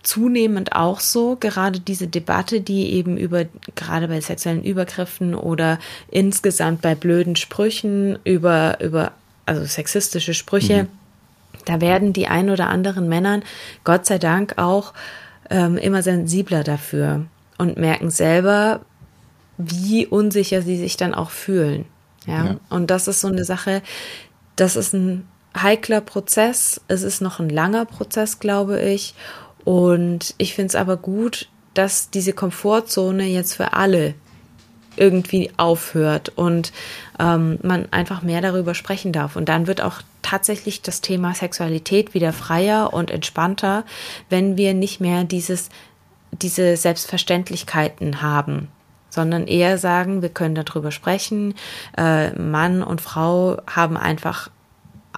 zunehmend 0.08 0.74
auch 0.74 1.02
so, 1.02 1.36
gerade 1.38 1.82
diese 1.82 2.08
Debatte, 2.08 2.62
die 2.62 2.94
eben 2.94 3.18
über, 3.18 3.44
gerade 3.76 4.08
bei 4.08 4.22
sexuellen 4.22 4.64
Übergriffen 4.64 5.36
oder 5.36 5.80
insgesamt 6.10 6.82
bei 6.82 6.96
blöden 6.96 7.36
Sprüchen 7.36 8.18
über, 8.24 8.80
über, 8.80 9.12
also 9.46 9.66
sexistische 9.66 10.34
Sprüche, 10.34 10.84
mhm. 10.84 10.88
da 11.66 11.82
werden 11.82 12.14
die 12.14 12.28
ein 12.28 12.50
oder 12.50 12.70
anderen 12.70 13.10
Männern, 13.10 13.44
Gott 13.84 14.06
sei 14.06 14.18
Dank 14.18 14.58
auch, 14.58 14.94
ähm, 15.50 15.78
immer 15.78 16.02
sensibler 16.02 16.64
dafür 16.64 17.26
und 17.58 17.76
merken 17.78 18.10
selber, 18.10 18.80
wie 19.58 20.06
unsicher 20.06 20.62
sie 20.62 20.78
sich 20.78 20.96
dann 20.96 21.14
auch 21.14 21.32
fühlen. 21.32 21.84
Ja? 22.26 22.46
ja. 22.46 22.56
Und 22.70 22.92
das 22.92 23.10
ist 23.10 23.20
so 23.20 23.28
eine 23.28 23.44
Sache, 23.44 23.82
das 24.56 24.78
ist 24.78 24.94
ein 24.94 25.28
heikler 25.62 26.00
Prozess. 26.00 26.80
Es 26.88 27.04
ist 27.04 27.22
noch 27.22 27.40
ein 27.40 27.50
langer 27.50 27.84
Prozess, 27.86 28.40
glaube 28.40 28.80
ich. 28.82 29.16
Und 29.68 30.34
ich 30.38 30.56
finde 30.56 30.68
es 30.68 30.76
aber 30.76 30.96
gut, 30.96 31.50
dass 31.74 32.10
diese 32.10 32.32
Komfortzone 32.32 33.26
jetzt 33.26 33.54
für 33.54 33.74
alle 33.74 34.14
irgendwie 34.96 35.52
aufhört 35.58 36.30
und 36.30 36.72
ähm, 37.20 37.60
man 37.64 37.92
einfach 37.92 38.22
mehr 38.22 38.40
darüber 38.40 38.74
sprechen 38.76 39.12
darf. 39.12 39.36
Und 39.36 39.50
dann 39.50 39.68
wird 39.68 39.82
auch 39.82 40.02
tatsächlich 40.22 40.84
das 40.84 41.02
Thema 41.02 41.34
Sexualität 41.34 42.14
wieder 42.14 42.32
freier 42.32 42.94
und 42.94 43.12
entspannter, 43.12 43.84
wenn 44.30 44.56
wir 44.56 44.74
nicht 44.74 45.02
mehr 45.02 45.26
dieses, 45.26 45.68
diese 46.32 46.78
Selbstverständlichkeiten 46.78 48.22
haben, 48.22 48.70
sondern 49.10 49.48
eher 49.48 49.78
sagen, 49.78 50.22
wir 50.22 50.30
können 50.30 50.56
darüber 50.56 50.92
sprechen. 50.92 51.56
Äh, 51.98 52.32
Mann 52.40 52.84
und 52.84 53.02
Frau 53.02 53.58
haben 53.68 53.98
einfach 53.98 54.50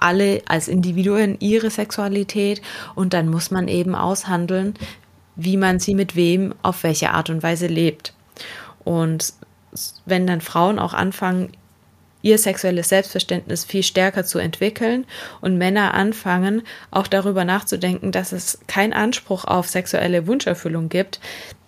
alle 0.00 0.42
als 0.46 0.68
Individuen 0.68 1.36
ihre 1.40 1.70
Sexualität 1.70 2.62
und 2.94 3.12
dann 3.12 3.28
muss 3.28 3.50
man 3.50 3.68
eben 3.68 3.94
aushandeln, 3.94 4.74
wie 5.36 5.56
man 5.56 5.78
sie 5.78 5.94
mit 5.94 6.16
wem 6.16 6.54
auf 6.62 6.82
welche 6.82 7.10
Art 7.10 7.30
und 7.30 7.42
Weise 7.42 7.66
lebt. 7.66 8.14
Und 8.84 9.32
wenn 10.04 10.26
dann 10.26 10.40
Frauen 10.40 10.78
auch 10.78 10.94
anfangen, 10.94 11.52
ihr 12.22 12.38
sexuelles 12.38 12.88
Selbstverständnis 12.88 13.64
viel 13.64 13.82
stärker 13.82 14.24
zu 14.24 14.38
entwickeln 14.38 15.06
und 15.40 15.56
Männer 15.56 15.94
anfangen, 15.94 16.62
auch 16.90 17.06
darüber 17.06 17.44
nachzudenken, 17.44 18.12
dass 18.12 18.32
es 18.32 18.58
keinen 18.66 18.92
Anspruch 18.92 19.44
auf 19.44 19.68
sexuelle 19.68 20.26
Wunscherfüllung 20.26 20.88
gibt, 20.88 21.20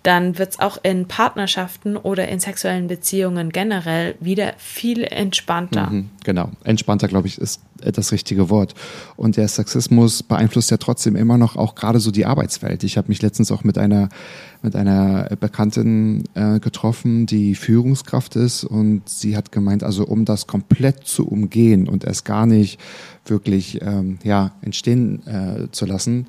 dann 0.03 0.37
wird 0.37 0.51
es 0.51 0.59
auch 0.59 0.77
in 0.83 1.07
Partnerschaften 1.07 1.95
oder 1.95 2.27
in 2.27 2.39
sexuellen 2.39 2.87
Beziehungen 2.87 3.51
generell 3.51 4.15
wieder 4.19 4.53
viel 4.57 5.03
entspannter. 5.03 5.89
Mhm, 5.89 6.09
genau, 6.25 6.51
entspannter, 6.65 7.07
glaube 7.07 7.27
ich, 7.27 7.37
ist 7.37 7.61
das 7.77 8.11
richtige 8.11 8.49
Wort. 8.49 8.75
Und 9.15 9.37
der 9.37 9.47
Sexismus 9.47 10.21
beeinflusst 10.23 10.71
ja 10.71 10.77
trotzdem 10.77 11.15
immer 11.15 11.37
noch 11.37 11.55
auch 11.55 11.75
gerade 11.75 11.99
so 11.99 12.11
die 12.11 12.25
Arbeitswelt. 12.25 12.83
Ich 12.83 12.97
habe 12.97 13.07
mich 13.07 13.21
letztens 13.21 13.51
auch 13.51 13.63
mit 13.63 13.77
einer 13.77 14.09
mit 14.61 14.77
einer 14.77 15.27
Bekanntin 15.41 16.23
äh, 16.35 16.61
getroffen, 16.61 17.25
die 17.25 17.53
Führungskraft 17.53 18.37
ist 18.37 18.63
und 18.63 19.09
sie 19.09 19.35
hat 19.35 19.51
gemeint, 19.51 19.83
also 19.83 20.05
um 20.05 20.23
das 20.23 20.47
komplett 20.47 21.05
zu 21.05 21.27
umgehen 21.27 21.89
und 21.89 22.05
es 22.05 22.23
gar 22.23 22.45
nicht 22.45 22.79
wirklich 23.25 23.81
ähm, 23.81 24.19
ja 24.23 24.53
entstehen 24.61 25.27
äh, 25.27 25.69
zu 25.71 25.85
lassen, 25.85 26.27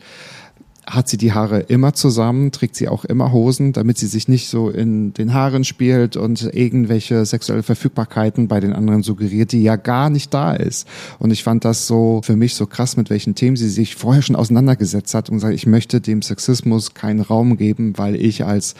hat 0.86 1.08
sie 1.08 1.16
die 1.16 1.32
Haare 1.32 1.60
immer 1.60 1.94
zusammen, 1.94 2.52
trägt 2.52 2.76
sie 2.76 2.88
auch 2.88 3.04
immer 3.04 3.32
Hosen, 3.32 3.72
damit 3.72 3.98
sie 3.98 4.06
sich 4.06 4.28
nicht 4.28 4.48
so 4.48 4.68
in 4.68 5.14
den 5.14 5.32
Haaren 5.32 5.64
spielt 5.64 6.16
und 6.16 6.42
irgendwelche 6.42 7.24
sexuelle 7.24 7.62
Verfügbarkeiten 7.62 8.48
bei 8.48 8.60
den 8.60 8.72
anderen 8.72 9.02
suggeriert, 9.02 9.52
die 9.52 9.62
ja 9.62 9.76
gar 9.76 10.10
nicht 10.10 10.34
da 10.34 10.54
ist. 10.54 10.86
Und 11.18 11.30
ich 11.30 11.42
fand 11.42 11.64
das 11.64 11.86
so 11.86 12.20
für 12.22 12.36
mich 12.36 12.54
so 12.54 12.66
krass, 12.66 12.96
mit 12.96 13.10
welchen 13.10 13.34
Themen 13.34 13.56
sie 13.56 13.70
sich 13.70 13.96
vorher 13.96 14.22
schon 14.22 14.36
auseinandergesetzt 14.36 15.14
hat 15.14 15.30
und 15.30 15.40
sagt, 15.40 15.54
ich 15.54 15.66
möchte 15.66 16.00
dem 16.00 16.22
Sexismus 16.22 16.94
keinen 16.94 17.20
Raum 17.20 17.56
geben, 17.56 17.96
weil 17.96 18.16
ich 18.16 18.44
als 18.44 18.74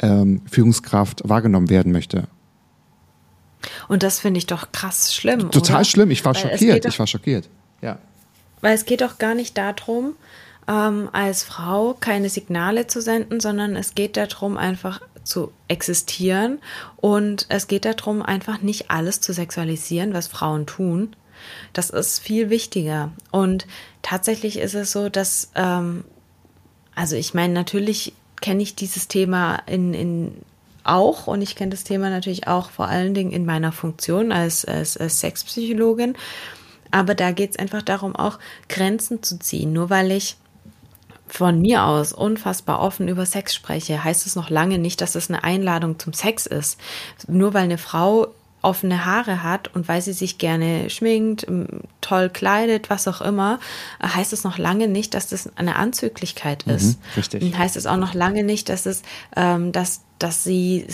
ähm, 0.00 0.40
Führungskraft 0.50 1.28
wahrgenommen 1.28 1.70
werden 1.70 1.92
möchte. 1.92 2.28
Und 3.88 4.02
das 4.02 4.18
finde 4.18 4.38
ich 4.38 4.46
doch 4.46 4.72
krass 4.72 5.14
schlimm. 5.14 5.50
Total 5.50 5.76
oder? 5.76 5.84
schlimm. 5.84 6.10
Ich 6.10 6.24
war 6.24 6.34
weil 6.34 6.42
schockiert. 6.42 6.84
Ich 6.84 6.98
war 6.98 7.06
schockiert. 7.06 7.48
Ja. 7.80 7.98
Weil 8.60 8.74
es 8.74 8.84
geht 8.84 9.00
doch 9.00 9.18
gar 9.18 9.34
nicht 9.34 9.58
darum, 9.58 10.14
ähm, 10.68 11.08
als 11.12 11.42
Frau 11.42 11.94
keine 11.98 12.28
Signale 12.28 12.86
zu 12.86 13.00
senden, 13.00 13.40
sondern 13.40 13.76
es 13.76 13.94
geht 13.94 14.16
darum, 14.16 14.56
einfach 14.56 15.00
zu 15.24 15.52
existieren 15.68 16.58
und 16.96 17.46
es 17.48 17.68
geht 17.68 17.84
darum, 17.84 18.22
einfach 18.22 18.60
nicht 18.60 18.90
alles 18.90 19.20
zu 19.20 19.32
sexualisieren, 19.32 20.14
was 20.14 20.26
Frauen 20.26 20.66
tun. 20.66 21.14
Das 21.72 21.90
ist 21.90 22.18
viel 22.18 22.50
wichtiger. 22.50 23.12
Und 23.30 23.66
tatsächlich 24.02 24.58
ist 24.58 24.74
es 24.74 24.92
so, 24.92 25.08
dass, 25.08 25.50
ähm, 25.54 26.04
also 26.94 27.16
ich 27.16 27.34
meine, 27.34 27.52
natürlich 27.52 28.14
kenne 28.40 28.62
ich 28.62 28.74
dieses 28.74 29.08
Thema 29.08 29.56
in, 29.66 29.94
in 29.94 30.32
auch 30.84 31.28
und 31.28 31.42
ich 31.42 31.54
kenne 31.54 31.70
das 31.70 31.84
Thema 31.84 32.10
natürlich 32.10 32.48
auch 32.48 32.70
vor 32.70 32.88
allen 32.88 33.14
Dingen 33.14 33.30
in 33.30 33.46
meiner 33.46 33.70
Funktion 33.72 34.32
als, 34.32 34.64
als, 34.64 34.96
als 34.96 35.20
Sexpsychologin. 35.20 36.16
Aber 36.90 37.14
da 37.14 37.30
geht 37.30 37.52
es 37.52 37.58
einfach 37.58 37.82
darum, 37.82 38.14
auch 38.16 38.38
Grenzen 38.68 39.22
zu 39.22 39.38
ziehen. 39.38 39.72
Nur 39.72 39.90
weil 39.90 40.10
ich 40.10 40.36
von 41.32 41.62
mir 41.62 41.84
aus 41.84 42.12
unfassbar 42.12 42.80
offen 42.80 43.08
über 43.08 43.24
Sex 43.24 43.54
spreche, 43.54 44.04
heißt 44.04 44.26
es 44.26 44.36
noch 44.36 44.50
lange 44.50 44.78
nicht, 44.78 45.00
dass 45.00 45.14
es 45.14 45.30
eine 45.30 45.42
Einladung 45.42 45.98
zum 45.98 46.12
Sex 46.12 46.44
ist. 46.44 46.78
Nur 47.26 47.54
weil 47.54 47.64
eine 47.64 47.78
Frau 47.78 48.28
offene 48.60 49.06
Haare 49.06 49.42
hat 49.42 49.74
und 49.74 49.88
weil 49.88 50.02
sie 50.02 50.12
sich 50.12 50.36
gerne 50.36 50.90
schminkt, 50.90 51.46
toll 52.02 52.28
kleidet, 52.28 52.90
was 52.90 53.08
auch 53.08 53.22
immer, 53.22 53.58
heißt 54.02 54.34
es 54.34 54.44
noch 54.44 54.58
lange 54.58 54.88
nicht, 54.88 55.14
dass 55.14 55.28
das 55.28 55.50
eine 55.56 55.76
Anzüglichkeit 55.76 56.66
mhm, 56.66 56.74
ist. 56.74 56.98
Mhm, 56.98 57.04
richtig. 57.16 57.42
Und 57.42 57.58
heißt 57.58 57.76
es 57.76 57.86
auch 57.86 57.96
noch 57.96 58.12
lange 58.12 58.44
nicht, 58.44 58.68
dass 58.68 58.84
es, 58.84 59.02
ähm, 59.34 59.72
dass, 59.72 60.02
dass 60.18 60.44
sie 60.44 60.86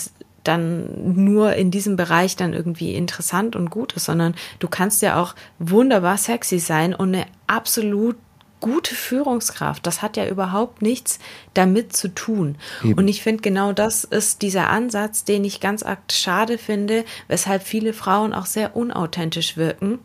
dann 0.45 1.25
nur 1.27 1.55
in 1.55 1.73
diesem 1.73 1.97
Bereich 1.97 2.37
dann 2.37 2.55
irgendwie 2.55 2.95
interessant 2.95 3.57
und 3.57 3.71
gut 3.71 3.93
ist, 3.95 4.05
sondern 4.05 4.35
du 4.61 4.69
kannst 4.69 5.03
ja 5.03 5.21
auch 5.21 5.35
wunderbar 5.59 6.17
sexy 6.17 6.61
sein 6.61 6.95
und 6.95 7.15
eine 7.15 7.27
absolut 7.49 8.17
gute 8.61 8.95
Führungskraft, 8.95 9.87
das 9.87 10.03
hat 10.03 10.17
ja 10.17 10.27
überhaupt 10.27 10.83
nichts 10.83 11.19
damit 11.55 11.95
zu 11.95 12.09
tun. 12.09 12.57
Eben. 12.83 12.95
Und 12.95 13.09
ich 13.09 13.23
finde, 13.23 13.43
genau 13.43 13.73
das 13.73 14.05
ist 14.05 14.43
dieser 14.43 14.69
Ansatz, 14.71 15.25
den 15.25 15.45
ich 15.45 15.61
ganz 15.61 15.83
arg 15.83 16.01
schade 16.11 16.59
finde, 16.59 17.05
weshalb 17.29 17.63
viele 17.63 17.93
Frauen 17.93 18.33
auch 18.33 18.47
sehr 18.47 18.77
unauthentisch 18.77 19.57
wirken, 19.57 19.99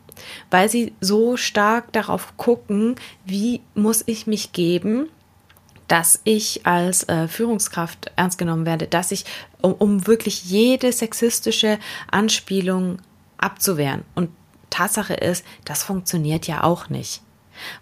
weil 0.50 0.68
sie 0.68 0.92
so 1.00 1.36
stark 1.36 1.92
darauf 1.92 2.36
gucken, 2.36 2.96
wie 3.24 3.60
muss 3.74 4.02
ich 4.06 4.26
mich 4.26 4.52
geben, 4.52 5.08
dass 5.88 6.20
ich 6.24 6.66
als 6.66 7.08
äh, 7.08 7.28
Führungskraft 7.28 8.12
ernst 8.16 8.38
genommen 8.38 8.66
werde, 8.66 8.86
dass 8.86 9.12
ich, 9.12 9.24
um, 9.60 9.74
um 9.74 10.06
wirklich 10.06 10.44
jede 10.44 10.92
sexistische 10.92 11.78
Anspielung 12.10 12.98
abzuwehren. 13.36 14.04
Und 14.14 14.30
Tatsache 14.70 15.14
ist, 15.14 15.44
das 15.64 15.82
funktioniert 15.82 16.46
ja 16.46 16.64
auch 16.64 16.88
nicht. 16.88 17.22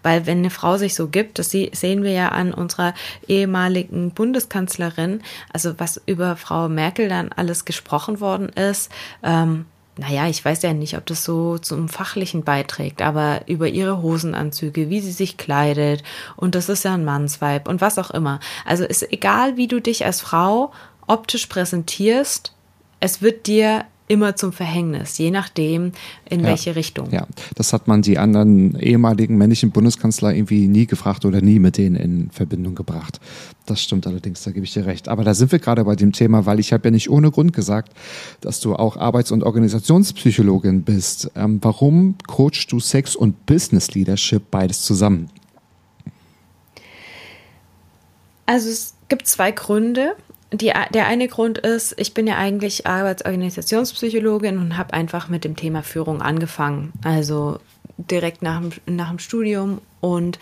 Weil 0.01 0.25
wenn 0.25 0.39
eine 0.39 0.49
Frau 0.49 0.77
sich 0.77 0.95
so 0.95 1.07
gibt, 1.07 1.39
das 1.39 1.51
sehen 1.51 2.03
wir 2.03 2.11
ja 2.11 2.29
an 2.29 2.53
unserer 2.53 2.93
ehemaligen 3.27 4.11
Bundeskanzlerin, 4.11 5.21
also 5.51 5.79
was 5.79 6.01
über 6.05 6.35
Frau 6.35 6.69
Merkel 6.69 7.09
dann 7.09 7.31
alles 7.31 7.65
gesprochen 7.65 8.19
worden 8.19 8.49
ist, 8.49 8.91
ähm, 9.23 9.65
naja, 9.97 10.27
ich 10.27 10.43
weiß 10.43 10.63
ja 10.63 10.73
nicht, 10.73 10.97
ob 10.97 11.05
das 11.05 11.23
so 11.23 11.59
zum 11.59 11.87
Fachlichen 11.87 12.43
beiträgt, 12.43 13.01
aber 13.01 13.41
über 13.47 13.67
ihre 13.67 14.01
Hosenanzüge, 14.01 14.89
wie 14.89 15.01
sie 15.01 15.11
sich 15.11 15.37
kleidet 15.37 16.03
und 16.35 16.55
das 16.55 16.69
ist 16.69 16.83
ja 16.83 16.95
ein 16.95 17.05
Mannsweib 17.05 17.67
und 17.67 17.79
was 17.79 17.99
auch 17.99 18.09
immer. 18.09 18.39
Also 18.65 18.85
ist 18.85 19.11
egal, 19.11 19.55
wie 19.55 19.67
du 19.67 19.79
dich 19.79 20.05
als 20.05 20.21
Frau 20.21 20.71
optisch 21.05 21.45
präsentierst, 21.45 22.53
es 22.99 23.21
wird 23.21 23.45
dir 23.45 23.85
immer 24.07 24.35
zum 24.35 24.51
Verhängnis, 24.51 25.17
je 25.17 25.31
nachdem, 25.31 25.91
in 26.29 26.41
ja, 26.41 26.47
welche 26.47 26.75
Richtung. 26.75 27.09
Ja, 27.11 27.25
das 27.55 27.73
hat 27.73 27.87
man 27.87 28.01
die 28.01 28.17
anderen 28.17 28.77
ehemaligen 28.79 29.37
männlichen 29.37 29.71
Bundeskanzler 29.71 30.33
irgendwie 30.33 30.67
nie 30.67 30.85
gefragt 30.85 31.25
oder 31.25 31.41
nie 31.41 31.59
mit 31.59 31.77
denen 31.77 31.95
in 31.95 32.29
Verbindung 32.31 32.75
gebracht. 32.75 33.19
Das 33.65 33.81
stimmt 33.81 34.05
allerdings, 34.05 34.43
da 34.43 34.51
gebe 34.51 34.65
ich 34.65 34.73
dir 34.73 34.85
recht. 34.85 35.07
Aber 35.07 35.23
da 35.23 35.33
sind 35.33 35.51
wir 35.51 35.59
gerade 35.59 35.85
bei 35.85 35.95
dem 35.95 36.11
Thema, 36.11 36.45
weil 36.45 36.59
ich 36.59 36.73
habe 36.73 36.85
ja 36.85 36.91
nicht 36.91 37.09
ohne 37.09 37.31
Grund 37.31 37.53
gesagt, 37.53 37.93
dass 38.41 38.59
du 38.59 38.75
auch 38.75 38.97
Arbeits- 38.97 39.31
und 39.31 39.43
Organisationspsychologin 39.43 40.83
bist. 40.83 41.31
Ähm, 41.35 41.59
warum 41.61 42.15
coachst 42.27 42.71
du 42.71 42.79
Sex 42.79 43.15
und 43.15 43.45
Business 43.45 43.93
Leadership 43.93 44.51
beides 44.51 44.81
zusammen? 44.81 45.29
Also 48.45 48.69
es 48.69 48.95
gibt 49.07 49.27
zwei 49.27 49.51
Gründe 49.51 50.15
die, 50.53 50.71
der 50.93 51.07
eine 51.07 51.27
Grund 51.27 51.57
ist, 51.57 51.95
ich 51.97 52.13
bin 52.13 52.27
ja 52.27 52.37
eigentlich 52.37 52.85
Arbeitsorganisationspsychologin 52.85 54.57
und 54.57 54.77
habe 54.77 54.93
einfach 54.93 55.27
mit 55.27 55.43
dem 55.43 55.55
Thema 55.55 55.81
Führung 55.81 56.21
angefangen. 56.21 56.93
Also 57.03 57.59
direkt 57.97 58.41
nach 58.41 58.61
dem, 58.61 58.71
nach 58.85 59.09
dem 59.09 59.19
Studium 59.19 59.81
und 59.99 60.39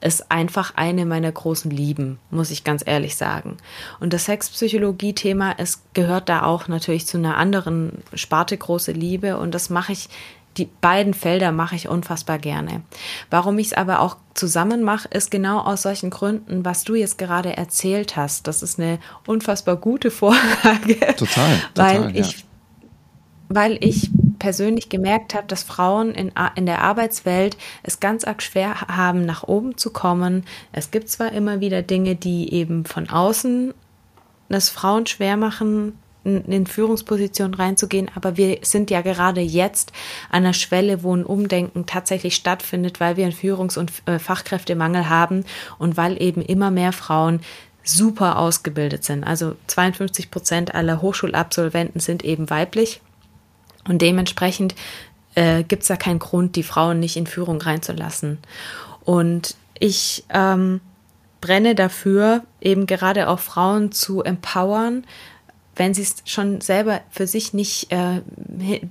ist 0.00 0.32
einfach 0.32 0.74
eine 0.74 1.06
meiner 1.06 1.30
großen 1.30 1.70
Lieben, 1.70 2.18
muss 2.30 2.50
ich 2.50 2.64
ganz 2.64 2.82
ehrlich 2.84 3.14
sagen. 3.14 3.56
Und 4.00 4.12
das 4.12 4.24
Sexpsychologie-Thema, 4.24 5.54
es 5.58 5.82
gehört 5.94 6.28
da 6.28 6.42
auch 6.42 6.66
natürlich 6.66 7.06
zu 7.06 7.18
einer 7.18 7.36
anderen 7.36 8.02
Sparte 8.14 8.56
große 8.56 8.90
Liebe 8.90 9.36
und 9.36 9.54
das 9.54 9.70
mache 9.70 9.92
ich 9.92 10.08
die 10.56 10.68
beiden 10.80 11.14
Felder 11.14 11.52
mache 11.52 11.76
ich 11.76 11.88
unfassbar 11.88 12.38
gerne. 12.38 12.82
Warum 13.30 13.58
ich 13.58 13.68
es 13.68 13.72
aber 13.72 14.00
auch 14.00 14.16
zusammen 14.34 14.82
mache, 14.82 15.08
ist 15.08 15.30
genau 15.30 15.60
aus 15.60 15.82
solchen 15.82 16.10
Gründen, 16.10 16.64
was 16.64 16.84
du 16.84 16.94
jetzt 16.94 17.18
gerade 17.18 17.56
erzählt 17.56 18.16
hast. 18.16 18.46
Das 18.46 18.62
ist 18.62 18.78
eine 18.78 18.98
unfassbar 19.26 19.76
gute 19.76 20.10
Vorlage. 20.10 20.98
Total. 21.16 21.58
total 21.74 22.04
weil 22.04 22.16
ich, 22.16 22.32
ja. 22.32 22.44
weil 23.48 23.78
ich 23.80 24.10
persönlich 24.38 24.88
gemerkt 24.88 25.34
habe, 25.34 25.46
dass 25.46 25.62
Frauen 25.62 26.12
in, 26.12 26.32
in 26.56 26.66
der 26.66 26.82
Arbeitswelt 26.82 27.56
es 27.82 28.00
ganz 28.00 28.24
arg 28.24 28.42
schwer 28.42 28.82
haben, 28.82 29.24
nach 29.24 29.44
oben 29.44 29.78
zu 29.78 29.90
kommen. 29.90 30.44
Es 30.72 30.90
gibt 30.90 31.08
zwar 31.08 31.32
immer 31.32 31.60
wieder 31.60 31.82
Dinge, 31.82 32.16
die 32.16 32.52
eben 32.52 32.84
von 32.84 33.08
außen 33.08 33.72
das 34.48 34.68
Frauen 34.68 35.06
schwer 35.06 35.36
machen, 35.36 35.98
in 36.24 36.66
Führungspositionen 36.66 37.54
reinzugehen, 37.54 38.10
aber 38.14 38.36
wir 38.36 38.58
sind 38.62 38.90
ja 38.90 39.00
gerade 39.00 39.40
jetzt 39.40 39.92
an 40.30 40.44
der 40.44 40.52
Schwelle, 40.52 41.02
wo 41.02 41.14
ein 41.14 41.24
Umdenken 41.24 41.86
tatsächlich 41.86 42.36
stattfindet, 42.36 43.00
weil 43.00 43.16
wir 43.16 43.24
einen 43.24 43.34
Führungs- 43.34 43.78
und 43.78 43.92
äh, 44.06 44.18
Fachkräftemangel 44.18 45.08
haben 45.08 45.44
und 45.78 45.96
weil 45.96 46.20
eben 46.22 46.42
immer 46.42 46.70
mehr 46.70 46.92
Frauen 46.92 47.40
super 47.84 48.38
ausgebildet 48.38 49.04
sind. 49.04 49.24
Also 49.24 49.56
52 49.66 50.30
Prozent 50.30 50.74
aller 50.74 51.02
Hochschulabsolventen 51.02 52.00
sind 52.00 52.24
eben 52.24 52.48
weiblich 52.50 53.00
und 53.88 54.02
dementsprechend 54.02 54.74
äh, 55.34 55.64
gibt 55.64 55.82
es 55.82 55.88
da 55.88 55.96
keinen 55.96 56.18
Grund, 56.18 56.56
die 56.56 56.62
Frauen 56.62 57.00
nicht 57.00 57.16
in 57.16 57.26
Führung 57.26 57.60
reinzulassen. 57.60 58.38
Und 59.04 59.56
ich 59.78 60.24
ähm, 60.30 60.80
brenne 61.40 61.74
dafür, 61.74 62.42
eben 62.60 62.86
gerade 62.86 63.28
auch 63.28 63.40
Frauen 63.40 63.92
zu 63.92 64.22
empowern, 64.22 65.04
wenn 65.74 65.94
sie 65.94 66.02
es 66.02 66.16
schon 66.26 66.60
selber 66.60 67.00
für 67.10 67.26
sich 67.26 67.54
nicht 67.54 67.90
äh, 67.92 68.20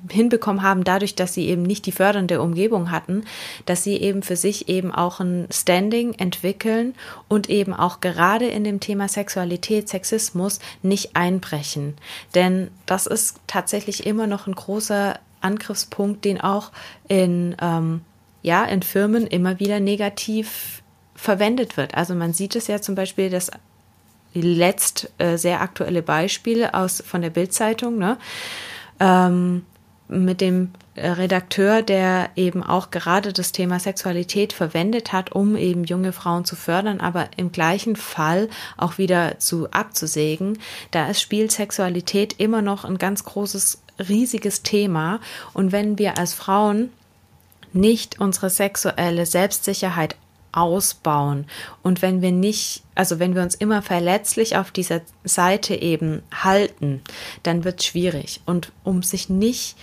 hinbekommen 0.09 0.63
haben, 0.63 0.84
dadurch, 0.84 1.15
dass 1.15 1.34
sie 1.34 1.47
eben 1.47 1.61
nicht 1.61 1.86
die 1.86 1.91
fördernde 1.91 2.41
Umgebung 2.41 2.91
hatten, 2.91 3.23
dass 3.65 3.84
sie 3.84 3.97
eben 3.97 4.23
für 4.23 4.36
sich 4.36 4.67
eben 4.67 4.91
auch 4.93 5.19
ein 5.19 5.47
Standing 5.51 6.13
entwickeln 6.13 6.95
und 7.27 7.49
eben 7.49 7.73
auch 7.73 8.01
gerade 8.01 8.47
in 8.47 8.63
dem 8.63 8.79
Thema 8.79 9.07
Sexualität, 9.07 9.89
Sexismus 9.89 10.59
nicht 10.82 11.15
einbrechen. 11.15 11.95
Denn 12.34 12.69
das 12.86 13.05
ist 13.05 13.38
tatsächlich 13.47 14.05
immer 14.05 14.25
noch 14.25 14.47
ein 14.47 14.55
großer 14.55 15.19
Angriffspunkt, 15.41 16.25
den 16.25 16.41
auch 16.41 16.71
in, 17.07 17.55
ähm, 17.61 18.01
ja, 18.41 18.65
in 18.65 18.82
Firmen 18.82 19.27
immer 19.27 19.59
wieder 19.59 19.79
negativ 19.79 20.82
verwendet 21.15 21.77
wird. 21.77 21.95
Also 21.95 22.15
man 22.15 22.34
sieht 22.34 22.55
es 22.55 22.67
ja 22.67 22.82
zum 22.82 22.95
Beispiel, 22.95 23.29
dass 23.29 23.51
letzt 24.34 25.11
äh, 25.17 25.38
sehr 25.38 25.61
aktuelle 25.61 26.01
Beispiel 26.01 26.65
aus 26.65 27.03
von 27.05 27.21
der 27.21 27.29
Bildzeitung, 27.29 27.97
ne? 27.97 28.17
Ähm, 28.99 29.63
mit 30.07 30.41
dem 30.41 30.71
äh, 30.95 31.07
Redakteur, 31.09 31.82
der 31.82 32.29
eben 32.36 32.63
auch 32.63 32.91
gerade 32.91 33.32
das 33.32 33.53
Thema 33.53 33.79
Sexualität 33.79 34.51
verwendet 34.51 35.13
hat, 35.13 35.32
um 35.32 35.55
eben 35.55 35.86
junge 35.86 36.11
Frauen 36.11 36.43
zu 36.43 36.55
fördern, 36.55 36.99
aber 36.99 37.29
im 37.38 37.51
gleichen 37.51 37.95
Fall 37.95 38.49
auch 38.77 38.97
wieder 38.97 39.39
zu 39.39 39.71
abzusägen. 39.71 40.59
Da 40.91 41.07
ist 41.07 41.21
Spielsexualität 41.21 42.36
immer 42.39 42.61
noch 42.61 42.84
ein 42.84 42.97
ganz 42.97 43.23
großes, 43.23 43.82
riesiges 44.09 44.63
Thema. 44.63 45.21
Und 45.53 45.71
wenn 45.71 45.97
wir 45.97 46.17
als 46.17 46.34
Frauen 46.34 46.89
nicht 47.71 48.19
unsere 48.19 48.49
sexuelle 48.49 49.25
Selbstsicherheit 49.25 50.17
ausbauen. 50.51 51.45
Und 51.81 52.01
wenn 52.01 52.21
wir 52.21 52.31
nicht, 52.31 52.83
also 52.95 53.19
wenn 53.19 53.35
wir 53.35 53.41
uns 53.41 53.55
immer 53.55 53.81
verletzlich 53.81 54.57
auf 54.57 54.71
dieser 54.71 55.01
Seite 55.23 55.75
eben 55.75 56.21
halten, 56.33 57.01
dann 57.43 57.63
wird 57.63 57.79
es 57.79 57.85
schwierig. 57.85 58.41
Und 58.45 58.71
um 58.83 59.03
sich 59.03 59.29
nicht 59.29 59.75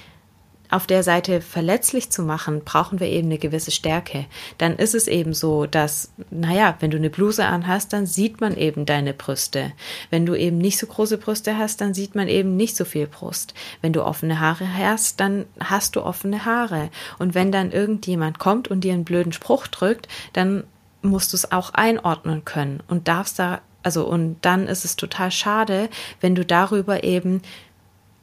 auf 0.70 0.86
der 0.86 1.02
Seite 1.02 1.40
verletzlich 1.40 2.10
zu 2.10 2.22
machen, 2.22 2.62
brauchen 2.64 3.00
wir 3.00 3.08
eben 3.08 3.28
eine 3.28 3.38
gewisse 3.38 3.70
Stärke. 3.70 4.26
Dann 4.58 4.76
ist 4.76 4.94
es 4.94 5.08
eben 5.08 5.32
so, 5.32 5.66
dass, 5.66 6.12
naja, 6.30 6.76
wenn 6.80 6.90
du 6.90 6.98
eine 6.98 7.10
Bluse 7.10 7.46
anhast, 7.46 7.92
dann 7.92 8.06
sieht 8.06 8.40
man 8.40 8.56
eben 8.56 8.84
deine 8.84 9.14
Brüste. 9.14 9.72
Wenn 10.10 10.26
du 10.26 10.34
eben 10.34 10.58
nicht 10.58 10.78
so 10.78 10.86
große 10.86 11.18
Brüste 11.18 11.56
hast, 11.56 11.80
dann 11.80 11.94
sieht 11.94 12.14
man 12.14 12.28
eben 12.28 12.56
nicht 12.56 12.76
so 12.76 12.84
viel 12.84 13.06
Brust. 13.06 13.54
Wenn 13.80 13.92
du 13.92 14.04
offene 14.04 14.40
Haare 14.40 14.68
hast, 14.76 15.20
dann 15.20 15.46
hast 15.58 15.96
du 15.96 16.02
offene 16.02 16.44
Haare. 16.44 16.90
Und 17.18 17.34
wenn 17.34 17.50
dann 17.50 17.72
irgendjemand 17.72 18.38
kommt 18.38 18.68
und 18.68 18.82
dir 18.82 18.92
einen 18.92 19.04
blöden 19.04 19.32
Spruch 19.32 19.66
drückt, 19.68 20.08
dann 20.34 20.64
musst 21.02 21.32
du 21.32 21.36
es 21.36 21.52
auch 21.52 21.70
einordnen 21.74 22.44
können 22.44 22.82
und 22.88 23.08
darfst 23.08 23.38
da, 23.38 23.60
also 23.82 24.06
und 24.06 24.38
dann 24.42 24.66
ist 24.66 24.84
es 24.84 24.96
total 24.96 25.30
schade, 25.30 25.88
wenn 26.20 26.34
du 26.34 26.44
darüber 26.44 27.04
eben 27.04 27.40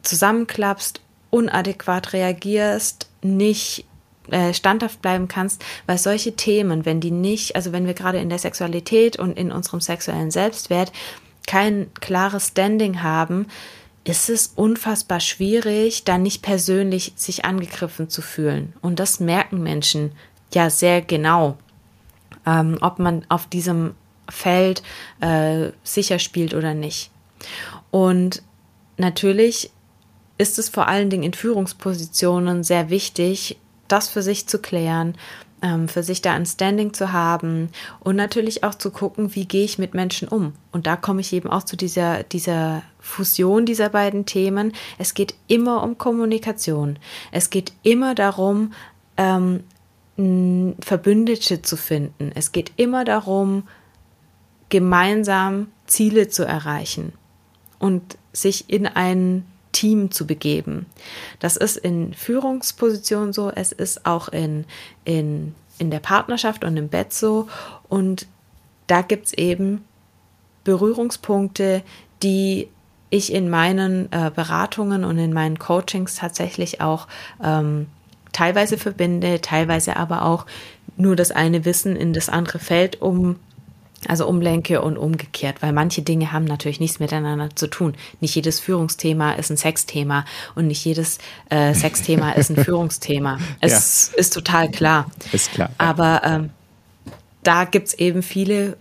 zusammenklappst 0.03 1.01
unadäquat 1.35 2.13
reagierst, 2.13 3.09
nicht 3.21 3.85
äh, 4.31 4.53
standhaft 4.53 5.01
bleiben 5.01 5.27
kannst, 5.27 5.63
weil 5.85 5.97
solche 5.97 6.37
Themen, 6.37 6.85
wenn 6.85 7.01
die 7.01 7.11
nicht, 7.11 7.57
also 7.57 7.73
wenn 7.73 7.85
wir 7.85 7.93
gerade 7.93 8.19
in 8.19 8.29
der 8.29 8.39
Sexualität 8.39 9.19
und 9.19 9.37
in 9.37 9.51
unserem 9.51 9.81
sexuellen 9.81 10.31
Selbstwert 10.31 10.93
kein 11.45 11.91
klares 11.99 12.47
Standing 12.47 13.03
haben, 13.03 13.47
ist 14.05 14.29
es 14.29 14.53
unfassbar 14.55 15.19
schwierig, 15.19 16.05
da 16.05 16.17
nicht 16.17 16.41
persönlich 16.41 17.11
sich 17.17 17.43
angegriffen 17.43 18.09
zu 18.09 18.21
fühlen. 18.21 18.73
Und 18.81 18.99
das 18.99 19.19
merken 19.19 19.61
Menschen 19.61 20.13
ja 20.53 20.69
sehr 20.69 21.01
genau, 21.01 21.57
ähm, 22.45 22.77
ob 22.79 22.99
man 22.99 23.25
auf 23.27 23.47
diesem 23.47 23.93
Feld 24.29 24.83
äh, 25.19 25.71
sicher 25.83 26.19
spielt 26.19 26.53
oder 26.53 26.73
nicht. 26.73 27.11
Und 27.91 28.41
natürlich 28.97 29.71
ist 30.37 30.59
es 30.59 30.69
vor 30.69 30.87
allen 30.87 31.09
Dingen 31.09 31.23
in 31.23 31.33
Führungspositionen 31.33 32.63
sehr 32.63 32.89
wichtig, 32.89 33.57
das 33.87 34.09
für 34.09 34.21
sich 34.21 34.47
zu 34.47 34.59
klären, 34.59 35.15
ähm, 35.61 35.87
für 35.87 36.03
sich 36.03 36.21
da 36.21 36.33
ein 36.33 36.45
Standing 36.45 36.93
zu 36.93 37.11
haben 37.11 37.69
und 37.99 38.15
natürlich 38.15 38.63
auch 38.63 38.75
zu 38.75 38.91
gucken, 38.91 39.35
wie 39.35 39.45
gehe 39.45 39.63
ich 39.63 39.77
mit 39.77 39.93
Menschen 39.93 40.27
um. 40.27 40.53
Und 40.71 40.87
da 40.87 40.95
komme 40.95 41.21
ich 41.21 41.31
eben 41.33 41.49
auch 41.49 41.63
zu 41.63 41.77
dieser, 41.77 42.23
dieser 42.23 42.81
Fusion 42.99 43.65
dieser 43.65 43.89
beiden 43.89 44.25
Themen. 44.25 44.73
Es 44.97 45.13
geht 45.13 45.35
immer 45.47 45.83
um 45.83 45.97
Kommunikation. 45.97 46.99
Es 47.31 47.49
geht 47.49 47.73
immer 47.83 48.15
darum, 48.15 48.73
ähm, 49.17 49.63
Verbündete 50.17 51.61
zu 51.61 51.75
finden. 51.75 52.31
Es 52.35 52.51
geht 52.53 52.71
immer 52.77 53.03
darum, 53.03 53.63
gemeinsam 54.69 55.67
Ziele 55.87 56.29
zu 56.29 56.43
erreichen 56.45 57.13
und 57.79 58.17
sich 58.31 58.69
in 58.69 58.87
ein 58.87 59.45
Team 59.75 60.09
zu 60.09 60.25
begeben. 60.25 60.85
Das 61.39 61.57
ist 61.57 61.75
in 61.75 62.13
Führungspositionen 62.13 63.33
so, 63.33 63.51
es 63.51 63.73
ist 63.73 64.05
auch 64.05 64.29
in, 64.29 64.63
in, 65.03 65.53
in 65.77 65.91
der 65.91 65.99
Partnerschaft 65.99 66.63
und 66.63 66.77
im 66.77 66.87
Bett 66.87 67.11
so. 67.11 67.49
Und 67.89 68.25
da 68.87 69.01
gibt 69.01 69.27
es 69.27 69.33
eben 69.33 69.83
Berührungspunkte, 70.63 71.83
die 72.23 72.69
ich 73.09 73.33
in 73.33 73.49
meinen 73.49 74.09
äh, 74.13 74.31
Beratungen 74.33 75.03
und 75.03 75.17
in 75.17 75.33
meinen 75.33 75.59
Coachings 75.59 76.15
tatsächlich 76.15 76.79
auch 76.79 77.07
ähm, 77.43 77.87
teilweise 78.31 78.77
verbinde, 78.77 79.41
teilweise 79.41 79.97
aber 79.97 80.23
auch 80.23 80.45
nur 80.95 81.17
das 81.17 81.31
eine 81.31 81.65
Wissen 81.65 81.97
in 81.97 82.13
das 82.13 82.29
andere 82.29 82.59
Feld 82.59 83.01
um 83.01 83.35
also 84.07 84.27
umlenke 84.27 84.81
und 84.81 84.97
umgekehrt, 84.97 85.61
weil 85.61 85.73
manche 85.73 86.01
Dinge 86.01 86.31
haben 86.31 86.45
natürlich 86.45 86.79
nichts 86.79 86.99
miteinander 86.99 87.49
zu 87.55 87.67
tun. 87.67 87.95
Nicht 88.21 88.35
jedes 88.35 88.59
Führungsthema 88.59 89.33
ist 89.33 89.49
ein 89.49 89.57
Sexthema 89.57 90.25
und 90.55 90.67
nicht 90.67 90.83
jedes 90.85 91.17
äh, 91.49 91.73
Sexthema 91.73 92.31
ist 92.31 92.49
ein 92.49 92.57
Führungsthema. 92.63 93.39
Es 93.61 94.11
ja. 94.11 94.19
ist 94.19 94.33
total 94.33 94.69
klar. 94.69 95.09
Ist 95.31 95.51
klar. 95.51 95.69
Ja. 95.69 95.75
Aber 95.77 96.21
ähm, 96.23 96.49
da 97.43 97.65
gibt's 97.65 97.93
eben 97.93 98.23
viele, 98.23 98.77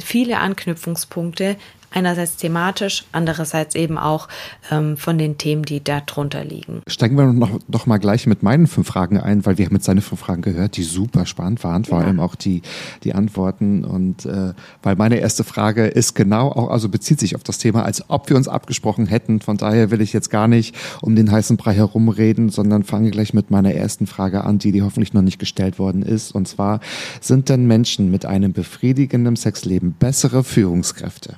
viele 0.00 0.38
Anknüpfungspunkte, 0.38 1.56
Einerseits 1.90 2.36
thematisch, 2.36 3.04
andererseits 3.12 3.74
eben 3.74 3.96
auch 3.96 4.28
ähm, 4.70 4.96
von 4.96 5.16
den 5.16 5.38
Themen, 5.38 5.62
die 5.62 5.82
da 5.82 6.00
drunter 6.00 6.44
liegen. 6.44 6.82
Steigen 6.86 7.16
wir 7.16 7.32
noch, 7.32 7.58
noch 7.66 7.86
mal 7.86 7.98
gleich 7.98 8.26
mit 8.26 8.42
meinen 8.42 8.66
fünf 8.66 8.88
Fragen 8.88 9.18
ein, 9.18 9.46
weil 9.46 9.56
wir 9.56 9.66
haben 9.66 9.74
jetzt 9.74 9.86
seine 9.86 10.02
fünf 10.02 10.20
Fragen 10.20 10.42
gehört, 10.42 10.76
die 10.76 10.82
super 10.82 11.24
spannend 11.24 11.64
waren, 11.64 11.84
vor 11.84 12.00
ja. 12.00 12.06
allem 12.06 12.20
auch 12.20 12.34
die, 12.34 12.62
die 13.04 13.14
Antworten. 13.14 13.84
Und 13.84 14.26
äh, 14.26 14.52
weil 14.82 14.96
meine 14.96 15.16
erste 15.16 15.44
Frage 15.44 15.86
ist 15.86 16.14
genau 16.14 16.48
auch, 16.48 16.70
also 16.70 16.88
bezieht 16.88 17.20
sich 17.20 17.34
auf 17.34 17.42
das 17.42 17.58
Thema, 17.58 17.84
als 17.84 18.04
ob 18.10 18.28
wir 18.28 18.36
uns 18.36 18.48
abgesprochen 18.48 19.06
hätten. 19.06 19.40
Von 19.40 19.56
daher 19.56 19.90
will 19.90 20.02
ich 20.02 20.12
jetzt 20.12 20.30
gar 20.30 20.46
nicht 20.46 20.74
um 21.00 21.16
den 21.16 21.30
heißen 21.30 21.56
Brei 21.56 21.74
herumreden, 21.74 22.50
sondern 22.50 22.82
fange 22.82 23.10
gleich 23.10 23.32
mit 23.32 23.50
meiner 23.50 23.72
ersten 23.72 24.06
Frage 24.06 24.44
an, 24.44 24.58
die, 24.58 24.72
die 24.72 24.82
hoffentlich 24.82 25.14
noch 25.14 25.22
nicht 25.22 25.38
gestellt 25.38 25.78
worden 25.78 26.02
ist. 26.02 26.32
Und 26.32 26.48
zwar, 26.48 26.80
sind 27.20 27.48
denn 27.48 27.66
Menschen 27.66 28.10
mit 28.10 28.26
einem 28.26 28.52
befriedigenden 28.52 29.36
Sexleben 29.36 29.92
bessere 29.92 30.44
Führungskräfte? 30.44 31.36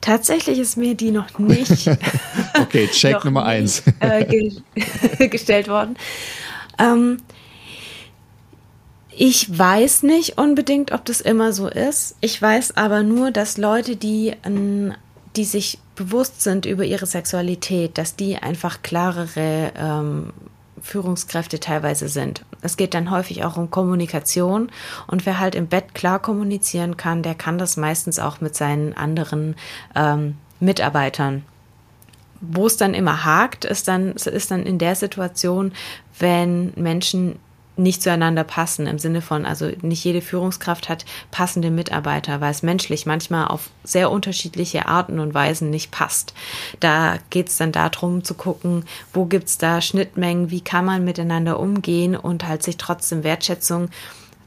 Tatsächlich 0.00 0.58
ist 0.58 0.76
mir 0.76 0.94
die 0.94 1.10
noch 1.10 1.38
nicht. 1.38 1.88
okay, 2.60 2.88
Check 2.88 3.12
noch 3.12 3.24
Nummer 3.24 3.44
eins. 3.44 3.82
äh, 4.00 4.24
ge 4.24 5.28
gestellt 5.28 5.68
worden. 5.68 5.96
Ähm, 6.78 7.18
ich 9.10 9.58
weiß 9.58 10.04
nicht 10.04 10.38
unbedingt, 10.38 10.92
ob 10.92 11.04
das 11.04 11.20
immer 11.20 11.52
so 11.52 11.68
ist. 11.68 12.16
Ich 12.22 12.40
weiß 12.40 12.76
aber 12.76 13.02
nur, 13.02 13.30
dass 13.30 13.58
Leute, 13.58 13.96
die, 13.96 14.34
die 15.36 15.44
sich 15.44 15.78
bewusst 15.94 16.40
sind 16.40 16.64
über 16.64 16.84
ihre 16.84 17.04
Sexualität, 17.04 17.98
dass 17.98 18.16
die 18.16 18.36
einfach 18.36 18.80
klarere 18.80 19.72
ähm, 19.76 20.32
Führungskräfte 20.82 21.60
teilweise 21.60 22.08
sind. 22.08 22.44
Es 22.62 22.76
geht 22.76 22.94
dann 22.94 23.10
häufig 23.10 23.44
auch 23.44 23.56
um 23.56 23.70
Kommunikation 23.70 24.70
und 25.06 25.26
wer 25.26 25.38
halt 25.38 25.54
im 25.54 25.66
Bett 25.66 25.94
klar 25.94 26.18
kommunizieren 26.18 26.96
kann, 26.96 27.22
der 27.22 27.34
kann 27.34 27.58
das 27.58 27.76
meistens 27.76 28.18
auch 28.18 28.40
mit 28.40 28.54
seinen 28.54 28.96
anderen 28.96 29.56
ähm, 29.94 30.36
Mitarbeitern. 30.60 31.44
Wo 32.40 32.66
es 32.66 32.76
dann 32.76 32.94
immer 32.94 33.24
hakt, 33.24 33.64
ist 33.64 33.86
dann, 33.88 34.12
ist 34.12 34.50
dann 34.50 34.64
in 34.64 34.78
der 34.78 34.94
Situation, 34.94 35.72
wenn 36.18 36.72
Menschen 36.74 37.38
nicht 37.80 38.02
zueinander 38.02 38.44
passen, 38.44 38.86
im 38.86 38.98
Sinne 38.98 39.22
von, 39.22 39.46
also 39.46 39.70
nicht 39.82 40.04
jede 40.04 40.20
Führungskraft 40.20 40.88
hat 40.88 41.04
passende 41.30 41.70
Mitarbeiter, 41.70 42.40
weil 42.40 42.50
es 42.50 42.62
menschlich 42.62 43.06
manchmal 43.06 43.48
auf 43.48 43.70
sehr 43.84 44.10
unterschiedliche 44.10 44.86
Arten 44.86 45.18
und 45.18 45.34
Weisen 45.34 45.70
nicht 45.70 45.90
passt. 45.90 46.34
Da 46.78 47.18
geht 47.30 47.48
es 47.48 47.56
dann 47.56 47.72
darum 47.72 48.22
zu 48.22 48.34
gucken, 48.34 48.84
wo 49.12 49.24
gibt 49.24 49.48
es 49.48 49.58
da 49.58 49.80
Schnittmengen, 49.80 50.50
wie 50.50 50.60
kann 50.60 50.84
man 50.84 51.04
miteinander 51.04 51.58
umgehen 51.58 52.14
und 52.16 52.46
halt 52.46 52.62
sich 52.62 52.76
trotzdem 52.76 53.24
Wertschätzung 53.24 53.88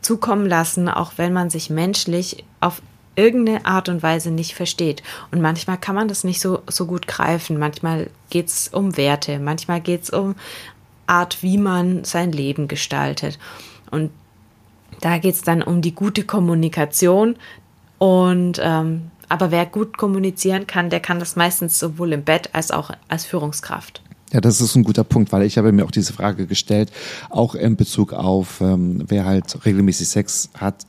zukommen 0.01 0.45
lassen, 0.45 0.89
auch 0.89 1.13
wenn 1.17 1.33
man 1.33 1.49
sich 1.49 1.69
menschlich 1.69 2.43
auf 2.59 2.81
irgendeine 3.15 3.65
Art 3.65 3.89
und 3.89 4.01
Weise 4.01 4.31
nicht 4.31 4.55
versteht. 4.55 5.03
Und 5.31 5.41
manchmal 5.41 5.77
kann 5.77 5.95
man 5.95 6.07
das 6.07 6.23
nicht 6.23 6.41
so, 6.41 6.61
so 6.67 6.85
gut 6.85 7.07
greifen. 7.07 7.59
Manchmal 7.59 8.09
geht 8.29 8.47
es 8.47 8.67
um 8.69 8.97
Werte, 8.97 9.39
manchmal 9.39 9.81
geht 9.81 10.03
es 10.03 10.09
um 10.09 10.35
Art, 11.07 11.43
wie 11.43 11.57
man 11.57 12.03
sein 12.03 12.31
Leben 12.31 12.67
gestaltet. 12.67 13.39
Und 13.91 14.11
da 15.01 15.17
geht 15.17 15.35
es 15.35 15.41
dann 15.41 15.61
um 15.61 15.81
die 15.81 15.95
gute 15.95 16.23
Kommunikation 16.23 17.35
und 17.97 18.59
ähm, 18.61 19.11
Aber 19.33 19.49
wer 19.49 19.65
gut 19.65 19.97
kommunizieren 19.97 20.67
kann, 20.67 20.91
der 20.91 20.99
kann 20.99 21.17
das 21.17 21.35
meistens 21.35 21.79
sowohl 21.79 22.13
im 22.13 22.23
Bett 22.23 22.51
als 22.53 22.69
auch 22.69 22.91
als 23.07 23.25
Führungskraft. 23.25 24.02
Ja, 24.33 24.41
das 24.41 24.59
ist 24.61 24.75
ein 24.75 24.83
guter 24.83 25.03
Punkt, 25.03 25.31
weil 25.31 25.43
ich 25.43 25.59
habe 25.59 25.71
mir 25.71 25.85
auch 25.85 25.91
diese 25.91 26.11
Frage 26.11 26.47
gestellt, 26.47 26.91
auch 27.29 27.53
in 27.53 27.75
Bezug 27.75 28.13
auf, 28.13 28.61
ähm, 28.61 29.03
wer 29.07 29.25
halt 29.25 29.63
regelmäßig 29.63 30.09
Sex 30.09 30.49
hat. 30.55 30.87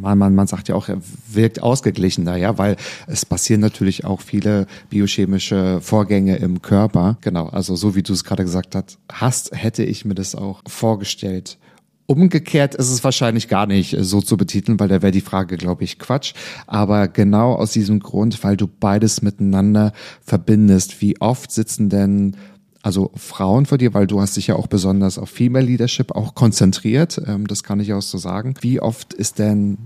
Man, 0.00 0.16
man, 0.16 0.34
man 0.34 0.46
sagt 0.46 0.68
ja 0.68 0.74
auch, 0.74 0.88
er 0.88 0.96
wirkt 1.28 1.62
ausgeglichener, 1.62 2.36
ja, 2.36 2.56
weil 2.56 2.76
es 3.06 3.26
passieren 3.26 3.60
natürlich 3.60 4.06
auch 4.06 4.22
viele 4.22 4.66
biochemische 4.88 5.80
Vorgänge 5.82 6.36
im 6.36 6.62
Körper. 6.62 7.18
Genau, 7.20 7.48
also 7.48 7.76
so 7.76 7.94
wie 7.94 8.02
du 8.02 8.14
es 8.14 8.24
gerade 8.24 8.44
gesagt 8.44 8.74
hast, 9.12 9.50
hätte 9.54 9.84
ich 9.84 10.06
mir 10.06 10.14
das 10.14 10.34
auch 10.34 10.62
vorgestellt. 10.66 11.58
Umgekehrt 12.06 12.74
ist 12.74 12.90
es 12.90 13.04
wahrscheinlich 13.04 13.46
gar 13.46 13.66
nicht 13.66 13.94
so 14.00 14.22
zu 14.22 14.36
betiteln, 14.38 14.80
weil 14.80 14.88
da 14.88 15.02
wäre 15.02 15.12
die 15.12 15.20
Frage, 15.20 15.58
glaube 15.58 15.84
ich, 15.84 15.98
Quatsch. 15.98 16.32
Aber 16.66 17.08
genau 17.08 17.52
aus 17.52 17.72
diesem 17.72 18.00
Grund, 18.00 18.42
weil 18.42 18.56
du 18.56 18.66
beides 18.66 19.20
miteinander 19.22 19.92
verbindest, 20.22 21.02
wie 21.02 21.20
oft 21.20 21.52
sitzen 21.52 21.88
denn 21.88 22.36
also 22.82 23.10
Frauen 23.14 23.66
vor 23.66 23.78
dir, 23.78 23.92
weil 23.94 24.06
du 24.06 24.20
hast 24.20 24.36
dich 24.36 24.46
ja 24.46 24.56
auch 24.56 24.66
besonders 24.66 25.18
auf 25.18 25.28
Female 25.28 25.64
Leadership 25.64 26.12
auch 26.12 26.34
konzentriert, 26.34 27.20
ähm, 27.26 27.46
das 27.46 27.62
kann 27.62 27.80
ich 27.80 27.92
auch 27.92 28.02
so 28.02 28.18
sagen. 28.18 28.54
Wie 28.60 28.80
oft 28.80 29.12
ist 29.12 29.38
denn, 29.38 29.78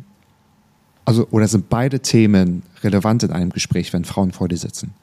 also 1.04 1.26
oder 1.30 1.48
sind 1.48 1.68
beide 1.68 2.00
Themen 2.00 2.62
relevant 2.82 3.22
in 3.24 3.32
einem 3.32 3.50
Gespräch, 3.50 3.92
wenn 3.92 4.04
Frauen 4.04 4.32
vor 4.32 4.48
dir 4.48 4.58
sitzen? 4.58 4.94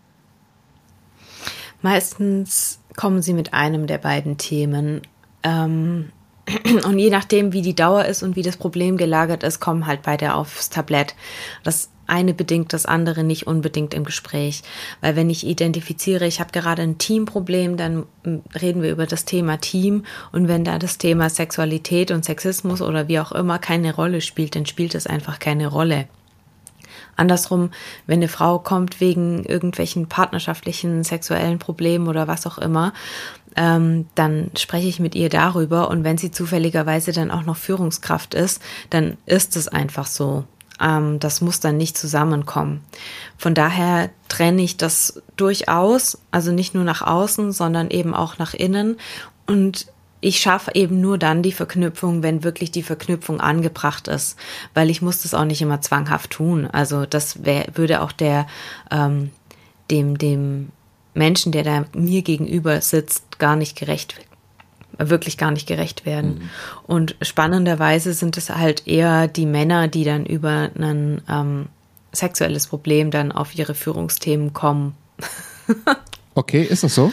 Meistens 1.81 2.79
kommen 2.95 3.21
sie 3.21 3.33
mit 3.33 3.53
einem 3.53 3.87
der 3.87 3.97
beiden 3.97 4.37
Themen. 4.37 5.01
Ähm, 5.43 6.11
und 6.85 6.99
je 6.99 7.09
nachdem, 7.09 7.53
wie 7.53 7.61
die 7.61 7.75
Dauer 7.75 8.05
ist 8.05 8.23
und 8.23 8.35
wie 8.35 8.43
das 8.43 8.57
Problem 8.57 8.97
gelagert 8.97 9.43
ist, 9.43 9.59
kommen 9.59 9.87
halt 9.87 10.01
beide 10.03 10.35
aufs 10.35 10.69
Tablett. 10.69 11.15
Das 11.63 11.89
eine 12.11 12.33
bedingt 12.33 12.73
das 12.73 12.85
andere 12.85 13.23
nicht 13.23 13.47
unbedingt 13.47 13.93
im 13.93 14.03
Gespräch. 14.03 14.63
Weil 14.99 15.15
wenn 15.15 15.29
ich 15.29 15.47
identifiziere, 15.47 16.27
ich 16.27 16.39
habe 16.41 16.51
gerade 16.51 16.81
ein 16.81 16.97
Teamproblem, 16.97 17.77
dann 17.77 18.05
hm, 18.23 18.41
reden 18.61 18.81
wir 18.81 18.91
über 18.91 19.05
das 19.05 19.23
Thema 19.23 19.57
Team. 19.57 20.03
Und 20.31 20.47
wenn 20.47 20.65
da 20.65 20.77
das 20.77 20.97
Thema 20.97 21.29
Sexualität 21.29 22.11
und 22.11 22.25
Sexismus 22.25 22.81
oder 22.81 23.07
wie 23.07 23.19
auch 23.19 23.31
immer 23.31 23.59
keine 23.59 23.95
Rolle 23.95 24.21
spielt, 24.21 24.55
dann 24.55 24.65
spielt 24.65 24.93
es 24.93 25.07
einfach 25.07 25.39
keine 25.39 25.67
Rolle. 25.67 26.07
Andersrum, 27.15 27.71
wenn 28.07 28.19
eine 28.19 28.27
Frau 28.27 28.59
kommt 28.59 28.99
wegen 28.99 29.43
irgendwelchen 29.43 30.07
partnerschaftlichen, 30.07 31.03
sexuellen 31.03 31.59
Problemen 31.59 32.07
oder 32.07 32.27
was 32.27 32.47
auch 32.47 32.57
immer, 32.57 32.93
ähm, 33.55 34.07
dann 34.15 34.51
spreche 34.57 34.87
ich 34.87 34.99
mit 34.99 35.15
ihr 35.15 35.29
darüber 35.29 35.89
und 35.89 36.03
wenn 36.03 36.17
sie 36.17 36.31
zufälligerweise 36.31 37.11
dann 37.11 37.31
auch 37.31 37.43
noch 37.43 37.57
Führungskraft 37.57 38.33
ist, 38.33 38.61
dann 38.89 39.17
ist 39.25 39.55
es 39.55 39.67
einfach 39.67 40.07
so. 40.07 40.45
Ähm, 40.79 41.19
das 41.19 41.41
muss 41.41 41.59
dann 41.59 41.77
nicht 41.77 41.97
zusammenkommen. 41.97 42.81
Von 43.37 43.53
daher 43.53 44.09
trenne 44.29 44.61
ich 44.61 44.77
das 44.77 45.21
durchaus, 45.37 46.17
also 46.31 46.51
nicht 46.51 46.73
nur 46.73 46.83
nach 46.83 47.01
außen, 47.01 47.51
sondern 47.51 47.89
eben 47.89 48.13
auch 48.13 48.37
nach 48.37 48.53
innen. 48.53 48.97
Und 49.47 49.87
ich 50.21 50.39
schaffe 50.39 50.71
eben 50.75 51.01
nur 51.01 51.17
dann 51.17 51.41
die 51.41 51.51
Verknüpfung, 51.51 52.23
wenn 52.23 52.43
wirklich 52.43 52.71
die 52.71 52.83
Verknüpfung 52.83 53.41
angebracht 53.41 54.07
ist, 54.07 54.37
weil 54.73 54.89
ich 54.89 55.01
muss 55.01 55.23
das 55.23 55.33
auch 55.33 55.45
nicht 55.45 55.61
immer 55.61 55.81
zwanghaft 55.81 56.31
tun. 56.31 56.67
Also 56.67 57.05
das 57.05 57.43
wär, 57.43 57.65
würde 57.73 58.01
auch 58.01 58.11
der 58.11 58.47
ähm, 58.91 59.31
dem 59.89 60.17
dem 60.17 60.69
Menschen, 61.13 61.51
der 61.51 61.63
da 61.63 61.85
mir 61.93 62.21
gegenüber 62.21 62.81
sitzt, 62.81 63.39
gar 63.39 63.55
nicht 63.55 63.77
gerecht 63.77 64.15
wirklich 65.09 65.37
gar 65.37 65.51
nicht 65.51 65.67
gerecht 65.67 66.05
werden. 66.05 66.35
Mhm. 66.35 66.49
Und 66.85 67.15
spannenderweise 67.21 68.13
sind 68.13 68.37
es 68.37 68.49
halt 68.49 68.87
eher 68.87 69.27
die 69.27 69.45
Männer, 69.45 69.87
die 69.87 70.03
dann 70.03 70.25
über 70.25 70.69
ein 70.77 71.21
ähm, 71.29 71.67
sexuelles 72.11 72.67
Problem 72.67 73.11
dann 73.11 73.31
auf 73.31 73.55
ihre 73.55 73.73
Führungsthemen 73.73 74.53
kommen. 74.53 74.95
okay, 76.35 76.63
ist 76.63 76.83
das 76.83 76.95
so? 76.95 77.11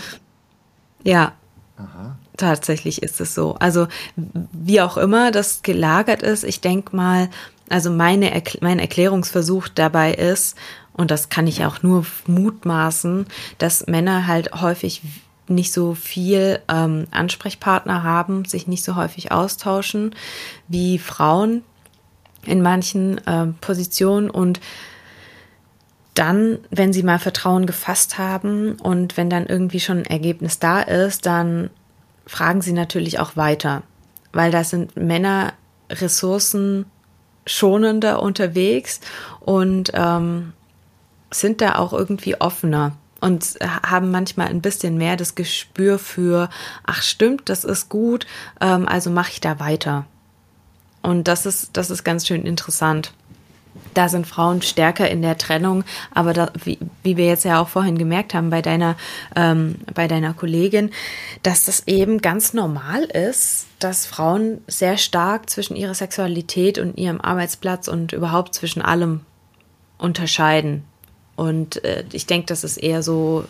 Ja. 1.05 1.33
Aha. 1.77 2.17
Tatsächlich 2.37 3.03
ist 3.03 3.21
es 3.21 3.35
so. 3.35 3.55
Also 3.57 3.89
wie 4.17 4.81
auch 4.81 4.97
immer 4.97 5.33
das 5.33 5.63
gelagert 5.63 6.23
ist, 6.23 6.45
ich 6.45 6.61
denke 6.61 6.95
mal, 6.95 7.29
also 7.69 7.91
meine, 7.91 8.43
mein 8.61 8.79
Erklärungsversuch 8.79 9.69
dabei 9.69 10.15
ist, 10.15 10.57
und 10.99 11.13
das 11.13 11.29
kann 11.29 11.47
ich 11.47 11.65
auch 11.65 11.83
nur 11.85 12.05
mutmaßen, 12.27 13.27
dass 13.59 13.87
Männer 13.87 14.27
halt 14.27 14.53
häufig 14.61 15.01
nicht 15.47 15.73
so 15.73 15.95
viel 15.95 16.59
ähm, 16.69 17.07
Ansprechpartner 17.13 18.03
haben, 18.03 18.45
sich 18.45 18.67
nicht 18.67 18.85
so 18.85 18.97
häufig 18.97 19.31
austauschen 19.31 20.15
wie 20.67 20.99
Frauen 20.99 21.63
in 22.45 22.63
manchen 22.63 23.25
äh, 23.29 23.47
Positionen. 23.61 24.29
Und 24.29 24.61
dann, 26.15 26.59
wenn 26.71 26.93
sie 26.93 27.05
mal 27.05 27.21
Vertrauen 27.21 27.67
gefasst 27.67 28.19
haben 28.19 28.73
und 28.73 29.17
wenn 29.17 29.31
dann 29.31 29.47
irgendwie 29.47 29.81
schon 29.81 29.99
ein 29.99 30.07
Ergebnis 30.07 30.59
da 30.59 30.81
ist, 30.81 31.27
dann 31.27 31.71
fragen 32.27 32.61
sie 32.61 32.73
natürlich 32.73 33.21
auch 33.21 33.37
weiter, 33.37 33.85
weil 34.33 34.51
da 34.51 34.65
sind 34.65 34.97
Männer 34.97 35.53
Ressourcen 35.91 36.87
schonender 37.47 38.21
unterwegs 38.21 39.01
und 39.41 39.93
ähm, 39.95 40.55
sind 41.31 41.61
da 41.61 41.77
auch 41.77 41.93
irgendwie 41.93 42.41
offener 42.41 42.93
und 43.21 43.59
haben 43.87 44.11
manchmal 44.11 44.49
ein 44.49 44.61
bisschen 44.61 44.97
mehr 44.97 45.17
das 45.17 45.35
Gespür 45.35 45.99
für, 45.99 46.49
ach 46.85 47.03
stimmt, 47.03 47.49
das 47.49 47.65
ist 47.65 47.89
gut, 47.89 48.27
ähm, 48.61 48.87
also 48.87 49.11
mache 49.11 49.33
ich 49.33 49.41
da 49.41 49.59
weiter. 49.59 50.07
Und 51.03 51.29
das 51.29 51.47
ist, 51.47 51.77
das 51.77 51.91
ist 51.91 52.05
ganz 52.05 52.27
schön 52.27 52.45
interessant. 52.45 53.13
Da 53.95 54.09
sind 54.09 54.27
Frauen 54.27 54.63
stärker 54.63 55.09
in 55.09 55.23
der 55.23 55.39
Trennung, 55.39 55.85
aber 56.13 56.33
da, 56.33 56.51
wie, 56.63 56.79
wie 57.03 57.17
wir 57.17 57.27
jetzt 57.27 57.45
ja 57.45 57.61
auch 57.61 57.69
vorhin 57.69 57.99
gemerkt 57.99 58.35
haben 58.35 58.51
bei 58.51 58.63
deiner, 58.63 58.97
ähm, 59.35 59.77
bei 59.95 60.09
deiner 60.09 60.35
Kollegin, 60.35 60.91
dass 61.43 61.65
das 61.65 61.87
eben 61.87 62.21
ganz 62.21 62.55
normal 62.55 63.05
ist, 63.05 63.67
dass 63.79 64.07
Frauen 64.07 64.61
sehr 64.67 64.99
stark 64.99 65.49
zwischen 65.49 65.77
ihrer 65.77 65.95
Sexualität 65.95 66.79
und 66.79 66.99
ihrem 66.99 67.21
Arbeitsplatz 67.21 67.89
und 67.89 68.13
überhaupt 68.13 68.55
zwischen 68.55 68.83
allem 68.83 69.21
unterscheiden. 69.97 70.85
Und 71.39 71.85
äh, 71.85 72.05
ich 72.11 72.27
denke, 72.27 72.47
das 72.47 72.65
ist 72.65 72.79
eher 72.79 73.05
so 73.05 73.45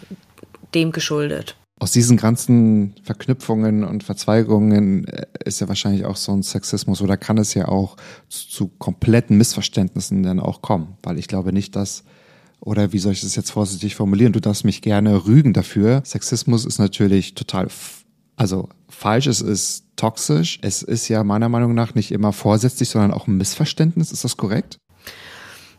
dem 0.74 0.92
geschuldet. 0.92 1.56
Aus 1.80 1.90
diesen 1.90 2.18
ganzen 2.18 2.94
Verknüpfungen 3.02 3.82
und 3.82 4.04
Verzweigungen 4.04 5.08
äh, 5.08 5.24
ist 5.46 5.60
ja 5.60 5.68
wahrscheinlich 5.68 6.04
auch 6.04 6.16
so 6.16 6.32
ein 6.32 6.42
Sexismus 6.42 7.00
oder 7.00 7.16
kann 7.16 7.38
es 7.38 7.54
ja 7.54 7.66
auch 7.66 7.96
zu, 8.28 8.46
zu 8.46 8.68
kompletten 8.68 9.38
Missverständnissen 9.38 10.22
dann 10.22 10.38
auch 10.38 10.60
kommen, 10.60 10.98
weil 11.02 11.18
ich 11.18 11.28
glaube 11.28 11.54
nicht, 11.54 11.76
dass 11.76 12.04
oder 12.60 12.92
wie 12.92 12.98
soll 12.98 13.12
ich 13.12 13.22
das 13.22 13.36
jetzt 13.36 13.52
vorsichtig 13.52 13.94
formulieren? 13.94 14.34
Du 14.34 14.40
darfst 14.40 14.66
mich 14.66 14.82
gerne 14.82 15.24
rügen 15.24 15.54
dafür. 15.54 16.02
Sexismus 16.04 16.66
ist 16.66 16.78
natürlich 16.78 17.36
total, 17.36 17.68
also 18.36 18.68
falsch, 18.90 19.28
es 19.28 19.40
ist 19.40 19.84
toxisch. 19.96 20.58
Es 20.60 20.82
ist 20.82 21.08
ja 21.08 21.24
meiner 21.24 21.48
Meinung 21.48 21.72
nach 21.72 21.94
nicht 21.94 22.10
immer 22.10 22.34
vorsätzlich, 22.34 22.90
sondern 22.90 23.12
auch 23.12 23.28
ein 23.28 23.38
Missverständnis. 23.38 24.12
Ist 24.12 24.24
das 24.24 24.36
korrekt? 24.36 24.78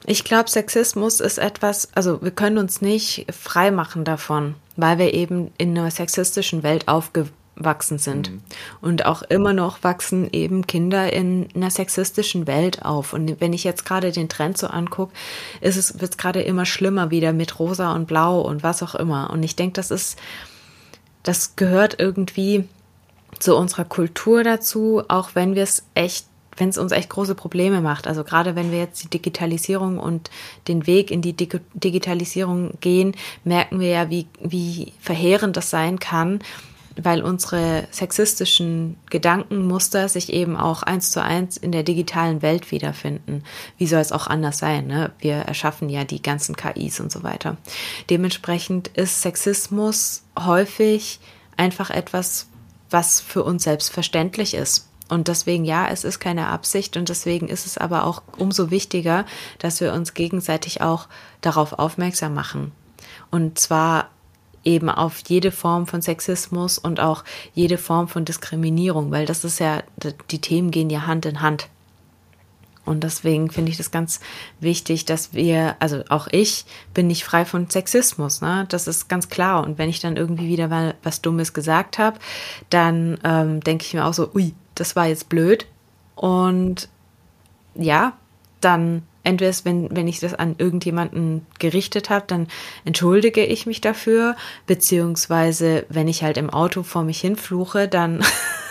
Ich 0.10 0.24
glaube, 0.24 0.50
Sexismus 0.50 1.20
ist 1.20 1.38
etwas, 1.38 1.90
also 1.94 2.20
wir 2.24 2.32
können 2.32 2.58
uns 2.58 2.82
nicht 2.82 3.28
frei 3.32 3.70
machen 3.70 4.06
davon, 4.06 4.56
weil 4.76 4.98
wir 4.98 5.14
eben 5.14 5.52
in 5.60 5.78
einer 5.78 5.92
sexistischen 5.92 6.64
Welt 6.64 6.88
aufgewachsen 6.88 8.00
sind. 8.00 8.32
Mhm. 8.32 8.42
Und 8.82 9.06
auch 9.06 9.22
immer 9.22 9.54
noch 9.54 9.84
wachsen 9.84 10.28
eben 10.32 10.66
Kinder 10.66 11.14
in 11.14 11.48
einer 11.54 11.70
sexistischen 11.70 12.48
Welt 12.48 12.84
auf. 12.84 13.14
Und 13.14 13.40
wenn 13.40 13.54
ich 13.54 13.64
jetzt 13.64 13.86
gerade 13.86 14.12
den 14.12 14.30
Trend 14.30 14.58
so 14.58 14.66
angucke, 14.66 15.14
ist 15.62 15.78
es, 15.78 16.02
wird 16.02 16.14
es 16.14 16.18
gerade 16.18 16.42
immer 16.42 16.66
schlimmer 16.66 17.12
wieder 17.12 17.32
mit 17.32 17.60
rosa 17.60 17.94
und 17.94 18.08
blau 18.08 18.42
und 18.42 18.64
was 18.64 18.82
auch 18.82 18.96
immer. 18.96 19.30
Und 19.30 19.44
ich 19.44 19.56
denke, 19.56 19.74
das 19.74 19.92
ist, 19.92 20.18
das 21.22 21.56
gehört 21.56 22.00
irgendwie 22.00 22.68
zu 23.38 23.56
unserer 23.56 23.86
Kultur 23.86 24.44
dazu, 24.44 25.04
auch 25.08 25.36
wenn 25.36 25.54
wir 25.54 25.62
es 25.62 25.84
echt 25.94 26.26
wenn 26.60 26.70
es 26.70 26.78
uns 26.78 26.92
echt 26.92 27.10
große 27.10 27.36
Probleme 27.36 27.82
macht. 27.82 28.08
Also 28.08 28.24
gerade 28.24 28.56
wenn 28.56 28.72
wir 28.72 28.80
jetzt 28.80 29.04
die 29.04 29.10
Digitalisierung 29.10 29.98
und 29.98 30.30
den 30.68 30.86
Weg 30.88 31.12
in 31.12 31.22
die 31.22 31.34
Dig 31.34 31.60
Digitalisierung 31.74 32.74
gehen, 32.82 33.16
merken 33.44 33.80
wir 33.80 33.90
ja, 33.90 34.10
wie, 34.10 34.28
wie 34.42 34.94
verheerend 35.00 35.58
das 35.58 35.70
sein 35.70 36.00
kann, 36.00 36.40
weil 37.04 37.22
unsere 37.22 37.88
sexistischen 37.92 38.98
Gedankenmuster 39.10 40.10
sich 40.10 40.34
eben 40.34 40.58
auch 40.58 40.84
eins 40.84 41.12
zu 41.12 41.24
eins 41.24 41.58
in 41.58 41.72
der 41.72 41.84
digitalen 41.84 42.42
Welt 42.42 42.72
wiederfinden. 42.72 43.44
Wie 43.78 43.88
soll 43.88 44.02
es 44.02 44.12
auch 44.12 44.28
anders 44.28 44.58
sein? 44.58 44.88
Ne? 44.88 45.12
Wir 45.20 45.36
erschaffen 45.36 45.90
ja 45.90 46.04
die 46.04 46.22
ganzen 46.22 46.56
KIs 46.56 47.00
und 47.00 47.12
so 47.12 47.24
weiter. 47.24 47.58
Dementsprechend 48.10 48.90
ist 48.90 49.22
Sexismus 49.22 50.24
häufig 50.38 51.20
einfach 51.56 51.90
etwas, 51.90 52.48
was 52.90 53.22
für 53.22 53.44
uns 53.44 53.64
selbstverständlich 53.64 54.54
ist. 54.54 54.89
Und 55.10 55.28
deswegen, 55.28 55.66
ja, 55.66 55.88
es 55.88 56.04
ist 56.04 56.20
keine 56.20 56.48
Absicht 56.48 56.96
und 56.96 57.10
deswegen 57.10 57.48
ist 57.48 57.66
es 57.66 57.78
aber 57.78 58.06
auch 58.06 58.22
umso 58.38 58.70
wichtiger, 58.70 59.26
dass 59.58 59.82
wir 59.82 59.94
uns 59.94 60.14
gegenseitig 60.14 60.82
auch 60.82 61.08
darauf 61.42 61.74
aufmerksam 61.74 62.34
machen. 62.36 62.72
Und 63.32 63.60
zwar 63.60 64.10
eben 64.64 64.90
auf 64.90 65.22
jede 65.28 65.52
Form 65.52 65.88
von 65.88 66.02
Sexismus 66.02 66.78
und 66.78 67.00
auch 67.00 67.24
jede 67.54 67.78
Form 67.78 68.08
von 68.08 68.26
Diskriminierung, 68.26 69.10
weil 69.12 69.26
das 69.26 69.44
ist 69.44 69.60
ja, 69.60 69.82
die 70.32 70.42
Themen 70.42 70.70
gehen 70.70 70.90
ja 70.90 71.08
Hand 71.08 71.26
in 71.26 71.42
Hand. 71.42 71.70
Und 72.86 73.04
deswegen 73.04 73.52
finde 73.52 73.72
ich 73.72 73.78
das 73.78 73.92
ganz 73.92 74.20
wichtig, 74.60 75.06
dass 75.06 75.34
wir, 75.34 75.76
also 75.80 76.04
auch 76.10 76.28
ich 76.32 76.66
bin 76.94 77.06
nicht 77.06 77.24
frei 77.24 77.46
von 77.46 77.70
Sexismus, 77.70 78.42
ne? 78.42 78.66
Das 78.70 78.88
ist 78.88 79.08
ganz 79.08 79.30
klar. 79.30 79.64
Und 79.64 79.78
wenn 79.78 79.90
ich 79.90 80.00
dann 80.00 80.18
irgendwie 80.18 80.48
wieder 80.48 80.68
mal 80.70 80.96
was 81.04 81.22
Dummes 81.22 81.54
gesagt 81.54 82.00
habe, 82.00 82.18
dann 82.72 83.20
ähm, 83.24 83.60
denke 83.60 83.86
ich 83.86 83.94
mir 83.94 84.06
auch 84.06 84.14
so, 84.14 84.32
ui, 84.34 84.56
das 84.80 84.96
war 84.96 85.08
jetzt 85.08 85.30
blöd. 85.30 85.66
Und 86.16 86.90
ja, 87.76 88.14
dann 88.62 89.04
entweder 89.24 89.54
wenn, 89.64 89.96
wenn 89.96 90.08
ich 90.08 90.20
das 90.20 90.34
an 90.34 90.56
irgendjemanden 90.58 91.46
gerichtet 91.60 92.10
habe, 92.10 92.26
dann 92.28 92.48
entschuldige 92.86 93.46
ich 93.46 93.66
mich 93.66 93.82
dafür, 93.82 94.36
beziehungsweise 94.66 95.86
wenn 95.90 96.08
ich 96.08 96.24
halt 96.24 96.38
im 96.38 96.50
Auto 96.50 96.84
vor 96.84 97.04
mich 97.04 97.22
hinfluche, 97.22 97.88
dann, 97.88 98.24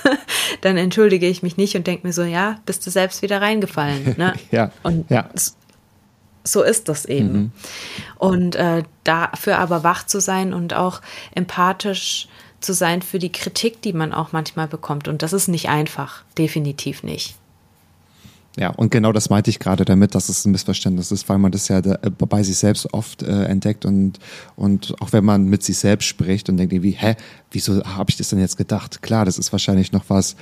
dann 0.60 0.76
entschuldige 0.76 1.26
ich 1.26 1.42
mich 1.42 1.56
nicht 1.56 1.76
und 1.76 1.86
denke 1.86 2.06
mir 2.06 2.12
so, 2.12 2.22
ja, 2.22 2.60
bist 2.66 2.86
du 2.86 2.90
selbst 2.90 3.22
wieder 3.22 3.40
reingefallen. 3.40 4.14
Ne? 4.16 4.34
ja. 4.50 4.72
Und 4.82 5.10
ja. 5.10 5.28
so 6.44 6.62
ist 6.62 6.88
das 6.88 7.04
eben. 7.04 7.32
Mhm. 7.32 7.50
Und 8.16 8.56
äh, 8.56 8.82
dafür 9.04 9.58
aber 9.58 9.84
wach 9.84 10.06
zu 10.06 10.20
sein 10.20 10.54
und 10.54 10.74
auch 10.74 11.02
empathisch 11.34 12.28
zu 12.60 12.72
sein 12.72 13.02
für 13.02 13.18
die 13.18 13.32
Kritik, 13.32 13.82
die 13.82 13.92
man 13.92 14.12
auch 14.12 14.32
manchmal 14.32 14.68
bekommt. 14.68 15.08
Und 15.08 15.22
das 15.22 15.32
ist 15.32 15.48
nicht 15.48 15.68
einfach, 15.68 16.22
definitiv 16.36 17.02
nicht. 17.02 17.36
Ja, 18.58 18.70
und 18.70 18.90
genau 18.90 19.12
das 19.12 19.30
meinte 19.30 19.50
ich 19.50 19.60
gerade 19.60 19.84
damit, 19.84 20.16
dass 20.16 20.28
es 20.28 20.44
ein 20.44 20.50
Missverständnis 20.50 21.12
ist, 21.12 21.28
weil 21.28 21.38
man 21.38 21.52
das 21.52 21.68
ja 21.68 21.80
da, 21.80 21.96
bei 22.10 22.42
sich 22.42 22.58
selbst 22.58 22.92
oft 22.92 23.22
äh, 23.22 23.44
entdeckt 23.44 23.86
und, 23.86 24.18
und 24.56 25.00
auch 25.00 25.12
wenn 25.12 25.24
man 25.24 25.44
mit 25.44 25.62
sich 25.62 25.78
selbst 25.78 26.06
spricht 26.06 26.48
und 26.48 26.56
denkt 26.56 26.72
irgendwie, 26.72 26.90
hä, 26.90 27.14
wieso 27.52 27.84
habe 27.84 28.10
ich 28.10 28.16
das 28.16 28.30
denn 28.30 28.40
jetzt 28.40 28.56
gedacht? 28.56 29.00
Klar, 29.00 29.24
das 29.24 29.38
ist 29.38 29.52
wahrscheinlich 29.52 29.92
noch 29.92 30.04
was, 30.08 30.34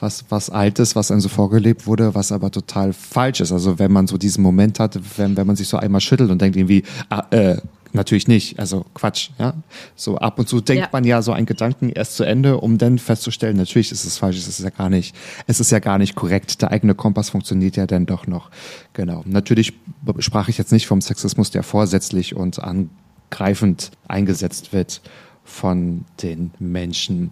was, 0.00 0.24
was 0.30 0.48
Altes, 0.48 0.96
was 0.96 1.10
einem 1.10 1.20
so 1.20 1.28
vorgelebt 1.28 1.86
wurde, 1.86 2.14
was 2.14 2.32
aber 2.32 2.50
total 2.50 2.94
falsch 2.94 3.40
ist. 3.40 3.52
Also 3.52 3.78
wenn 3.78 3.92
man 3.92 4.06
so 4.06 4.16
diesen 4.16 4.42
Moment 4.42 4.80
hat, 4.80 4.98
wenn, 5.18 5.36
wenn 5.36 5.46
man 5.46 5.56
sich 5.56 5.68
so 5.68 5.76
einmal 5.76 6.00
schüttelt 6.00 6.30
und 6.30 6.40
denkt 6.40 6.56
irgendwie, 6.56 6.84
ah, 7.10 7.24
äh, 7.30 7.58
Natürlich 7.92 8.28
nicht, 8.28 8.58
also 8.58 8.84
Quatsch, 8.94 9.30
ja. 9.38 9.54
So 9.96 10.18
ab 10.18 10.38
und 10.38 10.48
zu 10.48 10.60
denkt 10.60 10.84
ja. 10.84 10.88
man 10.92 11.04
ja 11.04 11.22
so 11.22 11.32
einen 11.32 11.46
Gedanken 11.46 11.88
erst 11.88 12.16
zu 12.16 12.24
Ende, 12.24 12.58
um 12.58 12.76
dann 12.76 12.98
festzustellen, 12.98 13.56
natürlich 13.56 13.92
ist 13.92 14.04
es 14.04 14.18
falsch, 14.18 14.36
es 14.36 14.46
ist 14.46 14.60
ja 14.60 14.70
gar 14.70 14.90
nicht, 14.90 15.14
es 15.46 15.58
ist 15.58 15.70
ja 15.70 15.78
gar 15.78 15.98
nicht 15.98 16.14
korrekt. 16.14 16.60
Der 16.60 16.70
eigene 16.70 16.94
Kompass 16.94 17.30
funktioniert 17.30 17.76
ja 17.76 17.86
dann 17.86 18.06
doch 18.06 18.26
noch. 18.26 18.50
Genau. 18.92 19.22
Natürlich 19.24 19.72
sprach 20.18 20.48
ich 20.48 20.58
jetzt 20.58 20.72
nicht 20.72 20.86
vom 20.86 21.00
Sexismus, 21.00 21.50
der 21.50 21.62
vorsätzlich 21.62 22.36
und 22.36 22.58
angreifend 22.58 23.90
eingesetzt 24.06 24.72
wird 24.72 25.00
von 25.48 26.04
den 26.22 26.50
Menschen. 26.58 27.30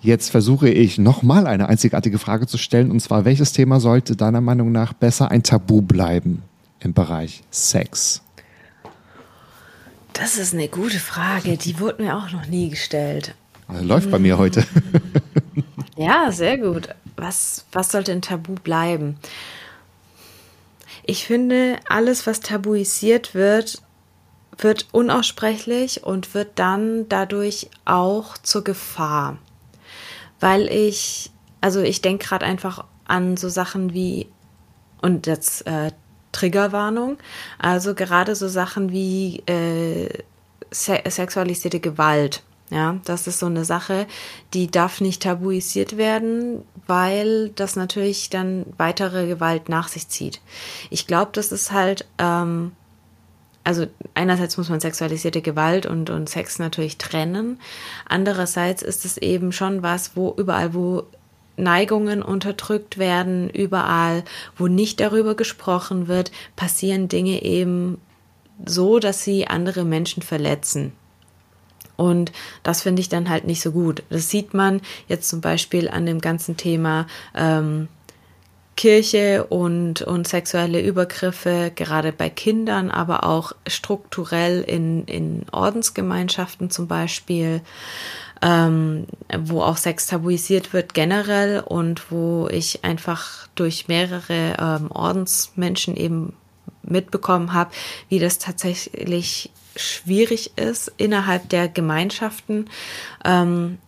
Jetzt 0.00 0.30
versuche 0.30 0.70
ich 0.70 0.98
nochmal 0.98 1.48
eine 1.48 1.68
einzigartige 1.68 2.18
Frage 2.18 2.46
zu 2.46 2.56
stellen, 2.56 2.92
und 2.92 3.00
zwar, 3.00 3.24
welches 3.24 3.52
Thema 3.52 3.80
sollte 3.80 4.14
deiner 4.14 4.40
Meinung 4.40 4.70
nach 4.70 4.92
besser 4.92 5.30
ein 5.30 5.42
Tabu 5.42 5.82
bleiben 5.82 6.42
im 6.78 6.94
Bereich 6.94 7.42
Sex? 7.50 8.22
Das 10.18 10.36
ist 10.36 10.52
eine 10.52 10.66
gute 10.66 10.98
Frage. 10.98 11.56
Die 11.56 11.78
wurde 11.78 12.02
mir 12.02 12.16
auch 12.16 12.32
noch 12.32 12.46
nie 12.46 12.70
gestellt. 12.70 13.36
Also 13.68 13.84
läuft 13.84 14.10
bei 14.10 14.18
mir 14.18 14.36
heute. 14.36 14.66
ja, 15.96 16.32
sehr 16.32 16.58
gut. 16.58 16.88
Was, 17.16 17.66
was 17.70 17.92
sollte 17.92 18.10
ein 18.10 18.22
Tabu 18.22 18.54
bleiben? 18.54 19.16
Ich 21.04 21.24
finde, 21.24 21.78
alles, 21.88 22.26
was 22.26 22.40
tabuisiert 22.40 23.34
wird, 23.36 23.80
wird 24.58 24.88
unaussprechlich 24.90 26.02
und 26.02 26.34
wird 26.34 26.58
dann 26.58 27.08
dadurch 27.08 27.70
auch 27.84 28.36
zur 28.38 28.64
Gefahr. 28.64 29.38
Weil 30.40 30.66
ich, 30.66 31.30
also 31.60 31.80
ich 31.80 32.02
denke 32.02 32.26
gerade 32.26 32.44
einfach 32.44 32.84
an 33.06 33.36
so 33.36 33.48
Sachen 33.48 33.94
wie, 33.94 34.26
und 35.00 35.28
jetzt 35.28 35.64
äh, 35.68 35.92
Triggerwarnung. 36.32 37.18
Also 37.58 37.94
gerade 37.94 38.34
so 38.34 38.48
Sachen 38.48 38.90
wie 38.90 39.42
äh, 39.46 40.08
se 40.70 41.00
sexualisierte 41.08 41.80
Gewalt. 41.80 42.42
Ja, 42.70 43.00
das 43.04 43.26
ist 43.26 43.38
so 43.38 43.46
eine 43.46 43.64
Sache, 43.64 44.06
die 44.52 44.70
darf 44.70 45.00
nicht 45.00 45.22
tabuisiert 45.22 45.96
werden, 45.96 46.62
weil 46.86 47.48
das 47.50 47.76
natürlich 47.76 48.28
dann 48.28 48.66
weitere 48.76 49.26
Gewalt 49.26 49.70
nach 49.70 49.88
sich 49.88 50.08
zieht. 50.08 50.42
Ich 50.90 51.06
glaube, 51.06 51.30
das 51.32 51.50
ist 51.50 51.72
halt, 51.72 52.06
ähm, 52.18 52.72
also 53.64 53.86
einerseits 54.12 54.58
muss 54.58 54.68
man 54.68 54.80
sexualisierte 54.80 55.40
Gewalt 55.40 55.86
und, 55.86 56.10
und 56.10 56.28
Sex 56.28 56.58
natürlich 56.58 56.98
trennen. 56.98 57.58
Andererseits 58.06 58.82
ist 58.82 59.06
es 59.06 59.16
eben 59.16 59.52
schon 59.52 59.82
was, 59.82 60.14
wo 60.14 60.34
überall, 60.36 60.74
wo 60.74 61.04
Neigungen 61.58 62.22
unterdrückt 62.22 62.98
werden, 62.98 63.50
überall, 63.50 64.24
wo 64.56 64.66
nicht 64.66 65.00
darüber 65.00 65.34
gesprochen 65.34 66.08
wird, 66.08 66.30
passieren 66.56 67.08
Dinge 67.08 67.42
eben 67.42 68.00
so, 68.64 68.98
dass 68.98 69.22
sie 69.22 69.46
andere 69.46 69.84
Menschen 69.84 70.22
verletzen. 70.22 70.92
Und 71.96 72.30
das 72.62 72.82
finde 72.82 73.00
ich 73.00 73.08
dann 73.08 73.28
halt 73.28 73.44
nicht 73.44 73.60
so 73.60 73.72
gut. 73.72 74.04
Das 74.08 74.30
sieht 74.30 74.54
man 74.54 74.80
jetzt 75.08 75.28
zum 75.28 75.40
Beispiel 75.40 75.88
an 75.88 76.06
dem 76.06 76.20
ganzen 76.20 76.56
Thema 76.56 77.08
ähm, 77.34 77.88
Kirche 78.78 79.44
und, 79.48 80.02
und 80.02 80.28
sexuelle 80.28 80.80
Übergriffe, 80.80 81.72
gerade 81.74 82.12
bei 82.12 82.30
Kindern, 82.30 82.92
aber 82.92 83.24
auch 83.24 83.50
strukturell 83.66 84.62
in, 84.62 85.04
in 85.06 85.46
Ordensgemeinschaften 85.50 86.70
zum 86.70 86.86
Beispiel 86.86 87.60
ähm, 88.42 89.06
wo 89.38 89.62
auch 89.62 89.76
Sex 89.76 90.06
tabuisiert 90.06 90.72
wird 90.72 90.94
generell 90.94 91.60
und 91.60 92.10
wo 92.10 92.48
ich 92.50 92.84
einfach 92.84 93.48
durch 93.54 93.88
mehrere 93.88 94.56
ähm, 94.58 94.90
Ordensmenschen 94.90 95.96
eben 95.96 96.34
mitbekommen 96.82 97.52
habe, 97.52 97.70
wie 98.08 98.18
das 98.18 98.38
tatsächlich 98.38 99.50
schwierig 99.76 100.56
ist 100.56 100.92
innerhalb 100.96 101.48
der 101.48 101.68
Gemeinschaften. 101.68 102.68
Ähm, 103.24 103.78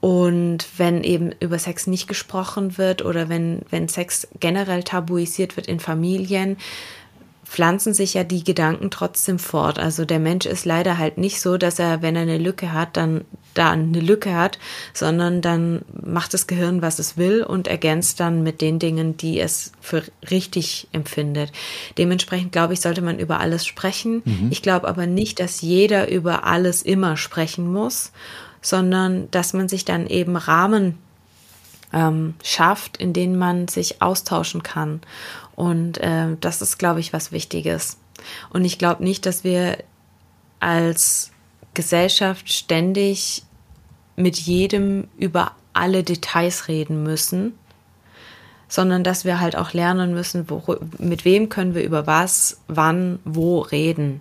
und 0.00 0.66
wenn 0.76 1.02
eben 1.02 1.32
über 1.40 1.58
Sex 1.58 1.86
nicht 1.86 2.06
gesprochen 2.08 2.76
wird 2.76 3.02
oder 3.02 3.30
wenn, 3.30 3.62
wenn 3.70 3.88
Sex 3.88 4.28
generell 4.38 4.82
tabuisiert 4.82 5.56
wird 5.56 5.66
in 5.66 5.80
Familien, 5.80 6.58
pflanzen 7.44 7.94
sich 7.94 8.14
ja 8.14 8.24
die 8.24 8.42
Gedanken 8.42 8.90
trotzdem 8.90 9.38
fort. 9.38 9.78
Also 9.78 10.04
der 10.04 10.18
Mensch 10.18 10.46
ist 10.46 10.64
leider 10.64 10.98
halt 10.98 11.18
nicht 11.18 11.40
so, 11.40 11.56
dass 11.56 11.78
er, 11.78 12.02
wenn 12.02 12.16
er 12.16 12.22
eine 12.22 12.38
Lücke 12.38 12.72
hat, 12.72 12.96
dann 12.96 13.24
da 13.54 13.70
eine 13.70 14.00
Lücke 14.00 14.34
hat, 14.34 14.58
sondern 14.92 15.40
dann 15.40 15.82
macht 16.04 16.34
das 16.34 16.46
Gehirn, 16.46 16.82
was 16.82 16.98
es 16.98 17.16
will 17.16 17.44
und 17.44 17.68
ergänzt 17.68 18.18
dann 18.18 18.42
mit 18.42 18.60
den 18.60 18.78
Dingen, 18.78 19.16
die 19.16 19.38
es 19.38 19.72
für 19.80 20.02
richtig 20.30 20.88
empfindet. 20.92 21.52
Dementsprechend 21.96 22.52
glaube 22.52 22.72
ich, 22.72 22.80
sollte 22.80 23.02
man 23.02 23.18
über 23.18 23.40
alles 23.40 23.64
sprechen. 23.64 24.22
Mhm. 24.24 24.48
Ich 24.50 24.62
glaube 24.62 24.88
aber 24.88 25.06
nicht, 25.06 25.38
dass 25.38 25.60
jeder 25.60 26.10
über 26.10 26.44
alles 26.44 26.82
immer 26.82 27.16
sprechen 27.16 27.72
muss, 27.72 28.10
sondern 28.60 29.30
dass 29.30 29.52
man 29.52 29.68
sich 29.68 29.84
dann 29.84 30.06
eben 30.06 30.36
Rahmen 30.36 30.98
ähm, 31.92 32.34
schafft, 32.42 32.96
in 32.96 33.12
denen 33.12 33.38
man 33.38 33.68
sich 33.68 34.02
austauschen 34.02 34.62
kann. 34.62 35.00
Und 35.56 35.98
äh, 35.98 36.36
das 36.40 36.62
ist, 36.62 36.78
glaube 36.78 37.00
ich, 37.00 37.12
was 37.12 37.32
Wichtiges. 37.32 37.98
Und 38.50 38.64
ich 38.64 38.78
glaube 38.78 39.04
nicht, 39.04 39.26
dass 39.26 39.44
wir 39.44 39.78
als 40.60 41.30
Gesellschaft 41.74 42.52
ständig 42.52 43.42
mit 44.16 44.38
jedem 44.38 45.08
über 45.18 45.52
alle 45.72 46.04
Details 46.04 46.68
reden 46.68 47.02
müssen, 47.02 47.54
sondern 48.68 49.04
dass 49.04 49.24
wir 49.24 49.40
halt 49.40 49.56
auch 49.56 49.72
lernen 49.72 50.14
müssen, 50.14 50.48
wo, 50.48 50.76
mit 50.98 51.24
wem 51.24 51.48
können 51.48 51.74
wir 51.74 51.84
über 51.84 52.06
was, 52.06 52.60
wann, 52.68 53.18
wo 53.24 53.60
reden. 53.60 54.20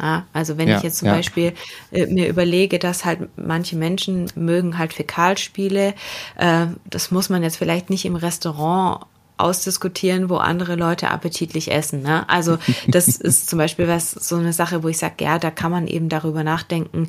Ja, 0.00 0.26
also 0.32 0.58
wenn 0.58 0.68
ja, 0.68 0.76
ich 0.76 0.84
jetzt 0.84 0.98
zum 0.98 1.08
ja. 1.08 1.14
Beispiel 1.14 1.54
äh, 1.90 2.06
mir 2.06 2.28
überlege, 2.28 2.78
dass 2.78 3.04
halt 3.04 3.28
manche 3.36 3.76
Menschen 3.76 4.30
mögen 4.36 4.78
halt 4.78 4.92
Fäkalspiele, 4.92 5.94
äh, 6.36 6.66
das 6.88 7.10
muss 7.10 7.28
man 7.28 7.42
jetzt 7.42 7.56
vielleicht 7.56 7.90
nicht 7.90 8.04
im 8.04 8.14
Restaurant 8.14 9.06
ausdiskutieren, 9.38 10.28
wo 10.28 10.36
andere 10.36 10.76
Leute 10.76 11.10
appetitlich 11.10 11.70
essen. 11.70 12.02
Ne? 12.02 12.28
Also 12.28 12.58
das 12.86 13.08
ist 13.18 13.48
zum 13.48 13.58
Beispiel 13.58 13.88
was 13.88 14.10
so 14.10 14.36
eine 14.36 14.52
Sache, 14.52 14.82
wo 14.82 14.88
ich 14.88 14.98
sage, 14.98 15.24
ja, 15.24 15.38
da 15.38 15.50
kann 15.50 15.70
man 15.70 15.86
eben 15.86 16.08
darüber 16.08 16.44
nachdenken, 16.44 17.08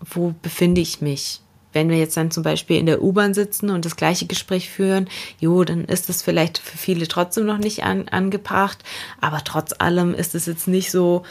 wo 0.00 0.34
befinde 0.42 0.80
ich 0.80 1.00
mich. 1.00 1.40
Wenn 1.72 1.88
wir 1.88 1.98
jetzt 1.98 2.16
dann 2.16 2.32
zum 2.32 2.42
Beispiel 2.42 2.78
in 2.78 2.86
der 2.86 3.00
U-Bahn 3.00 3.32
sitzen 3.32 3.70
und 3.70 3.84
das 3.84 3.94
gleiche 3.94 4.26
Gespräch 4.26 4.68
führen, 4.68 5.08
jo, 5.38 5.62
dann 5.62 5.84
ist 5.84 6.08
das 6.08 6.20
vielleicht 6.20 6.58
für 6.58 6.76
viele 6.76 7.06
trotzdem 7.06 7.46
noch 7.46 7.58
nicht 7.58 7.84
an, 7.84 8.08
angebracht, 8.08 8.82
aber 9.20 9.44
trotz 9.44 9.72
allem 9.78 10.14
ist 10.14 10.34
es 10.34 10.46
jetzt 10.46 10.66
nicht 10.66 10.90
so, 10.90 11.22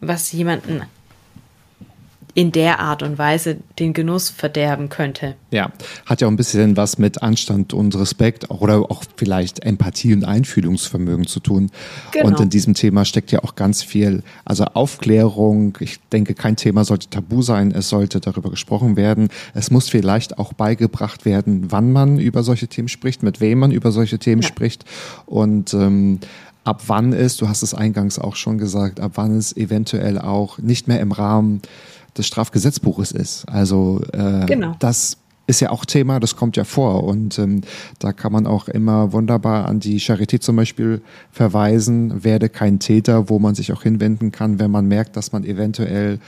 was 0.00 0.30
jemanden 0.30 0.82
in 2.34 2.52
der 2.52 2.80
Art 2.80 3.02
und 3.02 3.18
Weise 3.18 3.58
den 3.78 3.92
Genuss 3.92 4.30
verderben 4.30 4.88
könnte. 4.88 5.34
Ja, 5.50 5.72
hat 6.06 6.20
ja 6.20 6.26
auch 6.26 6.30
ein 6.30 6.36
bisschen 6.36 6.76
was 6.76 6.98
mit 6.98 7.22
Anstand 7.22 7.72
und 7.74 7.94
Respekt 7.96 8.50
oder 8.50 8.90
auch 8.90 9.04
vielleicht 9.16 9.64
Empathie 9.64 10.14
und 10.14 10.24
Einfühlungsvermögen 10.24 11.26
zu 11.26 11.40
tun. 11.40 11.70
Genau. 12.12 12.26
Und 12.26 12.40
in 12.40 12.50
diesem 12.50 12.74
Thema 12.74 13.04
steckt 13.04 13.32
ja 13.32 13.42
auch 13.42 13.54
ganz 13.54 13.82
viel, 13.82 14.22
also 14.44 14.64
Aufklärung. 14.64 15.76
Ich 15.80 16.00
denke, 16.12 16.34
kein 16.34 16.56
Thema 16.56 16.84
sollte 16.84 17.10
tabu 17.10 17.42
sein. 17.42 17.72
Es 17.72 17.88
sollte 17.88 18.20
darüber 18.20 18.50
gesprochen 18.50 18.96
werden. 18.96 19.28
Es 19.54 19.70
muss 19.70 19.88
vielleicht 19.88 20.38
auch 20.38 20.52
beigebracht 20.52 21.24
werden, 21.24 21.70
wann 21.70 21.92
man 21.92 22.18
über 22.18 22.42
solche 22.42 22.68
Themen 22.68 22.88
spricht, 22.88 23.22
mit 23.22 23.40
wem 23.40 23.58
man 23.58 23.72
über 23.72 23.92
solche 23.92 24.18
Themen 24.18 24.42
ja. 24.42 24.48
spricht 24.48 24.84
und 25.26 25.74
ähm, 25.74 26.20
ab 26.64 26.82
wann 26.86 27.12
es, 27.12 27.36
du 27.36 27.48
hast 27.48 27.62
es 27.62 27.74
eingangs 27.74 28.18
auch 28.18 28.36
schon 28.36 28.58
gesagt, 28.58 29.00
ab 29.00 29.12
wann 29.14 29.36
es 29.36 29.56
eventuell 29.56 30.18
auch 30.18 30.58
nicht 30.58 30.88
mehr 30.88 31.00
im 31.00 31.12
Rahmen 31.12 31.62
des 32.16 32.26
Strafgesetzbuches 32.26 33.12
ist. 33.12 33.48
Also 33.48 34.00
äh, 34.12 34.46
genau. 34.46 34.74
das 34.78 35.16
ist 35.50 35.60
ja 35.60 35.70
auch 35.70 35.84
Thema, 35.84 36.20
das 36.20 36.36
kommt 36.36 36.56
ja 36.56 36.64
vor. 36.64 37.04
Und 37.04 37.38
ähm, 37.38 37.60
da 37.98 38.12
kann 38.12 38.32
man 38.32 38.46
auch 38.46 38.68
immer 38.68 39.12
wunderbar 39.12 39.66
an 39.66 39.80
die 39.80 40.00
Charité 40.00 40.40
zum 40.40 40.56
Beispiel 40.56 41.02
verweisen, 41.30 42.24
werde 42.24 42.48
kein 42.48 42.78
Täter, 42.78 43.28
wo 43.28 43.38
man 43.38 43.54
sich 43.54 43.72
auch 43.72 43.82
hinwenden 43.82 44.32
kann, 44.32 44.58
wenn 44.58 44.70
man 44.70 44.86
merkt, 44.86 45.16
dass 45.16 45.32
man 45.32 45.44
eventuell 45.44 46.20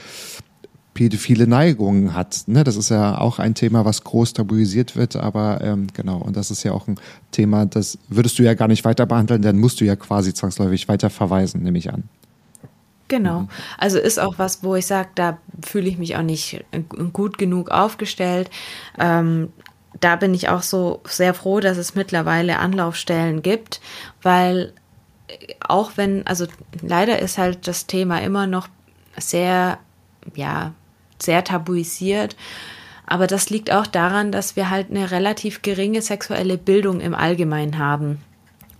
pädophile 0.93 1.47
Neigungen 1.47 2.13
hat. 2.13 2.43
Ne, 2.45 2.63
das 2.63 2.75
ist 2.75 2.89
ja 2.89 3.17
auch 3.17 3.39
ein 3.39 3.55
Thema, 3.55 3.83
was 3.85 4.03
groß 4.03 4.33
tabuisiert 4.33 4.95
wird, 4.95 5.15
aber 5.15 5.61
ähm, 5.61 5.87
genau, 5.93 6.17
und 6.17 6.37
das 6.37 6.51
ist 6.51 6.63
ja 6.63 6.71
auch 6.71 6.87
ein 6.87 6.97
Thema, 7.31 7.65
das 7.65 7.97
würdest 8.09 8.37
du 8.37 8.43
ja 8.43 8.53
gar 8.53 8.67
nicht 8.67 8.85
weiter 8.85 9.07
behandeln, 9.07 9.41
dann 9.41 9.57
musst 9.57 9.81
du 9.81 9.85
ja 9.85 9.95
quasi 9.95 10.35
zwangsläufig 10.35 10.87
weiter 10.87 11.09
verweisen, 11.09 11.63
nehme 11.63 11.79
ich 11.79 11.91
an. 11.91 12.03
Genau. 13.07 13.41
Mhm. 13.41 13.49
Also 13.77 13.99
ist 13.99 14.19
auch 14.19 14.39
was, 14.39 14.63
wo 14.63 14.75
ich 14.75 14.87
sage, 14.87 15.09
da 15.15 15.37
fühle 15.65 15.87
ich 15.87 15.97
mich 15.97 16.15
auch 16.15 16.21
nicht 16.21 16.63
gut 17.11 17.37
genug 17.37 17.69
aufgestellt. 17.69 18.49
Ähm, 18.97 19.51
da 19.99 20.15
bin 20.15 20.33
ich 20.33 20.49
auch 20.49 20.63
so 20.63 21.01
sehr 21.05 21.33
froh, 21.33 21.59
dass 21.59 21.77
es 21.77 21.95
mittlerweile 21.95 22.59
Anlaufstellen 22.59 23.41
gibt, 23.41 23.81
weil 24.21 24.73
auch 25.59 25.91
wenn, 25.95 26.25
also 26.27 26.45
leider 26.81 27.19
ist 27.19 27.37
halt 27.37 27.67
das 27.67 27.87
Thema 27.87 28.21
immer 28.21 28.47
noch 28.47 28.67
sehr, 29.17 29.79
ja, 30.35 30.73
sehr 31.21 31.43
tabuisiert. 31.43 32.35
Aber 33.05 33.27
das 33.27 33.49
liegt 33.49 33.71
auch 33.71 33.87
daran, 33.87 34.31
dass 34.31 34.55
wir 34.55 34.69
halt 34.69 34.89
eine 34.89 35.11
relativ 35.11 35.61
geringe 35.61 36.01
sexuelle 36.01 36.57
Bildung 36.57 37.01
im 37.01 37.13
Allgemeinen 37.13 37.77
haben. 37.77 38.19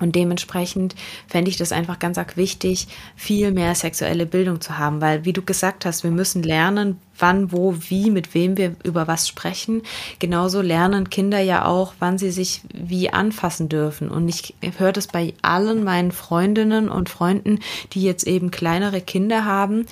Und 0.04 0.16
dementsprechend 0.16 0.96
fände 1.28 1.50
ich 1.50 1.58
das 1.58 1.72
einfach 1.72 1.98
ganz 1.98 2.18
arg 2.18 2.36
wichtig, 2.36 2.88
viel 3.16 3.52
mehr 3.52 3.74
sexuelle 3.74 4.26
Bildung 4.26 4.60
zu 4.60 4.78
haben, 4.78 5.00
weil, 5.00 5.24
wie 5.24 5.34
du 5.34 5.42
gesagt 5.42 5.86
hast, 5.86 6.04
wir 6.04 6.12
müssen 6.12 6.44
lernen, 6.44 7.00
wann, 7.18 7.54
wo, 7.54 7.76
wie, 7.88 8.12
mit 8.12 8.34
wem 8.34 8.58
wir 8.58 8.76
über 8.84 9.08
was 9.08 9.28
sprechen. 9.28 9.82
Genauso 10.20 10.62
lernen 10.62 11.10
Kinder 11.10 11.40
ja 11.40 11.64
auch, 11.66 11.94
wann 12.00 12.18
sie 12.18 12.32
sich 12.32 12.62
wie 12.74 13.12
anfassen 13.12 13.70
dürfen. 13.70 14.10
Und 14.10 14.28
ich 14.28 14.56
höre 14.78 14.92
das 14.92 15.08
bei 15.08 15.34
allen 15.42 15.86
meinen 15.86 16.12
Freundinnen 16.12 16.90
und 16.90 17.10
Freunden, 17.10 17.60
die 17.94 18.04
jetzt 18.04 18.28
eben 18.28 18.52
kleinere 18.52 19.00
Kinder 19.00 19.46
haben, 19.46 19.86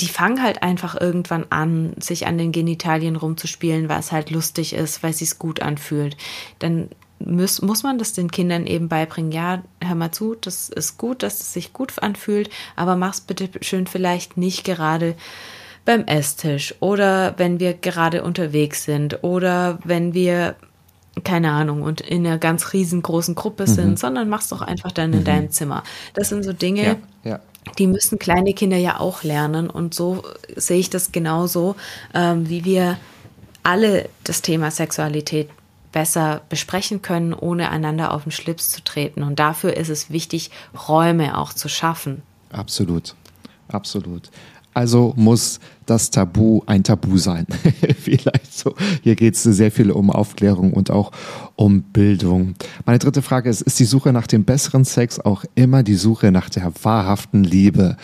die 0.00 0.08
fangen 0.08 0.42
halt 0.42 0.62
einfach 0.62 1.00
irgendwann 1.00 1.46
an, 1.50 1.92
sich 1.98 2.26
an 2.26 2.38
den 2.38 2.52
Genitalien 2.52 3.16
rumzuspielen, 3.16 3.88
weil 3.88 4.00
es 4.00 4.12
halt 4.12 4.30
lustig 4.30 4.72
ist, 4.72 5.02
weil 5.02 5.10
es 5.10 5.18
sich 5.18 5.38
gut 5.38 5.60
anfühlt. 5.60 6.16
Dann 6.58 6.88
muss, 7.18 7.62
muss 7.62 7.82
man 7.82 7.98
das 7.98 8.12
den 8.12 8.30
Kindern 8.30 8.66
eben 8.66 8.88
beibringen. 8.88 9.32
Ja, 9.32 9.62
hör 9.82 9.94
mal 9.94 10.12
zu, 10.12 10.34
das 10.34 10.68
ist 10.68 10.98
gut, 10.98 11.22
dass 11.22 11.40
es 11.40 11.52
sich 11.52 11.72
gut 11.72 11.92
anfühlt, 12.00 12.50
aber 12.76 12.96
mach's 12.96 13.20
bitte 13.20 13.50
schön 13.60 13.86
vielleicht 13.86 14.36
nicht 14.36 14.64
gerade 14.64 15.14
beim 15.84 16.04
Esstisch 16.04 16.74
oder 16.80 17.34
wenn 17.38 17.60
wir 17.60 17.74
gerade 17.74 18.22
unterwegs 18.22 18.84
sind 18.84 19.22
oder 19.22 19.78
wenn 19.84 20.14
wir 20.14 20.56
keine 21.24 21.50
Ahnung, 21.50 21.82
und 21.82 22.00
in 22.00 22.24
einer 22.24 22.38
ganz 22.38 22.72
riesengroßen 22.72 23.34
Gruppe 23.34 23.66
sind, 23.66 23.90
mhm. 23.90 23.96
sondern 23.96 24.28
mach's 24.28 24.50
doch 24.50 24.62
einfach 24.62 24.92
dann 24.92 25.12
in 25.12 25.20
mhm. 25.20 25.24
deinem 25.24 25.50
Zimmer. 25.50 25.82
Das 26.14 26.28
sind 26.28 26.44
so 26.44 26.52
Dinge, 26.52 26.98
ja, 27.24 27.30
ja 27.30 27.40
die 27.76 27.86
müssen 27.86 28.18
kleine 28.18 28.54
Kinder 28.54 28.76
ja 28.76 29.00
auch 29.00 29.22
lernen. 29.22 29.68
Und 29.68 29.94
so 29.94 30.22
sehe 30.56 30.78
ich 30.78 30.90
das 30.90 31.12
genauso, 31.12 31.76
ähm, 32.14 32.48
wie 32.48 32.64
wir 32.64 32.98
alle 33.62 34.08
das 34.24 34.42
Thema 34.42 34.70
Sexualität 34.70 35.50
besser 35.92 36.42
besprechen 36.48 37.02
können, 37.02 37.32
ohne 37.32 37.70
einander 37.70 38.12
auf 38.12 38.24
den 38.24 38.32
Schlips 38.32 38.70
zu 38.70 38.82
treten. 38.82 39.22
Und 39.22 39.38
dafür 39.38 39.76
ist 39.76 39.88
es 39.88 40.10
wichtig, 40.10 40.50
Räume 40.88 41.38
auch 41.38 41.52
zu 41.52 41.68
schaffen. 41.68 42.22
Absolut, 42.50 43.14
absolut. 43.68 44.30
Also 44.78 45.12
muss 45.16 45.58
das 45.86 46.10
Tabu 46.10 46.62
ein 46.66 46.84
Tabu 46.84 47.18
sein. 47.18 47.46
Vielleicht 47.98 48.56
so. 48.56 48.74
Hier 49.02 49.16
geht 49.16 49.34
es 49.34 49.42
sehr 49.42 49.72
viel 49.72 49.90
um 49.90 50.08
Aufklärung 50.10 50.72
und 50.72 50.92
auch 50.92 51.10
um 51.56 51.82
Bildung. 51.82 52.54
Meine 52.86 53.00
dritte 53.00 53.22
Frage 53.22 53.50
ist, 53.50 53.62
ist 53.62 53.80
die 53.80 53.84
Suche 53.84 54.12
nach 54.12 54.28
dem 54.28 54.44
besseren 54.44 54.84
Sex 54.84 55.18
auch 55.18 55.44
immer 55.56 55.82
die 55.82 55.96
Suche 55.96 56.30
nach 56.30 56.48
der 56.48 56.72
wahrhaften 56.82 57.42
Liebe? 57.42 57.96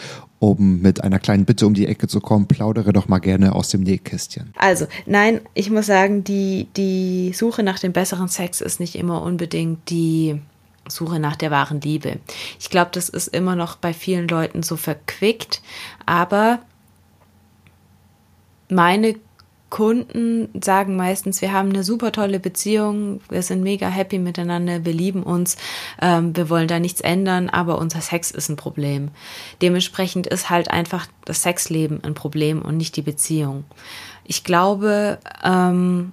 Um 0.44 0.82
mit 0.82 1.02
einer 1.02 1.18
kleinen 1.18 1.46
Bitte 1.46 1.66
um 1.66 1.72
die 1.72 1.86
Ecke 1.86 2.06
zu 2.06 2.20
kommen, 2.20 2.46
plaudere 2.46 2.92
doch 2.92 3.08
mal 3.08 3.18
gerne 3.18 3.54
aus 3.54 3.70
dem 3.70 3.80
Nähkästchen. 3.80 4.52
Also, 4.58 4.86
nein, 5.06 5.40
ich 5.54 5.70
muss 5.70 5.86
sagen, 5.86 6.22
die, 6.22 6.68
die 6.76 7.32
Suche 7.32 7.62
nach 7.62 7.78
dem 7.78 7.94
besseren 7.94 8.28
Sex 8.28 8.60
ist 8.60 8.78
nicht 8.78 8.94
immer 8.94 9.22
unbedingt 9.22 9.88
die 9.88 10.38
Suche 10.86 11.18
nach 11.18 11.36
der 11.36 11.50
wahren 11.50 11.80
Liebe. 11.80 12.18
Ich 12.60 12.68
glaube, 12.68 12.90
das 12.92 13.08
ist 13.08 13.28
immer 13.28 13.56
noch 13.56 13.76
bei 13.76 13.94
vielen 13.94 14.28
Leuten 14.28 14.62
so 14.62 14.76
verquickt, 14.76 15.62
aber 16.04 16.58
meine 18.68 19.14
Kunden 19.74 20.50
sagen 20.62 20.94
meistens, 20.94 21.42
wir 21.42 21.52
haben 21.52 21.70
eine 21.70 21.82
super 21.82 22.12
tolle 22.12 22.38
Beziehung, 22.38 23.20
wir 23.28 23.42
sind 23.42 23.64
mega 23.64 23.88
happy 23.88 24.20
miteinander, 24.20 24.84
wir 24.84 24.92
lieben 24.92 25.24
uns, 25.24 25.56
ähm, 26.00 26.36
wir 26.36 26.48
wollen 26.48 26.68
da 26.68 26.78
nichts 26.78 27.00
ändern, 27.00 27.50
aber 27.50 27.78
unser 27.78 28.00
Sex 28.00 28.30
ist 28.30 28.48
ein 28.48 28.54
Problem. 28.54 29.08
Dementsprechend 29.62 30.28
ist 30.28 30.48
halt 30.48 30.70
einfach 30.70 31.08
das 31.24 31.42
Sexleben 31.42 32.04
ein 32.04 32.14
Problem 32.14 32.62
und 32.62 32.76
nicht 32.76 32.94
die 32.94 33.02
Beziehung. 33.02 33.64
Ich 34.22 34.44
glaube, 34.44 35.18
ähm, 35.42 36.12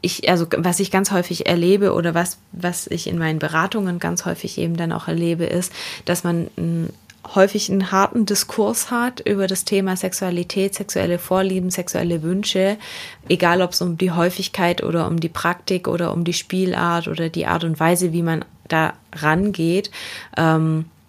ich, 0.00 0.30
also 0.30 0.46
was 0.56 0.80
ich 0.80 0.90
ganz 0.90 1.10
häufig 1.10 1.48
erlebe 1.48 1.92
oder 1.92 2.14
was, 2.14 2.38
was 2.52 2.86
ich 2.86 3.08
in 3.08 3.18
meinen 3.18 3.38
Beratungen 3.38 3.98
ganz 3.98 4.24
häufig 4.24 4.56
eben 4.56 4.78
dann 4.78 4.92
auch 4.92 5.06
erlebe, 5.06 5.44
ist, 5.44 5.70
dass 6.06 6.24
man 6.24 6.48
m, 6.56 6.88
häufig 7.34 7.70
einen 7.70 7.92
harten 7.92 8.26
Diskurs 8.26 8.90
hat 8.90 9.20
über 9.20 9.46
das 9.46 9.64
Thema 9.64 9.96
Sexualität, 9.96 10.74
sexuelle 10.74 11.18
Vorlieben, 11.18 11.70
sexuelle 11.70 12.22
Wünsche, 12.22 12.76
egal 13.28 13.62
ob 13.62 13.72
es 13.72 13.82
um 13.82 13.96
die 13.98 14.10
Häufigkeit 14.10 14.82
oder 14.82 15.06
um 15.06 15.20
die 15.20 15.28
Praktik 15.28 15.88
oder 15.88 16.12
um 16.12 16.24
die 16.24 16.32
Spielart 16.32 17.08
oder 17.08 17.28
die 17.28 17.46
Art 17.46 17.64
und 17.64 17.78
Weise, 17.78 18.12
wie 18.12 18.22
man 18.22 18.44
da 18.68 18.94
rangeht. 19.12 19.90
Ähm, 20.36 20.86
äh, 20.86 20.99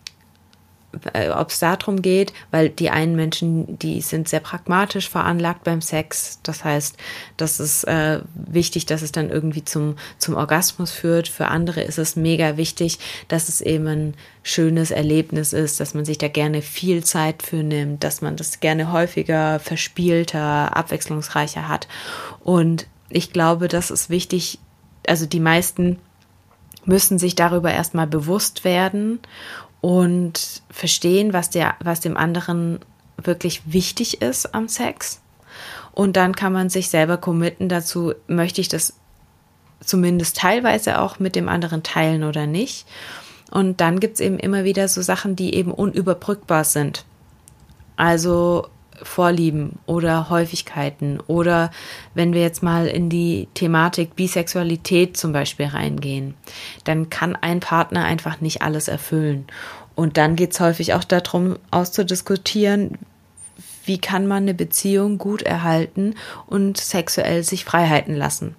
ob 1.33 1.49
es 1.49 1.59
darum 1.59 2.01
geht, 2.01 2.33
weil 2.51 2.69
die 2.69 2.89
einen 2.89 3.15
Menschen, 3.15 3.79
die 3.79 4.01
sind 4.01 4.27
sehr 4.27 4.41
pragmatisch 4.41 5.09
veranlagt 5.09 5.63
beim 5.63 5.81
Sex. 5.81 6.39
Das 6.43 6.63
heißt, 6.63 6.97
das 7.37 7.59
ist 7.59 7.85
äh, 7.85 8.21
wichtig, 8.33 8.85
dass 8.85 9.01
es 9.01 9.11
dann 9.11 9.29
irgendwie 9.29 9.63
zum, 9.63 9.95
zum 10.17 10.35
Orgasmus 10.35 10.91
führt. 10.91 11.27
Für 11.27 11.47
andere 11.47 11.81
ist 11.81 11.97
es 11.97 12.15
mega 12.15 12.57
wichtig, 12.57 12.99
dass 13.29 13.47
es 13.47 13.61
eben 13.61 13.87
ein 13.87 14.13
schönes 14.43 14.91
Erlebnis 14.91 15.53
ist, 15.53 15.79
dass 15.79 15.93
man 15.93 16.03
sich 16.03 16.17
da 16.17 16.27
gerne 16.27 16.61
viel 16.61 17.03
Zeit 17.03 17.41
für 17.43 17.63
nimmt, 17.63 18.03
dass 18.03 18.21
man 18.21 18.35
das 18.35 18.59
gerne 18.59 18.91
häufiger, 18.91 19.59
verspielter, 19.59 20.75
abwechslungsreicher 20.75 21.67
hat. 21.67 21.87
Und 22.43 22.87
ich 23.09 23.31
glaube, 23.31 23.67
das 23.67 23.91
ist 23.91 24.09
wichtig. 24.09 24.59
Also 25.07 25.25
die 25.25 25.39
meisten 25.39 25.99
müssen 26.85 27.19
sich 27.19 27.35
darüber 27.35 27.71
erstmal 27.71 28.07
bewusst 28.07 28.63
werden 28.63 29.19
und 29.81 30.61
verstehen, 30.69 31.33
was, 31.33 31.49
der, 31.49 31.75
was 31.83 31.99
dem 31.99 32.15
anderen 32.15 32.79
wirklich 33.17 33.61
wichtig 33.65 34.21
ist 34.21 34.53
am 34.53 34.67
Sex. 34.67 35.21
Und 35.91 36.15
dann 36.15 36.35
kann 36.35 36.53
man 36.53 36.69
sich 36.69 36.89
selber 36.89 37.17
committen 37.17 37.67
dazu, 37.67 38.13
möchte 38.27 38.61
ich 38.61 38.69
das 38.69 38.93
zumindest 39.81 40.37
teilweise 40.37 40.99
auch 41.01 41.19
mit 41.19 41.35
dem 41.35 41.49
anderen 41.49 41.83
teilen 41.83 42.23
oder 42.23 42.45
nicht. 42.45 42.85
Und 43.49 43.81
dann 43.81 43.99
gibt 43.99 44.15
es 44.15 44.19
eben 44.21 44.39
immer 44.39 44.63
wieder 44.63 44.87
so 44.87 45.01
Sachen, 45.01 45.35
die 45.35 45.55
eben 45.55 45.71
unüberbrückbar 45.71 46.63
sind. 46.63 47.03
Also 47.97 48.67
Vorlieben 49.03 49.79
oder 49.85 50.29
Häufigkeiten 50.29 51.19
oder 51.19 51.71
wenn 52.13 52.33
wir 52.33 52.41
jetzt 52.41 52.63
mal 52.63 52.87
in 52.87 53.09
die 53.09 53.47
Thematik 53.53 54.15
Bisexualität 54.15 55.17
zum 55.17 55.33
Beispiel 55.33 55.67
reingehen, 55.67 56.35
dann 56.83 57.09
kann 57.09 57.35
ein 57.35 57.59
Partner 57.59 58.03
einfach 58.03 58.41
nicht 58.41 58.61
alles 58.61 58.87
erfüllen. 58.87 59.45
Und 59.95 60.17
dann 60.17 60.35
geht 60.35 60.53
es 60.53 60.59
häufig 60.59 60.93
auch 60.93 61.03
darum, 61.03 61.57
auszudiskutieren, 61.69 62.97
wie 63.85 63.97
kann 63.97 64.27
man 64.27 64.43
eine 64.43 64.53
Beziehung 64.53 65.17
gut 65.17 65.41
erhalten 65.41 66.15
und 66.47 66.77
sexuell 66.77 67.43
sich 67.43 67.65
freihalten 67.65 68.15
lassen. 68.15 68.55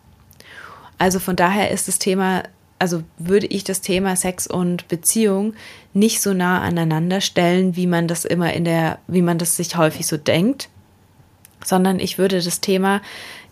Also 0.98 1.18
von 1.18 1.36
daher 1.36 1.70
ist 1.70 1.88
das 1.88 1.98
Thema 1.98 2.42
also 2.82 3.04
würde 3.16 3.46
ich 3.46 3.62
das 3.62 3.80
Thema 3.80 4.16
Sex 4.16 4.48
und 4.48 4.88
Beziehung 4.88 5.54
nicht 5.94 6.20
so 6.20 6.34
nah 6.34 6.60
aneinander 6.62 7.20
stellen, 7.20 7.76
wie 7.76 7.86
man 7.86 8.08
das 8.08 8.24
immer 8.24 8.52
in 8.54 8.64
der, 8.64 8.98
wie 9.06 9.22
man 9.22 9.38
das 9.38 9.56
sich 9.56 9.76
häufig 9.76 10.08
so 10.08 10.16
denkt. 10.16 10.68
sondern 11.64 12.00
ich 12.00 12.18
würde 12.18 12.42
das 12.42 12.60
Thema 12.60 13.00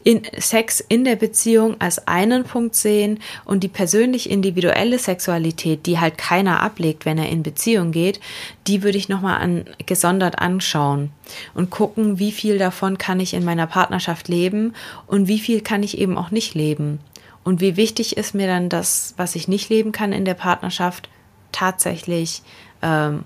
in 0.03 0.23
Sex 0.37 0.81
in 0.81 1.05
der 1.05 1.15
Beziehung 1.15 1.77
als 1.81 2.09
einen 2.09 2.43
Punkt 2.43 2.75
sehen 2.75 3.21
und 3.45 3.63
die 3.63 3.69
persönlich 3.69 4.29
individuelle 4.29 4.99
Sexualität, 4.99 5.87
die 5.87 6.01
halt 6.01 6.19
keiner 6.19 6.61
ablegt, 6.61 7.05
wenn 7.05 7.17
er 7.17 7.29
in 7.29 7.45
Beziehung 7.45 7.93
geht, 7.93 8.19
die 8.67 8.83
würde 8.83 8.99
ich 8.99 9.09
nochmal 9.09 9.41
an, 9.41 9.65
gesondert 9.87 10.41
anschauen 10.41 11.13
und 11.55 11.71
gucken, 11.71 12.19
wie 12.19 12.33
viel 12.33 12.59
davon 12.59 12.99
kann 12.99 13.21
ich 13.21 13.33
in 13.33 13.45
meiner 13.45 13.69
Partnerschaft 13.69 14.27
leben 14.27 14.75
und 15.07 15.29
wie 15.29 15.39
viel 15.39 15.61
kann 15.61 15.85
ich 15.85 15.99
eben 15.99 16.19
auch 16.19 16.33
nicht 16.33 16.55
leben. 16.55 16.99
Und 17.45 17.61
wie 17.61 17.77
wichtig 17.77 18.17
ist 18.17 18.35
mir 18.35 18.47
dann 18.47 18.69
das, 18.69 19.15
was 19.17 19.35
ich 19.35 19.49
nicht 19.49 19.69
leben 19.71 19.93
kann 19.93 20.13
in 20.13 20.25
der 20.25 20.35
Partnerschaft, 20.35 21.09
tatsächlich 21.53 22.43
ähm, 22.83 23.25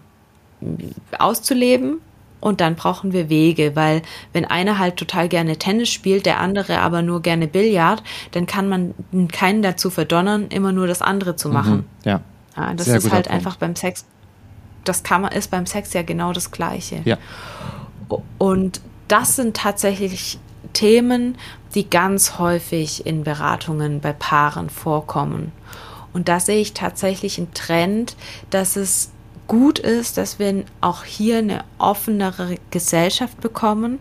auszuleben 1.19 2.01
und 2.41 2.61
dann 2.61 2.75
brauchen 2.75 3.13
wir 3.13 3.31
Wege, 3.31 3.75
weil 3.75 4.03
wenn 4.35 4.45
einer 4.45 4.79
halt 4.79 4.97
total 4.97 5.29
gerne 5.31 5.57
Tennis 5.57 5.89
spielt, 5.89 6.27
der 6.27 6.41
andere 6.41 6.81
aber 6.81 7.01
nur 7.01 7.23
gerne 7.23 7.49
Billard, 7.49 8.03
dann 8.33 8.47
kann 8.47 8.69
man 8.69 8.95
keinen 9.33 9.63
dazu 9.63 9.89
verdonnern, 9.89 10.49
immer 10.49 10.71
nur 10.71 10.87
das 10.87 11.01
andere 11.01 11.37
zu 11.37 11.49
machen. 11.49 11.77
Mhm, 11.77 11.85
ja. 12.05 12.21
ja. 12.57 12.75
Das 12.75 12.85
Sehr 12.85 12.99
ist 12.99 13.05
halt 13.11 13.29
Punkt. 13.29 13.31
einfach 13.31 13.57
beim 13.57 13.75
Sex, 13.77 14.05
das 14.85 15.03
kann 15.03 15.23
man, 15.23 15.33
ist 15.33 15.51
beim 15.51 15.65
Sex 15.65 15.95
ja 15.95 16.03
genau 16.03 16.35
das 16.35 16.51
Gleiche. 16.51 17.01
Ja. 17.07 17.17
Und 18.37 18.83
das 19.09 19.37
sind 19.37 19.57
tatsächlich 19.57 20.39
Themen, 20.75 21.39
die 21.75 21.89
ganz 21.89 22.39
häufig 22.39 23.07
in 23.07 23.25
Beratungen 23.25 24.01
bei 24.01 24.13
Paaren 24.13 24.71
vorkommen. 24.71 25.53
Und 26.13 26.29
da 26.29 26.39
sehe 26.39 26.61
ich 26.61 26.75
tatsächlich 26.75 27.39
einen 27.39 27.53
Trend, 27.55 28.17
dass 28.51 28.77
es 28.77 29.11
gut 29.47 29.79
ist, 29.79 30.17
dass 30.17 30.39
wir 30.39 30.65
auch 30.81 31.05
hier 31.05 31.39
eine 31.39 31.65
offenere 31.79 32.57
Gesellschaft 32.71 33.41
bekommen. 33.41 33.99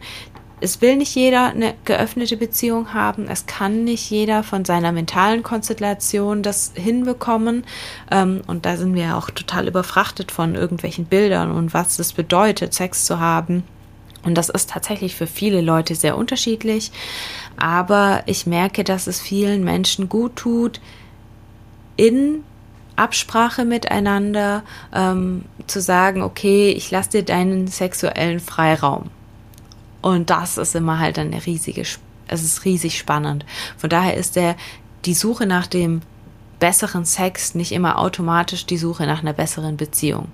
Es 0.61 0.79
will 0.79 0.95
nicht 0.95 1.13
jeder 1.15 1.47
eine 1.47 1.73
geöffnete 1.83 2.37
Beziehung 2.37 2.93
haben. 2.93 3.27
Es 3.27 3.47
kann 3.47 3.83
nicht 3.83 4.09
jeder 4.09 4.43
von 4.43 4.63
seiner 4.63 4.93
mentalen 4.93 5.43
Konstellation 5.43 6.41
das 6.41 6.71
hinbekommen. 6.75 7.65
Ähm, 8.09 8.41
und 8.47 8.65
da 8.65 8.77
sind 8.77 8.93
wir 8.93 9.17
auch 9.17 9.29
total 9.29 9.67
überfrachtet 9.67 10.31
von 10.31 10.55
irgendwelchen 10.55 11.05
Bildern 11.05 11.51
und 11.51 11.73
was 11.73 11.99
es 11.99 12.13
bedeutet, 12.13 12.73
Sex 12.73 13.03
zu 13.03 13.19
haben. 13.19 13.63
Und 14.23 14.35
das 14.35 14.49
ist 14.49 14.69
tatsächlich 14.69 15.15
für 15.15 15.27
viele 15.27 15.61
Leute 15.61 15.95
sehr 15.95 16.17
unterschiedlich. 16.17 16.91
Aber 17.57 18.23
ich 18.25 18.47
merke, 18.47 18.83
dass 18.83 19.07
es 19.07 19.21
vielen 19.21 19.63
Menschen 19.63 20.09
gut 20.09 20.35
tut, 20.35 20.79
in 21.97 22.43
Absprache 22.95 23.65
miteinander 23.65 24.63
ähm, 24.93 25.45
zu 25.67 25.81
sagen, 25.81 26.21
okay, 26.21 26.71
ich 26.71 26.91
lasse 26.91 27.09
dir 27.11 27.23
deinen 27.23 27.67
sexuellen 27.67 28.39
Freiraum. 28.39 29.09
Und 30.01 30.29
das 30.29 30.57
ist 30.57 30.75
immer 30.75 30.99
halt 30.99 31.17
eine 31.17 31.45
riesige, 31.45 31.81
es 31.81 32.43
ist 32.43 32.65
riesig 32.65 32.97
spannend. 32.97 33.45
Von 33.77 33.89
daher 33.89 34.15
ist 34.15 34.35
der, 34.35 34.55
die 35.05 35.13
Suche 35.13 35.45
nach 35.45 35.67
dem 35.67 36.01
besseren 36.59 37.05
Sex 37.05 37.55
nicht 37.55 37.71
immer 37.71 37.99
automatisch 37.99 38.65
die 38.65 38.77
Suche 38.77 39.05
nach 39.05 39.21
einer 39.21 39.33
besseren 39.33 39.75
Beziehung. 39.77 40.27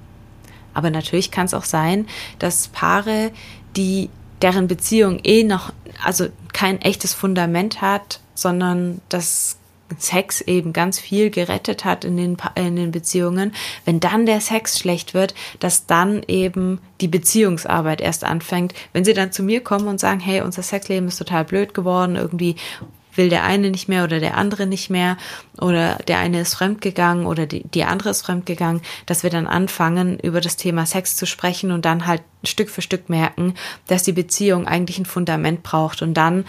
Aber 0.80 0.92
natürlich 0.92 1.30
kann 1.30 1.46
es 1.46 1.54
auch 1.54 1.66
sein, 1.66 2.08
dass 2.40 2.70
Paare, 2.70 3.32
die 3.76 4.10
deren 4.42 4.70
Beziehung 4.70 5.20
eh 5.26 5.44
noch, 5.44 5.74
also 6.02 6.28
kein 6.54 6.80
echtes 6.80 7.14
Fundament 7.14 7.82
hat, 7.82 8.22
sondern 8.34 9.02
das 9.10 9.58
Sex 9.98 10.40
eben 10.40 10.72
ganz 10.72 10.98
viel 10.98 11.32
gerettet 11.32 11.84
hat 11.84 12.06
in 12.06 12.16
den, 12.16 12.38
in 12.56 12.78
den 12.78 12.92
Beziehungen, 12.92 13.52
wenn 13.84 14.00
dann 14.00 14.26
der 14.26 14.40
Sex 14.40 14.80
schlecht 14.80 15.14
wird, 15.14 15.36
dass 15.60 15.86
dann 15.86 16.24
eben 16.30 16.80
die 17.02 17.10
Beziehungsarbeit 17.10 18.00
erst 18.00 18.24
anfängt. 18.24 18.74
Wenn 18.94 19.04
sie 19.04 19.14
dann 19.14 19.34
zu 19.34 19.44
mir 19.44 19.62
kommen 19.62 19.90
und 19.90 20.00
sagen, 20.00 20.22
hey, 20.22 20.40
unser 20.40 20.64
Sexleben 20.64 21.10
ist 21.10 21.18
total 21.18 21.44
blöd 21.44 21.74
geworden, 21.74 22.16
irgendwie 22.16 22.56
will 23.20 23.30
der 23.30 23.44
eine 23.44 23.70
nicht 23.70 23.90
mehr 23.90 24.06
oder 24.06 24.22
der 24.22 24.38
andere 24.38 24.66
nicht 24.66 24.90
mehr 24.90 25.18
oder 25.60 25.96
der 26.08 26.20
eine 26.20 26.40
ist 26.40 26.56
fremdgegangen 26.56 27.26
oder 27.26 27.46
die, 27.46 27.64
die 27.68 27.84
andere 27.84 28.10
ist 28.10 28.22
fremdgegangen, 28.22 28.82
dass 29.06 29.24
wir 29.24 29.30
dann 29.30 29.46
anfangen, 29.46 30.18
über 30.20 30.40
das 30.40 30.56
Thema 30.56 30.86
Sex 30.86 31.18
zu 31.18 31.26
sprechen 31.26 31.72
und 31.72 31.84
dann 31.84 32.08
halt 32.08 32.24
Stück 32.46 32.70
für 32.70 32.82
Stück 32.82 33.10
merken, 33.10 33.56
dass 33.88 34.04
die 34.04 34.14
Beziehung 34.14 34.68
eigentlich 34.68 34.98
ein 35.00 35.06
Fundament 35.06 35.64
braucht 35.64 36.02
und 36.02 36.14
dann 36.14 36.46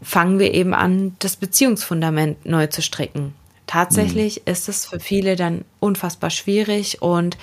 fangen 0.00 0.38
wir 0.38 0.54
eben 0.54 0.74
an, 0.74 1.16
das 1.18 1.34
Beziehungsfundament 1.34 2.46
neu 2.46 2.68
zu 2.68 2.82
stricken. 2.82 3.34
Tatsächlich 3.66 4.36
mhm. 4.36 4.52
ist 4.52 4.68
es 4.68 4.86
für 4.86 5.00
viele 5.00 5.34
dann 5.34 5.64
unfassbar 5.80 6.30
schwierig 6.30 7.02
und 7.02 7.36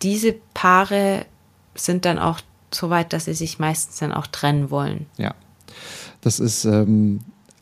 diese 0.00 0.34
Paare 0.54 1.26
sind 1.74 2.06
dann 2.06 2.18
auch 2.18 2.40
so 2.70 2.88
weit, 2.88 3.12
dass 3.12 3.26
sie 3.26 3.34
sich 3.34 3.58
meistens 3.58 3.98
dann 3.98 4.12
auch 4.12 4.26
trennen 4.26 4.70
wollen. 4.70 5.06
Ja, 5.18 5.34
das 6.22 6.40
ist 6.40 6.64
ähm, 6.64 7.20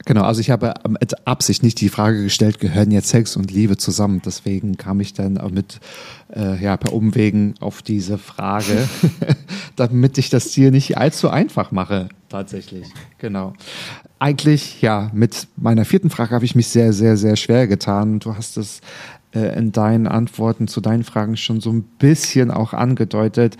Genau, 0.09 0.23
also 0.23 0.41
ich 0.41 0.49
habe 0.49 0.73
mit 0.89 1.27
Absicht 1.27 1.63
nicht 1.63 1.83
die 1.83 1.91
Frage 1.91 2.23
gestellt, 2.23 2.61
gehören 2.61 2.91
jetzt 2.91 3.11
Sex 3.11 3.37
und 3.37 3.51
Liebe 3.51 3.77
zusammen? 3.77 4.23
Deswegen 4.25 4.79
kam 4.79 5.01
ich 5.01 5.13
dann 5.13 5.35
mit, 5.53 5.81
äh, 6.35 6.57
ja, 6.65 6.79
per 6.79 6.95
Umwegen 6.95 7.53
auf 7.61 7.83
diese 7.83 8.17
Frage, 8.17 8.89
damit 9.77 10.17
ich 10.17 10.31
das 10.31 10.47
hier 10.47 10.71
nicht 10.71 10.97
allzu 10.97 11.29
einfach 11.29 11.73
mache, 11.73 12.09
tatsächlich. 12.31 12.87
Genau. 13.19 13.53
Eigentlich, 14.19 14.81
ja, 14.81 15.11
mit 15.13 15.47
meiner 15.57 15.85
vierten 15.85 16.09
Frage 16.09 16.35
habe 16.35 16.47
ich 16.47 16.55
mich 16.55 16.69
sehr, 16.69 16.95
sehr, 16.95 17.19
sehr 17.19 17.37
schwer 17.37 17.67
getan. 17.67 18.19
Du 18.19 18.35
hast 18.35 18.57
es 18.57 18.81
äh, 19.35 19.59
in 19.59 19.73
deinen 19.73 20.07
Antworten 20.07 20.69
zu 20.69 20.81
deinen 20.81 21.05
Fragen 21.05 21.37
schon 21.37 21.61
so 21.61 21.71
ein 21.71 21.83
bisschen 21.83 22.51
auch 22.51 22.73
angedeutet. 22.73 23.59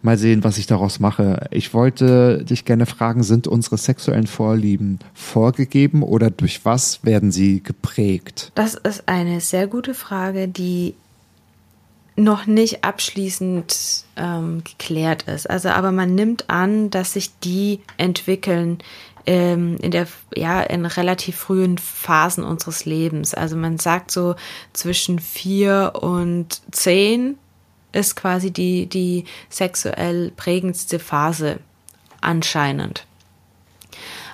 Mal 0.00 0.16
sehen, 0.16 0.44
was 0.44 0.58
ich 0.58 0.66
daraus 0.66 1.00
mache. 1.00 1.48
Ich 1.50 1.74
wollte 1.74 2.44
dich 2.44 2.64
gerne 2.64 2.86
fragen, 2.86 3.24
sind 3.24 3.48
unsere 3.48 3.78
sexuellen 3.78 4.28
Vorlieben 4.28 5.00
vorgegeben 5.12 6.02
oder 6.04 6.30
durch 6.30 6.64
was 6.64 7.04
werden 7.04 7.32
sie 7.32 7.62
geprägt? 7.62 8.52
Das 8.54 8.74
ist 8.74 9.08
eine 9.08 9.40
sehr 9.40 9.66
gute 9.66 9.94
Frage, 9.94 10.46
die 10.46 10.94
noch 12.14 12.46
nicht 12.46 12.84
abschließend 12.84 14.04
ähm, 14.16 14.62
geklärt 14.64 15.22
ist. 15.24 15.48
Also, 15.48 15.70
aber 15.70 15.92
man 15.92 16.14
nimmt 16.14 16.50
an, 16.50 16.90
dass 16.90 17.12
sich 17.12 17.30
die 17.40 17.80
entwickeln 17.96 18.78
ähm, 19.28 19.76
in 19.82 19.90
der 19.90 20.06
ja 20.34 20.62
in 20.62 20.86
relativ 20.86 21.36
frühen 21.36 21.76
Phasen 21.76 22.44
unseres 22.44 22.86
Lebens. 22.86 23.34
Also 23.34 23.56
man 23.56 23.78
sagt 23.78 24.10
so 24.10 24.36
zwischen 24.72 25.18
vier 25.18 25.92
und 26.00 26.62
zehn 26.70 27.36
ist 27.92 28.16
quasi 28.16 28.50
die, 28.50 28.86
die 28.86 29.24
sexuell 29.48 30.32
prägendste 30.36 30.98
Phase 30.98 31.58
anscheinend. 32.20 33.06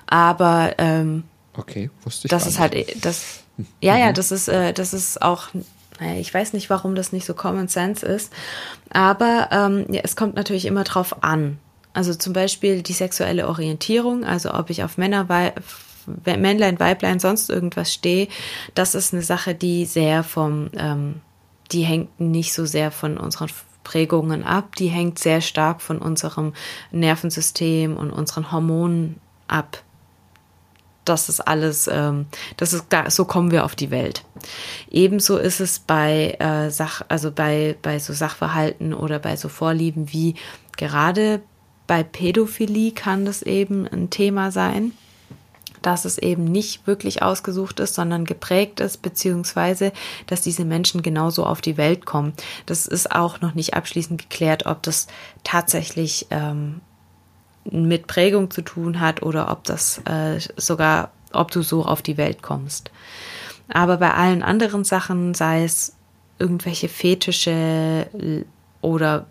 Aber 0.06 0.74
ähm, 0.78 1.24
okay, 1.56 1.90
wusste 2.02 2.26
ich 2.26 2.30
das 2.30 2.46
ist 2.46 2.58
halt 2.58 3.04
das 3.04 3.40
ja 3.80 3.96
ja 3.96 4.10
mhm. 4.10 4.14
das 4.14 4.32
ist 4.32 4.48
äh, 4.48 4.72
das 4.72 4.92
ist 4.92 5.22
auch 5.22 5.48
naja, 6.00 6.20
ich 6.20 6.34
weiß 6.34 6.54
nicht, 6.54 6.70
warum 6.70 6.96
das 6.96 7.12
nicht 7.12 7.24
so 7.24 7.34
Common 7.34 7.68
Sense 7.68 8.04
ist, 8.04 8.32
aber 8.90 9.48
ähm, 9.52 9.86
ja, 9.90 10.00
es 10.02 10.16
kommt 10.16 10.34
natürlich 10.34 10.66
immer 10.66 10.82
drauf 10.82 11.22
an. 11.22 11.58
Also 11.92 12.12
zum 12.14 12.32
Beispiel 12.32 12.82
die 12.82 12.92
sexuelle 12.92 13.46
Orientierung, 13.46 14.24
also 14.24 14.52
ob 14.52 14.70
ich 14.70 14.82
auf 14.82 14.98
Männer, 14.98 15.28
Männlein, 16.24 16.80
Weiblein, 16.80 17.20
sonst 17.20 17.48
irgendwas 17.48 17.92
stehe, 17.92 18.26
das 18.74 18.96
ist 18.96 19.14
eine 19.14 19.22
Sache, 19.22 19.54
die 19.54 19.84
sehr 19.84 20.24
vom 20.24 20.70
ähm, 20.76 21.20
die 21.72 21.82
hängt 21.82 22.20
nicht 22.20 22.52
so 22.52 22.64
sehr 22.66 22.90
von 22.90 23.16
unseren 23.16 23.48
Prägungen 23.82 24.42
ab, 24.42 24.76
die 24.76 24.88
hängt 24.88 25.18
sehr 25.18 25.40
stark 25.40 25.82
von 25.82 25.98
unserem 25.98 26.54
Nervensystem 26.90 27.96
und 27.96 28.10
unseren 28.10 28.50
Hormonen 28.50 29.20
ab. 29.46 29.82
Das 31.04 31.28
ist 31.28 31.40
alles, 31.40 31.86
ähm, 31.86 32.26
das 32.56 32.72
ist 32.72 32.86
so 33.08 33.26
kommen 33.26 33.50
wir 33.50 33.66
auf 33.66 33.76
die 33.76 33.90
Welt. 33.90 34.24
Ebenso 34.90 35.36
ist 35.36 35.60
es 35.60 35.78
bei 35.78 36.36
äh, 36.38 36.70
Sach, 36.70 37.02
also 37.08 37.30
bei, 37.30 37.76
bei 37.82 37.98
so 37.98 38.14
Sachverhalten 38.14 38.94
oder 38.94 39.18
bei 39.18 39.36
so 39.36 39.50
Vorlieben 39.50 40.12
wie 40.12 40.34
gerade 40.78 41.42
bei 41.86 42.02
Pädophilie 42.02 42.92
kann 42.92 43.26
das 43.26 43.42
eben 43.42 43.86
ein 43.86 44.08
Thema 44.08 44.50
sein 44.50 44.92
dass 45.86 46.04
es 46.04 46.18
eben 46.18 46.44
nicht 46.44 46.86
wirklich 46.86 47.22
ausgesucht 47.22 47.78
ist, 47.80 47.94
sondern 47.94 48.24
geprägt 48.24 48.80
ist, 48.80 49.02
beziehungsweise 49.02 49.92
dass 50.26 50.40
diese 50.40 50.64
Menschen 50.64 51.02
genauso 51.02 51.44
auf 51.44 51.60
die 51.60 51.76
Welt 51.76 52.06
kommen. 52.06 52.32
Das 52.66 52.86
ist 52.86 53.12
auch 53.12 53.40
noch 53.40 53.54
nicht 53.54 53.74
abschließend 53.74 54.20
geklärt, 54.20 54.66
ob 54.66 54.82
das 54.82 55.06
tatsächlich 55.44 56.26
ähm, 56.30 56.80
mit 57.70 58.06
Prägung 58.06 58.50
zu 58.50 58.62
tun 58.62 59.00
hat 59.00 59.22
oder 59.22 59.50
ob 59.50 59.64
das 59.64 59.98
äh, 60.06 60.38
sogar, 60.56 61.10
ob 61.32 61.50
du 61.50 61.62
so 61.62 61.84
auf 61.84 62.02
die 62.02 62.16
Welt 62.16 62.42
kommst. 62.42 62.90
Aber 63.68 63.98
bei 63.98 64.12
allen 64.12 64.42
anderen 64.42 64.84
Sachen, 64.84 65.34
sei 65.34 65.64
es 65.64 65.94
irgendwelche 66.38 66.88
Fetische 66.88 68.06
oder 68.80 69.26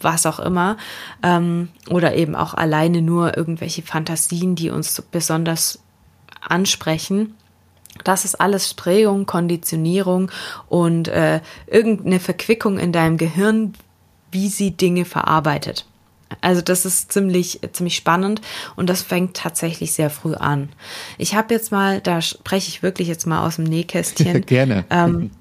was 0.00 0.26
auch 0.26 0.40
immer, 0.40 0.76
ähm, 1.22 1.68
oder 1.88 2.14
eben 2.14 2.34
auch 2.34 2.54
alleine 2.54 3.02
nur 3.02 3.36
irgendwelche 3.36 3.82
Fantasien, 3.82 4.54
die 4.54 4.70
uns 4.70 5.02
besonders 5.10 5.80
ansprechen. 6.40 7.34
Das 8.04 8.24
ist 8.24 8.40
alles 8.40 8.74
Prägung, 8.74 9.26
Konditionierung 9.26 10.30
und 10.68 11.08
äh, 11.08 11.40
irgendeine 11.66 12.20
Verquickung 12.20 12.78
in 12.78 12.92
deinem 12.92 13.16
Gehirn, 13.16 13.74
wie 14.30 14.48
sie 14.48 14.70
Dinge 14.70 15.04
verarbeitet. 15.04 15.86
Also 16.40 16.62
das 16.62 16.86
ist 16.86 17.12
ziemlich, 17.12 17.60
ziemlich 17.72 17.96
spannend 17.96 18.40
und 18.76 18.88
das 18.88 19.02
fängt 19.02 19.36
tatsächlich 19.36 19.92
sehr 19.92 20.10
früh 20.10 20.34
an. 20.34 20.68
Ich 21.18 21.34
habe 21.34 21.52
jetzt 21.52 21.72
mal, 21.72 22.00
da 22.00 22.22
spreche 22.22 22.68
ich 22.68 22.82
wirklich 22.82 23.08
jetzt 23.08 23.26
mal 23.26 23.44
aus 23.44 23.56
dem 23.56 23.64
Nähkästchen. 23.64 24.40
Gerne. 24.46 24.84
Ähm, 24.90 25.32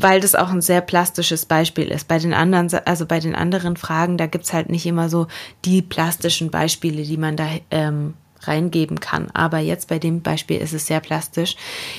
weil 0.00 0.20
das 0.20 0.34
auch 0.34 0.50
ein 0.50 0.60
sehr 0.60 0.80
plastisches 0.80 1.44
Beispiel 1.44 1.88
ist. 1.88 2.06
Bei 2.06 2.18
den 2.18 2.32
anderen, 2.32 2.68
also 2.84 3.04
bei 3.06 3.18
den 3.18 3.34
anderen 3.34 3.76
Fragen, 3.76 4.16
da 4.16 4.26
gibt's 4.26 4.52
halt 4.52 4.70
nicht 4.70 4.86
immer 4.86 5.08
so 5.08 5.26
die 5.64 5.82
plastischen 5.82 6.50
Beispiele, 6.50 7.02
die 7.02 7.16
man 7.16 7.36
da 7.36 7.48
ähm, 7.70 8.14
reingeben 8.42 9.00
kann. 9.00 9.30
Aber 9.32 9.58
jetzt 9.58 9.88
bei 9.88 9.98
dem 9.98 10.22
Beispiel 10.22 10.58
ist 10.58 10.72
es 10.72 10.86
sehr 10.86 11.00
plastisch. 11.00 11.56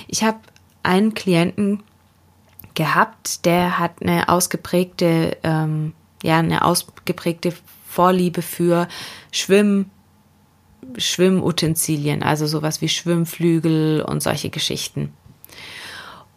Ich 0.07 0.23
habe 0.23 0.39
einen 0.83 1.13
Klienten 1.13 1.83
gehabt, 2.73 3.45
der 3.45 3.79
hat 3.79 4.01
eine 4.01 4.29
ausgeprägte, 4.29 5.37
ähm, 5.43 5.93
ja, 6.23 6.39
eine 6.39 6.63
ausgeprägte 6.63 7.53
Vorliebe 7.87 8.41
für 8.41 8.87
Schwimm, 9.31 9.89
Schwimmutensilien, 10.97 12.23
also 12.23 12.47
sowas 12.47 12.81
wie 12.81 12.89
Schwimmflügel 12.89 14.01
und 14.01 14.23
solche 14.23 14.49
Geschichten. 14.49 15.13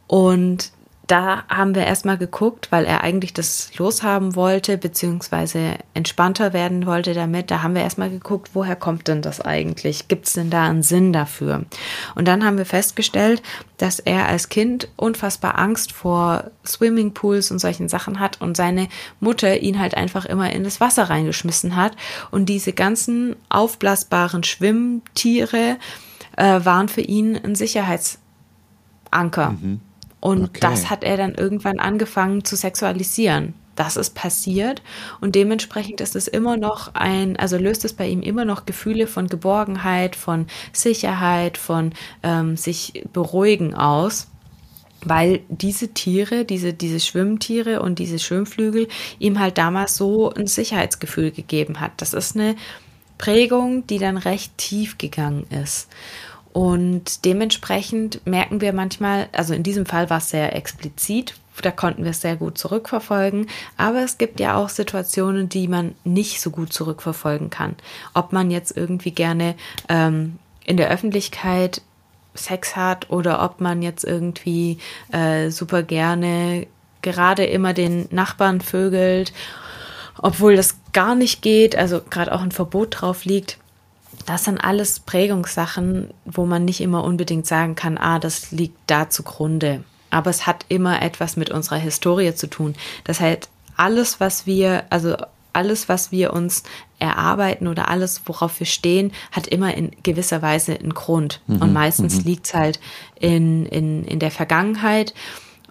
Und 0.07 0.73
da 1.13 1.45
haben 1.47 1.75
wir 1.75 1.85
erstmal 1.85 2.17
geguckt, 2.17 2.69
weil 2.73 2.87
er 2.87 3.05
eigentlich 3.05 3.35
das 3.35 3.77
loshaben 3.77 4.35
wollte, 4.35 4.79
beziehungsweise 4.79 5.77
entspannter 5.93 6.55
werden 6.55 6.87
wollte 6.87 7.13
damit. 7.13 7.51
Da 7.51 7.63
haben 7.63 7.75
wir 7.75 7.83
erstmal 7.83 8.09
geguckt, 8.09 8.53
woher 8.55 8.77
kommt 8.77 9.09
denn 9.09 9.21
das 9.21 9.43
eigentlich? 9.43 10.09
Gibt 10.09 10.27
es 10.27 10.33
denn 10.33 10.49
da 10.49 10.65
einen 10.65 10.83
Sinn 10.83 11.13
dafür? 11.13 11.67
Und 12.15 12.29
dann 12.29 12.43
haben 12.47 12.57
wir 12.57 12.65
festgestellt, 12.65 13.43
dass 13.77 13.99
er 13.99 14.27
als 14.27 14.49
Kind 14.49 14.89
unfassbar 14.97 15.59
Angst 15.59 15.93
vor 15.93 16.51
Swimmingpools 16.67 17.51
und 17.51 17.59
solchen 17.59 17.91
Sachen 17.91 18.19
hat 18.19 18.41
und 18.41 18.57
seine 18.57 18.89
Mutter 19.21 19.59
ihn 19.59 19.79
halt 19.79 19.95
einfach 19.95 20.25
immer 20.25 20.51
in 20.51 20.65
das 20.65 20.81
Wasser 20.81 21.11
reingeschmissen 21.11 21.77
hat. 21.77 21.95
Und 22.31 22.47
diese 22.47 22.73
ganzen 22.73 23.37
aufblasbaren 23.51 24.45
Schwimmtiere 24.45 25.77
äh, 26.39 26.65
waren 26.65 26.89
für 26.89 27.03
ihn 27.03 27.37
ein 27.37 27.55
Sicherheitsanker. 27.55 29.51
Mhm. 29.61 29.81
Und 30.23 30.45
okay. 30.45 30.61
das 30.61 30.89
hat 30.89 31.03
er 31.03 31.17
dann 31.17 31.35
irgendwann 31.35 31.81
angefangen 31.81 32.45
zu 32.45 32.55
sexualisieren. 32.55 33.55
Das 33.75 33.97
ist 33.97 34.15
passiert 34.15 34.83
und 35.21 35.35
dementsprechend 35.35 36.01
ist 36.01 36.15
es 36.15 36.29
immer 36.29 36.57
noch 36.59 36.95
ein, 36.95 37.37
also 37.39 37.57
löst 37.57 37.85
es 37.85 37.95
bei 37.95 38.07
ihm 38.07 38.21
immer 38.21 38.45
noch 38.45 38.67
Gefühle 38.67 39.07
von 39.07 39.29
Geborgenheit, 39.29 40.15
von 40.15 40.47
Sicherheit, 40.73 41.57
von 41.57 41.93
ähm, 42.23 42.57
sich 42.57 43.03
beruhigen 43.13 43.75
aus 43.75 44.29
weil 45.05 45.41
diese 45.49 45.89
Tiere, 45.89 46.45
diese, 46.45 46.73
diese 46.73 47.01
Schwimmtiere 47.01 47.83
und 47.83 47.99
diese 47.99 48.21
Schwimmflügel 48.21 48.87
ihm 49.19 49.41
halt 49.41 49.59
damals 49.59 49.97
so 49.97 50.33
ein 50.33 50.47
Sicherheitsgefühl 50.47 51.33
gegeben 51.33 51.81
hat. 51.81 51.91
Das 51.97 52.15
ist 52.15 52.37
eine 52.37 52.55
Prägung, 53.19 53.85
die 53.89 53.99
dann 53.99 54.17
recht 54.17 54.57
tief 54.59 54.99
gegangen 54.99 55.45
ist. 55.51 55.89
Und 56.53 57.25
dementsprechend 57.25 58.27
merken 58.27 58.61
wir 58.61 58.73
manchmal, 58.73 59.29
also 59.33 59.55
in 59.55 59.63
diesem 59.63 59.87
Fall 59.87 60.11
war 60.11 60.19
es 60.19 60.31
sehr 60.31 60.55
explizit, 60.55 61.35
da 61.63 61.71
konnten 61.71 62.05
wir 62.05 62.11
es 62.11 62.21
sehr 62.21 62.37
gut 62.37 62.59
zurückverfolgen, 62.59 63.47
aber 63.77 64.03
es 64.03 64.19
gibt 64.19 64.41
ja 64.41 64.57
auch 64.57 64.69
Situationen, 64.69 65.49
die 65.49 65.69
man 65.69 65.95
nicht 66.05 66.41
so 66.41 66.51
gut 66.51 66.73
zurückverfolgen 66.73 67.51
kann. 67.51 67.77
Ob 68.15 68.33
man 68.33 68.51
jetzt 68.51 68.77
irgendwie 68.77 69.13
gerne 69.13 69.55
ähm, 69.89 70.39
in 70.65 70.77
der 70.77 70.91
Öffentlichkeit 70.91 71.83
Sex 72.35 72.77
hat 72.77 73.11
oder 73.11 73.43
ob 73.43 73.61
man 73.61 73.83
jetzt 73.83 74.05
irgendwie 74.05 74.79
äh, 75.13 75.51
super 75.51 75.83
gerne 75.83 76.67
gerade 77.03 77.45
immer 77.45 77.75
den 77.75 78.09
Nachbarn 78.11 78.61
vögelt, 78.61 79.33
obwohl 80.19 80.57
das 80.57 80.77
gar 80.93 81.15
nicht 81.15 81.43
geht, 81.43 81.77
also 81.77 82.01
gerade 82.09 82.33
auch 82.33 82.41
ein 82.41 82.53
Verbot 82.53 83.01
drauf 83.01 83.25
liegt 83.25 83.59
das 84.27 84.45
sind 84.45 84.59
alles 84.59 85.01
Prägungssachen, 85.01 86.13
wo 86.25 86.47
man 86.47 86.65
nicht 86.65 86.81
immer 86.81 87.05
unbedingt 87.05 87.47
sagen 87.47 87.75
kann, 87.75 87.99
ah, 87.99 88.19
das 88.19 88.51
liegt 88.51 88.79
da 88.87 89.11
zugrunde. 89.11 89.85
Aber 90.11 90.31
es 90.31 90.47
hat 90.47 90.67
immer 90.69 91.03
etwas 91.03 91.37
mit 91.37 91.51
unserer 91.51 91.79
Historie 91.79 92.35
zu 92.35 92.47
tun. 92.47 92.75
Das 93.05 93.21
heißt, 93.21 93.49
alles, 93.77 94.21
was 94.21 94.47
wir, 94.47 94.85
also 94.91 95.17
alles, 95.53 95.89
was 95.89 96.13
wir 96.13 96.33
uns 96.33 96.63
erarbeiten 96.99 97.67
oder 97.67 97.89
alles, 97.89 98.23
worauf 98.27 98.61
wir 98.61 98.67
stehen, 98.67 99.13
hat 99.33 99.47
immer 99.47 99.75
in 99.75 99.91
gewisser 100.03 100.43
Weise 100.43 100.79
einen 100.79 100.95
Grund. 100.95 101.41
Mhm, 101.47 101.63
und 101.63 101.73
meistens 101.73 102.19
mhm. 102.19 102.25
liegt 102.25 102.47
es 102.47 102.55
halt 102.55 102.81
in, 103.19 103.67
in, 103.67 104.05
in 104.05 104.19
der 104.19 104.31
Vergangenheit. 104.31 105.15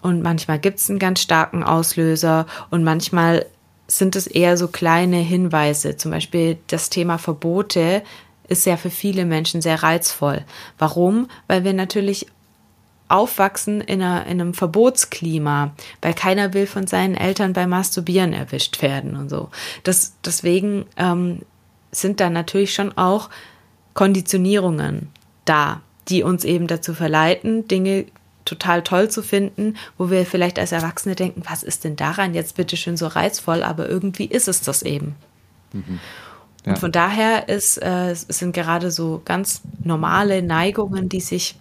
Und 0.00 0.22
manchmal 0.22 0.58
gibt 0.58 0.78
es 0.78 0.90
einen 0.90 0.98
ganz 0.98 1.20
starken 1.20 1.62
Auslöser 1.62 2.46
und 2.70 2.82
manchmal 2.82 3.46
sind 3.86 4.16
es 4.16 4.26
eher 4.26 4.56
so 4.56 4.68
kleine 4.68 5.18
Hinweise. 5.18 5.96
Zum 5.96 6.10
Beispiel 6.10 6.58
das 6.66 6.90
Thema 6.90 7.18
Verbote 7.18 8.02
ist 8.48 8.66
ja 8.66 8.76
für 8.76 8.90
viele 8.90 9.24
Menschen 9.24 9.62
sehr 9.62 9.82
reizvoll. 9.82 10.44
Warum? 10.78 11.28
Weil 11.46 11.64
wir 11.64 11.72
natürlich 11.72 12.26
aufwachsen 13.08 13.82
in, 13.82 14.02
einer, 14.02 14.26
in 14.26 14.40
einem 14.40 14.54
Verbotsklima, 14.54 15.72
weil 16.00 16.14
keiner 16.14 16.54
will 16.54 16.66
von 16.66 16.86
seinen 16.86 17.14
Eltern 17.14 17.52
beim 17.52 17.70
Masturbieren 17.70 18.32
erwischt 18.32 18.80
werden 18.80 19.16
und 19.16 19.28
so. 19.28 19.50
Das, 19.84 20.14
deswegen 20.24 20.86
ähm, 20.96 21.42
sind 21.90 22.20
da 22.20 22.30
natürlich 22.30 22.72
schon 22.74 22.96
auch 22.96 23.28
Konditionierungen 23.92 25.10
da, 25.44 25.82
die 26.08 26.22
uns 26.22 26.44
eben 26.44 26.66
dazu 26.66 26.94
verleiten, 26.94 27.68
Dinge 27.68 28.06
total 28.44 28.82
toll 28.82 29.08
zu 29.08 29.22
finden, 29.22 29.76
wo 29.98 30.10
wir 30.10 30.26
vielleicht 30.26 30.58
als 30.58 30.72
Erwachsene 30.72 31.14
denken, 31.14 31.42
was 31.48 31.62
ist 31.62 31.84
denn 31.84 31.96
daran 31.96 32.34
jetzt 32.34 32.56
bitte 32.56 32.76
schön 32.76 32.96
so 32.96 33.06
reizvoll, 33.06 33.62
aber 33.62 33.88
irgendwie 33.88 34.24
ist 34.24 34.48
es 34.48 34.62
das 34.62 34.82
eben. 34.82 35.14
Mhm. 35.72 36.00
Ja. 36.64 36.72
Und 36.72 36.78
von 36.78 36.92
daher 36.92 37.48
ist, 37.48 37.78
äh, 37.78 38.10
es 38.10 38.26
sind 38.28 38.52
gerade 38.54 38.90
so 38.90 39.20
ganz 39.24 39.62
normale 39.82 40.42
Neigungen, 40.42 41.08
die 41.08 41.20
sich 41.20 41.56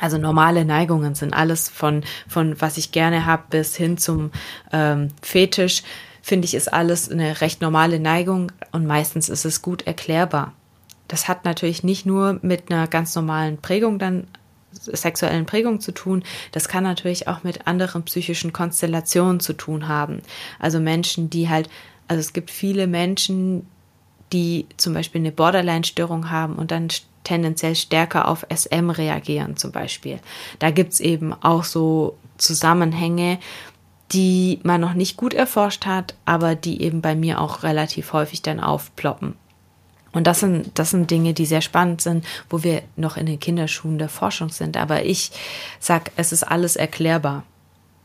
also 0.00 0.16
normale 0.16 0.64
Neigungen 0.64 1.14
sind 1.14 1.34
alles 1.34 1.68
von, 1.68 2.02
von 2.26 2.58
was 2.60 2.78
ich 2.78 2.90
gerne 2.90 3.26
habe 3.26 3.42
bis 3.50 3.76
hin 3.76 3.98
zum 3.98 4.30
ähm, 4.72 5.08
Fetisch, 5.20 5.82
finde 6.22 6.46
ich, 6.46 6.54
ist 6.54 6.72
alles 6.72 7.10
eine 7.10 7.42
recht 7.42 7.60
normale 7.60 8.00
Neigung 8.00 8.50
und 8.72 8.86
meistens 8.86 9.28
ist 9.28 9.44
es 9.44 9.60
gut 9.60 9.86
erklärbar. 9.86 10.54
Das 11.06 11.28
hat 11.28 11.44
natürlich 11.44 11.82
nicht 11.84 12.06
nur 12.06 12.38
mit 12.40 12.70
einer 12.70 12.86
ganz 12.86 13.14
normalen 13.14 13.58
Prägung 13.58 13.98
dann 13.98 14.26
sexuellen 14.72 15.46
Prägung 15.46 15.80
zu 15.80 15.92
tun. 15.92 16.22
Das 16.52 16.68
kann 16.68 16.84
natürlich 16.84 17.28
auch 17.28 17.42
mit 17.42 17.66
anderen 17.66 18.04
psychischen 18.04 18.52
Konstellationen 18.52 19.40
zu 19.40 19.52
tun 19.52 19.88
haben. 19.88 20.22
Also 20.58 20.80
Menschen, 20.80 21.28
die 21.28 21.48
halt, 21.48 21.68
also 22.08 22.20
es 22.20 22.32
gibt 22.32 22.50
viele 22.50 22.86
Menschen, 22.86 23.66
die 24.32 24.66
zum 24.76 24.94
Beispiel 24.94 25.20
eine 25.20 25.32
Borderline-Störung 25.32 26.30
haben 26.30 26.56
und 26.56 26.70
dann 26.70 26.88
tendenziell 27.24 27.74
stärker 27.74 28.28
auf 28.28 28.46
SM 28.54 28.90
reagieren 28.90 29.56
zum 29.56 29.72
Beispiel. 29.72 30.20
Da 30.58 30.70
gibt's 30.70 31.00
eben 31.00 31.32
auch 31.32 31.64
so 31.64 32.16
Zusammenhänge, 32.38 33.38
die 34.12 34.58
man 34.62 34.80
noch 34.80 34.94
nicht 34.94 35.16
gut 35.16 35.34
erforscht 35.34 35.86
hat, 35.86 36.14
aber 36.24 36.54
die 36.54 36.82
eben 36.82 37.00
bei 37.00 37.14
mir 37.14 37.40
auch 37.40 37.62
relativ 37.62 38.12
häufig 38.12 38.42
dann 38.42 38.58
aufploppen. 38.58 39.34
Und 40.12 40.26
das 40.26 40.40
sind, 40.40 40.76
das 40.78 40.90
sind 40.90 41.10
Dinge, 41.10 41.34
die 41.34 41.46
sehr 41.46 41.60
spannend 41.60 42.00
sind, 42.00 42.24
wo 42.48 42.64
wir 42.64 42.82
noch 42.96 43.16
in 43.16 43.26
den 43.26 43.38
Kinderschuhen 43.38 43.98
der 43.98 44.08
Forschung 44.08 44.48
sind. 44.48 44.76
Aber 44.76 45.04
ich 45.04 45.30
sag, 45.78 46.10
es 46.16 46.32
ist 46.32 46.42
alles 46.42 46.74
erklärbar. 46.74 47.44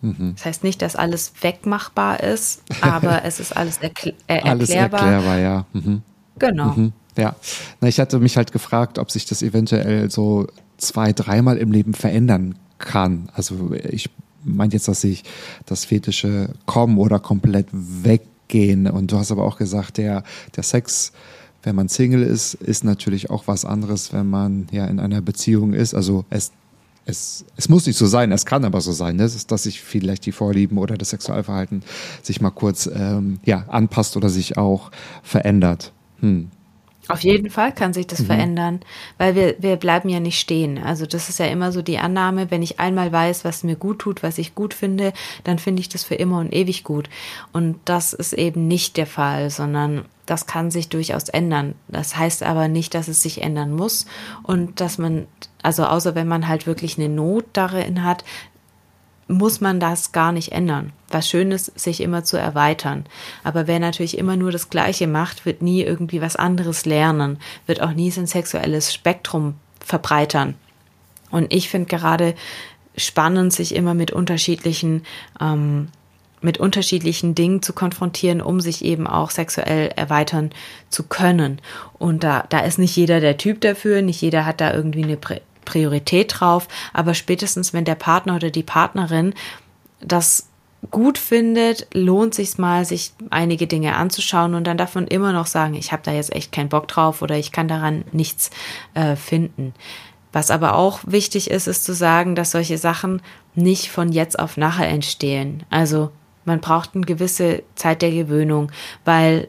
Mhm. 0.01 0.33
Das 0.35 0.45
heißt 0.45 0.63
nicht, 0.63 0.83
dass 0.83 0.95
alles 0.95 1.33
wegmachbar 1.41 2.19
ist, 2.19 2.61
aber 2.81 3.23
es 3.25 3.39
ist 3.39 3.57
alles, 3.57 3.79
erkl 3.79 4.13
äh, 4.27 4.35
erklärbar. 4.35 4.51
Alles 4.51 4.69
erklärbar, 4.69 5.39
ja. 5.39 5.65
Mhm. 5.73 6.03
Genau. 6.39 6.73
Mhm, 6.73 6.93
ja. 7.17 7.35
Na, 7.81 7.87
ich 7.87 7.99
hatte 7.99 8.19
mich 8.19 8.37
halt 8.37 8.51
gefragt, 8.51 8.99
ob 8.99 9.11
sich 9.11 9.25
das 9.25 9.41
eventuell 9.41 10.09
so 10.11 10.47
zwei, 10.77 11.13
dreimal 11.13 11.57
im 11.57 11.71
Leben 11.71 11.93
verändern 11.93 12.55
kann. 12.77 13.29
Also 13.33 13.71
ich 13.73 14.09
meine 14.43 14.73
jetzt, 14.73 14.87
dass 14.87 15.01
sich 15.01 15.23
das 15.65 15.85
Fetische 15.85 16.49
kommen 16.65 16.97
oder 16.97 17.19
komplett 17.19 17.67
weggehen. 17.71 18.87
Und 18.87 19.11
du 19.11 19.17
hast 19.17 19.31
aber 19.31 19.43
auch 19.43 19.57
gesagt, 19.57 19.97
der, 19.97 20.23
der 20.55 20.63
Sex, 20.63 21.13
wenn 21.63 21.75
man 21.75 21.89
Single 21.89 22.23
ist, 22.23 22.53
ist 22.55 22.83
natürlich 22.83 23.29
auch 23.29 23.47
was 23.47 23.65
anderes, 23.65 24.13
wenn 24.13 24.29
man 24.29 24.67
ja 24.71 24.85
in 24.85 24.99
einer 24.99 25.21
Beziehung 25.21 25.73
ist. 25.73 25.95
Also 25.95 26.25
es 26.29 26.51
es, 27.05 27.45
es 27.55 27.69
muss 27.69 27.85
nicht 27.85 27.97
so 27.97 28.07
sein, 28.07 28.31
es 28.31 28.45
kann 28.45 28.65
aber 28.65 28.81
so 28.81 28.91
sein, 28.91 29.15
ne? 29.15 29.29
dass 29.47 29.63
sich 29.63 29.81
vielleicht 29.81 30.25
die 30.25 30.31
Vorlieben 30.31 30.77
oder 30.77 30.97
das 30.97 31.11
Sexualverhalten 31.11 31.83
sich 32.23 32.41
mal 32.41 32.49
kurz 32.49 32.87
ähm, 32.87 33.39
ja, 33.45 33.65
anpasst 33.67 34.17
oder 34.17 34.29
sich 34.29 34.57
auch 34.57 34.91
verändert. 35.21 35.93
Hm. 36.25 36.51
Auf 37.07 37.21
jeden 37.21 37.51
Fall 37.51 37.71
kann 37.71 37.93
sich 37.93 38.07
das 38.07 38.21
mhm. 38.21 38.25
verändern, 38.25 38.79
weil 39.17 39.35
wir, 39.35 39.55
wir 39.59 39.75
bleiben 39.75 40.09
ja 40.09 40.19
nicht 40.19 40.39
stehen. 40.39 40.79
Also 40.79 41.05
das 41.05 41.29
ist 41.29 41.37
ja 41.39 41.45
immer 41.45 41.71
so 41.71 41.81
die 41.81 41.99
Annahme, 41.99 42.49
wenn 42.49 42.63
ich 42.63 42.79
einmal 42.79 43.11
weiß, 43.11 43.45
was 43.45 43.63
mir 43.63 43.75
gut 43.75 43.99
tut, 43.99 44.23
was 44.23 44.37
ich 44.39 44.55
gut 44.55 44.73
finde, 44.73 45.13
dann 45.43 45.59
finde 45.59 45.81
ich 45.81 45.89
das 45.89 46.03
für 46.03 46.15
immer 46.15 46.39
und 46.39 46.53
ewig 46.53 46.83
gut. 46.83 47.09
Und 47.53 47.77
das 47.85 48.13
ist 48.13 48.33
eben 48.33 48.67
nicht 48.67 48.97
der 48.97 49.05
Fall, 49.05 49.49
sondern 49.49 50.05
das 50.25 50.47
kann 50.47 50.71
sich 50.71 50.89
durchaus 50.89 51.29
ändern. 51.29 51.75
Das 51.87 52.17
heißt 52.17 52.41
aber 52.41 52.67
nicht, 52.67 52.95
dass 52.95 53.07
es 53.07 53.21
sich 53.21 53.43
ändern 53.43 53.71
muss 53.71 54.07
und 54.41 54.81
dass 54.81 54.97
man, 54.97 55.27
also 55.61 55.85
außer 55.85 56.15
wenn 56.15 56.27
man 56.27 56.47
halt 56.47 56.65
wirklich 56.65 56.97
eine 56.97 57.09
Not 57.09 57.45
darin 57.53 58.03
hat, 58.03 58.23
muss 59.27 59.59
man 59.61 59.79
das 59.79 60.11
gar 60.11 60.31
nicht 60.31 60.51
ändern. 60.51 60.93
Was 61.09 61.29
schön 61.29 61.51
ist, 61.51 61.79
sich 61.79 62.01
immer 62.01 62.23
zu 62.23 62.37
erweitern. 62.37 63.05
Aber 63.43 63.67
wer 63.67 63.79
natürlich 63.79 64.17
immer 64.17 64.35
nur 64.35 64.51
das 64.51 64.69
Gleiche 64.69 65.07
macht, 65.07 65.45
wird 65.45 65.61
nie 65.61 65.81
irgendwie 65.81 66.21
was 66.21 66.35
anderes 66.35 66.85
lernen, 66.85 67.39
wird 67.65 67.81
auch 67.81 67.93
nie 67.93 68.11
sein 68.11 68.27
sexuelles 68.27 68.93
Spektrum 68.93 69.55
verbreitern. 69.79 70.55
Und 71.31 71.51
ich 71.53 71.69
finde 71.69 71.87
gerade 71.87 72.35
spannend, 72.95 73.51
sich 73.51 73.75
immer 73.75 73.93
mit 73.93 74.11
unterschiedlichen 74.11 75.03
ähm, 75.41 75.89
mit 76.41 76.59
unterschiedlichen 76.59 77.33
Dingen 77.33 77.61
zu 77.61 77.73
konfrontieren, 77.73 78.39
um 78.39 78.61
sich 78.61 78.85
eben 78.85 79.07
auch 79.07 79.31
sexuell 79.31 79.89
erweitern 79.95 80.51
zu 80.89 81.03
können. 81.03 81.59
Und 81.97 82.23
da, 82.23 82.45
da 82.49 82.59
ist 82.59 82.77
nicht 82.77 82.95
jeder 82.95 83.19
der 83.19 83.37
Typ 83.37 83.61
dafür, 83.61 84.01
nicht 84.01 84.21
jeder 84.21 84.45
hat 84.45 84.61
da 84.61 84.73
irgendwie 84.73 85.03
eine 85.03 85.17
Priorität 85.65 86.39
drauf, 86.39 86.67
aber 86.93 87.13
spätestens 87.13 87.73
wenn 87.73 87.85
der 87.85 87.95
Partner 87.95 88.35
oder 88.35 88.51
die 88.51 88.63
Partnerin 88.63 89.33
das 89.99 90.47
gut 90.91 91.17
findet, 91.17 91.87
lohnt 91.93 92.33
sich 92.33 92.57
mal, 92.57 92.85
sich 92.85 93.13
einige 93.29 93.67
Dinge 93.67 93.95
anzuschauen 93.95 94.55
und 94.55 94.65
dann 94.65 94.77
davon 94.77 95.07
immer 95.07 95.33
noch 95.33 95.47
sagen, 95.47 95.73
ich 95.73 95.91
habe 95.91 96.03
da 96.03 96.11
jetzt 96.11 96.33
echt 96.33 96.51
keinen 96.51 96.69
Bock 96.69 96.87
drauf 96.87 97.21
oder 97.21 97.37
ich 97.37 97.51
kann 97.51 97.67
daran 97.67 98.05
nichts 98.11 98.51
äh, 98.93 99.15
finden. 99.15 99.73
Was 100.31 100.51
aber 100.51 100.75
auch 100.75 100.99
wichtig 101.05 101.49
ist, 101.49 101.67
ist 101.67 101.85
zu 101.85 101.93
sagen, 101.93 102.35
dass 102.35 102.51
solche 102.51 102.77
Sachen 102.77 103.21
nicht 103.55 103.89
von 103.89 104.11
jetzt 104.11 104.37
auf 104.37 104.57
nachher 104.57 104.89
entstehen. 104.89 105.63
Also 105.69 106.11
man 106.43 106.59
braucht 106.59 106.91
eine 106.93 107.05
gewisse 107.05 107.63
Zeit 107.75 108.01
der 108.01 108.11
Gewöhnung, 108.11 108.71
weil 109.05 109.47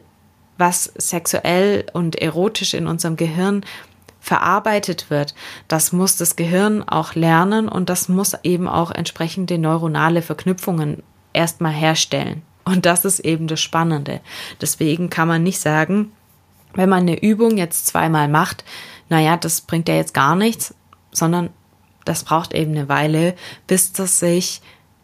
was 0.57 0.85
sexuell 0.97 1.85
und 1.93 2.15
erotisch 2.15 2.73
in 2.73 2.87
unserem 2.87 3.15
Gehirn 3.15 3.63
verarbeitet 4.27 5.09
wird, 5.09 5.33
das 5.69 5.93
muss 5.93 6.17
das 6.17 6.35
Gehirn 6.35 6.83
auch 6.83 7.15
lernen 7.15 7.69
und 7.69 7.89
das 7.89 8.09
muss 8.09 8.35
eben 8.43 8.67
auch 8.67 8.91
entsprechende 8.91 9.57
neuronale 9.57 10.21
Verknüpfungen 10.21 11.01
erstmal 11.31 11.71
herstellen. 11.71 12.41
Und 12.65 12.85
das 12.85 13.05
ist 13.05 13.19
eben 13.19 13.47
das 13.47 13.61
Spannende. 13.61 14.19
Deswegen 14.59 15.09
kann 15.09 15.29
man 15.29 15.43
nicht 15.43 15.61
sagen, 15.61 16.11
wenn 16.73 16.89
man 16.89 17.03
eine 17.03 17.23
Übung 17.23 17.55
jetzt 17.55 17.87
zweimal 17.87 18.27
macht, 18.27 18.65
naja, 19.07 19.37
das 19.37 19.61
bringt 19.61 19.87
ja 19.87 19.95
jetzt 19.95 20.13
gar 20.13 20.35
nichts, 20.35 20.75
sondern 21.11 21.49
das 22.03 22.25
braucht 22.25 22.53
eben 22.53 22.71
eine 22.71 22.89
Weile, 22.89 23.33
bis 23.65 23.93
das 23.93 24.19
sich 24.19 24.61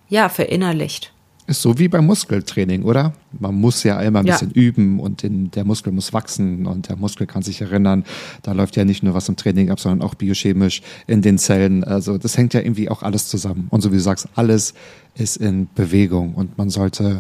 ja 0.10 0.28
verinnerlicht. 0.28 1.13
Ist 1.46 1.62
so 1.62 1.78
wie 1.78 1.90
beim 1.90 2.06
Muskeltraining, 2.06 2.84
oder? 2.84 3.14
Man 3.38 3.56
muss 3.56 3.84
ja 3.84 4.00
immer 4.02 4.20
ein 4.20 4.26
ja. 4.26 4.34
bisschen 4.34 4.52
üben 4.52 5.00
und 5.00 5.24
den, 5.24 5.52
der 5.52 5.66
Muskel 5.66 5.92
muss 5.92 6.14
wachsen 6.14 6.66
und 6.66 6.88
der 6.88 6.96
Muskel 6.96 7.28
kann 7.28 7.42
sich 7.44 7.60
erinnern. 7.60 8.06
Da 8.44 8.54
läuft 8.54 8.78
ja 8.78 8.86
nicht 8.86 9.04
nur 9.04 9.14
was 9.14 9.28
im 9.28 9.36
Training 9.36 9.70
ab, 9.70 9.80
sondern 9.80 10.08
auch 10.08 10.16
biochemisch 10.16 10.82
in 11.06 11.22
den 11.22 11.38
Zellen. 11.38 11.84
Also 11.84 12.18
das 12.18 12.38
hängt 12.38 12.54
ja 12.54 12.62
irgendwie 12.62 12.90
auch 12.90 13.04
alles 13.04 13.28
zusammen. 13.28 13.68
Und 13.72 13.82
so 13.82 13.92
wie 13.92 13.98
du 13.98 14.02
sagst, 14.02 14.30
alles 14.36 14.74
ist 15.16 15.36
in 15.36 15.68
Bewegung 15.76 16.34
und 16.34 16.58
man 16.58 16.70
sollte 16.70 17.20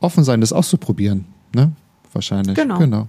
offen 0.00 0.24
sein, 0.24 0.40
das 0.40 0.52
auszuprobieren. 0.52 1.26
Ne? 1.54 1.72
Wahrscheinlich. 2.14 2.56
Genau. 2.56 2.78
genau. 2.78 3.08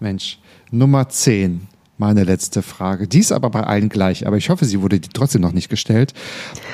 Mensch. 0.00 0.38
Nummer 0.70 1.08
10 1.08 1.68
meine 1.98 2.24
letzte 2.24 2.62
Frage. 2.62 3.06
Die 3.06 3.20
ist 3.20 3.32
aber 3.32 3.50
bei 3.50 3.62
allen 3.62 3.88
gleich, 3.88 4.26
aber 4.26 4.36
ich 4.36 4.50
hoffe, 4.50 4.64
sie 4.64 4.80
wurde 4.80 5.00
trotzdem 5.00 5.42
noch 5.42 5.52
nicht 5.52 5.68
gestellt. 5.68 6.12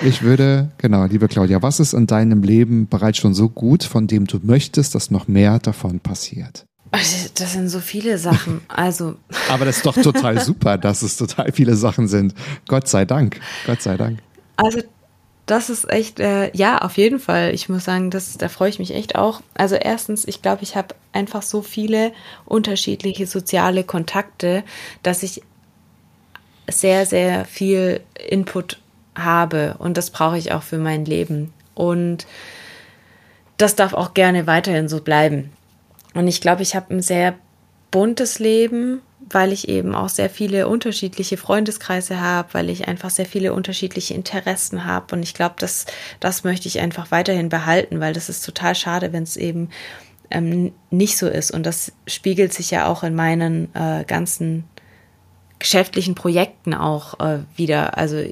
Ich 0.02 0.22
würde, 0.22 0.70
genau, 0.78 1.05
liebe 1.05 1.28
Claudia, 1.28 1.62
was 1.62 1.80
ist 1.80 1.92
in 1.92 2.06
deinem 2.06 2.42
Leben 2.42 2.88
bereits 2.88 3.18
schon 3.18 3.34
so 3.34 3.48
gut, 3.48 3.84
von 3.84 4.06
dem 4.06 4.26
du 4.26 4.40
möchtest, 4.42 4.94
dass 4.94 5.10
noch 5.10 5.28
mehr 5.28 5.59
davon 5.59 6.01
passiert? 6.01 6.66
Das 6.90 7.52
sind 7.52 7.68
so 7.68 7.80
viele 7.80 8.18
Sachen. 8.18 8.62
Also. 8.68 9.16
aber 9.48 9.64
das 9.64 9.78
ist 9.78 9.86
doch 9.86 9.94
total 9.94 10.40
super, 10.44 10.76
dass 10.76 11.02
es 11.02 11.16
total 11.16 11.52
viele 11.52 11.76
Sachen 11.76 12.09
sind. 12.09 12.34
Gott 12.66 12.88
sei 12.88 13.05
Dank. 13.05 13.38
Gott 13.66 13.80
sei 13.82 13.97
Dank. 13.97 14.18
Also 14.56 14.80
das 15.47 15.70
ist 15.70 15.90
echt, 15.90 16.20
äh, 16.20 16.55
ja, 16.56 16.78
auf 16.78 16.97
jeden 16.97 17.18
Fall. 17.18 17.55
Ich 17.55 17.68
muss 17.68 17.84
sagen, 17.84 18.10
das, 18.10 18.38
da 18.38 18.48
freue 18.48 18.70
ich 18.70 18.78
mich 18.78 18.94
echt 18.94 19.16
auch. 19.16 19.40
Also 19.55 19.74
erstens, 19.74 20.26
ich 20.26 20.42
glaube, 20.42 20.62
ich 20.62 20.76
habe 20.76 20.94
einfach 21.12 21.43
so 21.43 21.62
viele 21.62 22.12
unterschiedliche 22.45 23.27
soziale 23.27 23.85
Kontakte, 23.85 24.65
dass 25.03 25.23
ich 25.23 25.43
sehr, 26.69 27.07
sehr 27.07 27.45
viel 27.45 28.01
Input 28.28 28.81
habe 29.16 29.74
und 29.78 29.97
das 29.97 30.11
brauche 30.11 30.39
ich 30.39 30.53
auch 30.53 30.62
für 30.62 30.78
mein 30.78 31.05
Leben. 31.05 31.53
Und 31.74 32.27
das 33.57 33.74
darf 33.74 33.93
auch 33.93 34.15
gerne 34.15 34.47
weiterhin 34.47 34.89
so 34.89 35.01
bleiben. 35.01 35.53
Und 36.15 36.28
ich 36.28 36.41
glaube, 36.41 36.62
ich 36.62 36.74
habe 36.74 36.95
ein 36.95 37.03
sehr 37.03 37.35
buntes 37.91 38.39
Leben 38.39 39.03
weil 39.28 39.53
ich 39.53 39.69
eben 39.69 39.95
auch 39.95 40.09
sehr 40.09 40.28
viele 40.28 40.66
unterschiedliche 40.66 41.37
Freundeskreise 41.37 42.20
habe, 42.20 42.53
weil 42.53 42.69
ich 42.69 42.89
einfach 42.89 43.11
sehr 43.11 43.27
viele 43.27 43.53
unterschiedliche 43.53 44.15
Interessen 44.15 44.85
habe. 44.85 45.15
Und 45.15 45.23
ich 45.23 45.35
glaube, 45.35 45.55
das, 45.59 45.87
das 46.19 46.43
möchte 46.43 46.69
ich 46.69 46.81
einfach 46.81 47.11
weiterhin 47.11 47.49
behalten, 47.49 48.01
weil 48.01 48.12
das 48.12 48.28
ist 48.28 48.45
total 48.45 48.74
schade, 48.74 49.12
wenn 49.12 49.23
es 49.23 49.37
eben 49.37 49.70
ähm, 50.31 50.73
nicht 50.90 51.19
so 51.19 51.28
ist. 51.28 51.51
Und 51.51 51.65
das 51.65 51.93
spiegelt 52.07 52.52
sich 52.52 52.70
ja 52.70 52.86
auch 52.86 53.02
in 53.02 53.15
meinen 53.15 53.74
äh, 53.74 54.05
ganzen 54.05 54.65
geschäftlichen 55.59 56.15
Projekten 56.15 56.74
auch 56.74 57.20
äh, 57.20 57.40
wieder. 57.57 57.98
Also 57.98 58.23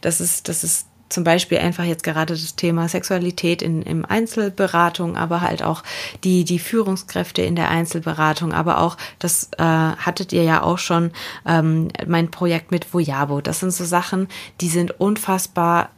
das 0.00 0.20
ist, 0.20 0.48
das 0.48 0.64
ist 0.64 0.86
zum 1.08 1.24
Beispiel 1.24 1.58
einfach 1.58 1.84
jetzt 1.84 2.02
gerade 2.02 2.34
das 2.34 2.56
Thema 2.56 2.88
Sexualität 2.88 3.62
in, 3.62 3.82
im 3.82 4.04
Einzelberatung, 4.04 5.16
aber 5.16 5.40
halt 5.40 5.62
auch 5.62 5.82
die, 6.24 6.44
die 6.44 6.58
Führungskräfte 6.58 7.42
in 7.42 7.54
der 7.54 7.70
Einzelberatung, 7.70 8.52
aber 8.52 8.80
auch, 8.80 8.96
das 9.18 9.50
äh, 9.58 9.62
hattet 9.62 10.32
ihr 10.32 10.42
ja 10.42 10.62
auch 10.62 10.78
schon, 10.78 11.12
ähm, 11.46 11.88
mein 12.06 12.30
Projekt 12.30 12.72
mit 12.72 12.92
Voyabo. 12.92 13.40
Das 13.40 13.60
sind 13.60 13.72
so 13.72 13.84
Sachen, 13.84 14.28
die 14.60 14.68
sind 14.68 15.00
unfassbar 15.00 15.90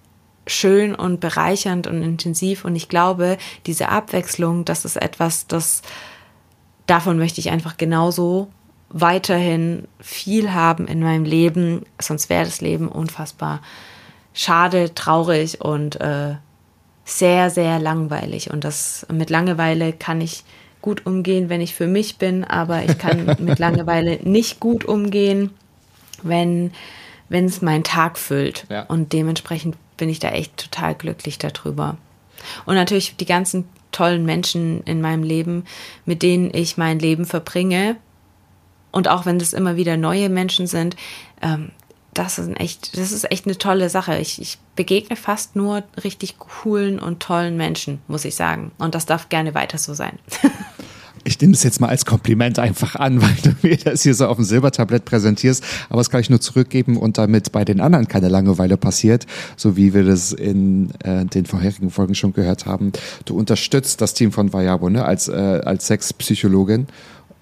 schön 0.48 0.94
und 0.94 1.20
bereichernd 1.20 1.86
und 1.86 2.02
intensiv 2.02 2.64
und 2.64 2.74
ich 2.74 2.88
glaube, 2.88 3.38
diese 3.66 3.88
Abwechslung, 3.88 4.64
das 4.64 4.84
ist 4.84 4.96
etwas, 4.96 5.46
das 5.46 5.82
davon 6.86 7.18
möchte 7.18 7.40
ich 7.40 7.50
einfach 7.50 7.76
genauso 7.76 8.48
weiterhin 8.90 9.86
viel 10.00 10.52
haben 10.52 10.86
in 10.86 11.00
meinem 11.00 11.24
Leben, 11.24 11.84
sonst 12.00 12.30
wäre 12.30 12.44
das 12.44 12.60
Leben 12.60 12.88
unfassbar 12.88 13.60
schade, 14.32 14.94
traurig 14.94 15.60
und 15.60 16.00
äh, 16.00 16.36
sehr, 17.04 17.50
sehr 17.50 17.78
langweilig. 17.78 18.50
Und 18.50 18.64
das 18.64 19.06
mit 19.12 19.30
Langeweile 19.30 19.92
kann 19.92 20.20
ich 20.20 20.44
gut 20.80 21.06
umgehen, 21.06 21.48
wenn 21.48 21.60
ich 21.60 21.74
für 21.74 21.88
mich 21.88 22.18
bin, 22.18 22.44
aber 22.44 22.84
ich 22.84 22.98
kann 22.98 23.26
mit 23.40 23.58
Langeweile 23.58 24.20
nicht 24.22 24.60
gut 24.60 24.84
umgehen, 24.84 25.50
wenn 26.22 26.72
wenn 27.28 27.44
es 27.44 27.60
meinen 27.60 27.84
Tag 27.84 28.18
füllt. 28.18 28.64
Ja. 28.70 28.84
Und 28.84 29.12
dementsprechend 29.12 29.76
bin 29.98 30.08
ich 30.08 30.18
da 30.18 30.30
echt 30.30 30.56
total 30.56 30.94
glücklich 30.94 31.36
darüber. 31.38 31.98
Und 32.64 32.74
natürlich 32.74 33.16
die 33.16 33.26
ganzen 33.26 33.68
tollen 33.92 34.24
Menschen 34.24 34.82
in 34.84 35.00
meinem 35.00 35.22
Leben, 35.22 35.64
mit 36.06 36.22
denen 36.22 36.52
ich 36.54 36.78
mein 36.78 36.98
Leben 36.98 37.26
verbringe. 37.26 37.96
Und 38.90 39.08
auch 39.08 39.26
wenn 39.26 39.36
es 39.38 39.52
immer 39.52 39.76
wieder 39.76 39.96
neue 39.96 40.30
Menschen 40.30 40.66
sind, 40.66 40.96
ähm, 41.42 41.72
das 42.14 42.38
ist 42.38 42.48
echt, 42.58 42.96
das 42.96 43.12
ist 43.12 43.30
echt 43.30 43.46
eine 43.46 43.58
tolle 43.58 43.90
Sache. 43.90 44.18
Ich, 44.18 44.40
ich 44.40 44.58
begegne 44.74 45.14
fast 45.14 45.56
nur 45.56 45.84
richtig 46.02 46.38
coolen 46.38 46.98
und 46.98 47.20
tollen 47.20 47.56
Menschen, 47.56 48.00
muss 48.08 48.24
ich 48.24 48.34
sagen. 48.34 48.72
Und 48.78 48.94
das 48.94 49.06
darf 49.06 49.28
gerne 49.28 49.54
weiter 49.54 49.78
so 49.78 49.94
sein. 49.94 50.18
Ich 51.28 51.38
nehme 51.42 51.52
es 51.52 51.62
jetzt 51.62 51.78
mal 51.78 51.88
als 51.88 52.06
Kompliment 52.06 52.58
einfach 52.58 52.96
an, 52.96 53.20
weil 53.22 53.36
du 53.42 53.50
mir 53.60 53.76
das 53.76 54.02
hier 54.02 54.14
so 54.14 54.26
auf 54.28 54.36
dem 54.36 54.46
Silbertablett 54.46 55.04
präsentierst. 55.04 55.62
Aber 55.90 55.98
das 55.98 56.08
kann 56.08 56.22
ich 56.22 56.30
nur 56.30 56.40
zurückgeben 56.40 56.96
und 56.96 57.18
damit 57.18 57.52
bei 57.52 57.66
den 57.66 57.80
anderen 57.80 58.08
keine 58.08 58.30
Langeweile 58.30 58.78
passiert, 58.78 59.26
so 59.54 59.76
wie 59.76 59.92
wir 59.92 60.04
das 60.04 60.32
in 60.32 60.90
äh, 61.04 61.26
den 61.26 61.44
vorherigen 61.44 61.90
Folgen 61.90 62.14
schon 62.14 62.32
gehört 62.32 62.64
haben. 62.64 62.92
Du 63.26 63.36
unterstützt 63.36 64.00
das 64.00 64.14
Team 64.14 64.32
von 64.32 64.54
Vayabo 64.54 64.88
ne, 64.88 65.04
als, 65.04 65.28
äh, 65.28 65.32
als 65.32 65.88
Sexpsychologin 65.88 66.86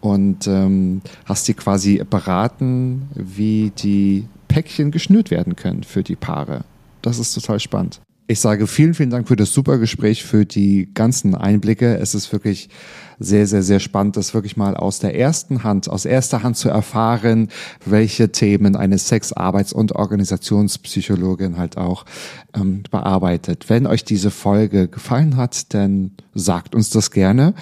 und 0.00 0.48
ähm, 0.48 1.00
hast 1.24 1.46
die 1.46 1.54
quasi 1.54 2.02
beraten, 2.10 3.08
wie 3.14 3.70
die 3.78 4.26
Päckchen 4.48 4.90
geschnürt 4.90 5.30
werden 5.30 5.54
können 5.54 5.84
für 5.84 6.02
die 6.02 6.16
Paare. 6.16 6.64
Das 7.02 7.20
ist 7.20 7.32
total 7.34 7.60
spannend. 7.60 8.00
Ich 8.26 8.40
sage 8.40 8.66
vielen, 8.66 8.94
vielen 8.94 9.10
Dank 9.10 9.28
für 9.28 9.36
das 9.36 9.52
super 9.52 9.78
Gespräch, 9.78 10.24
für 10.24 10.44
die 10.44 10.88
ganzen 10.92 11.36
Einblicke. 11.36 11.96
Es 11.98 12.16
ist 12.16 12.32
wirklich 12.32 12.68
sehr, 13.18 13.47
sehr, 13.47 13.62
sehr 13.62 13.80
spannend, 13.80 14.16
das 14.16 14.34
wirklich 14.34 14.56
mal 14.56 14.76
aus 14.76 14.98
der 14.98 15.18
ersten 15.18 15.64
Hand, 15.64 15.88
aus 15.88 16.05
erster 16.05 16.43
Hand 16.43 16.56
zu 16.56 16.68
erfahren, 16.68 17.48
welche 17.84 18.32
Themen 18.32 18.76
eine 18.76 18.98
Sex-, 18.98 19.32
Arbeits- 19.32 19.72
und 19.72 19.93
Organisationspsychologin 19.93 21.56
halt 21.56 21.76
auch 21.76 22.05
ähm, 22.55 22.82
bearbeitet. 22.90 23.68
Wenn 23.68 23.86
euch 23.86 24.05
diese 24.05 24.30
Folge 24.30 24.88
gefallen 24.88 25.36
hat, 25.36 25.74
dann 25.74 26.12
sagt 26.34 26.74
uns 26.74 26.90
das 26.90 27.10
gerne. 27.10 27.55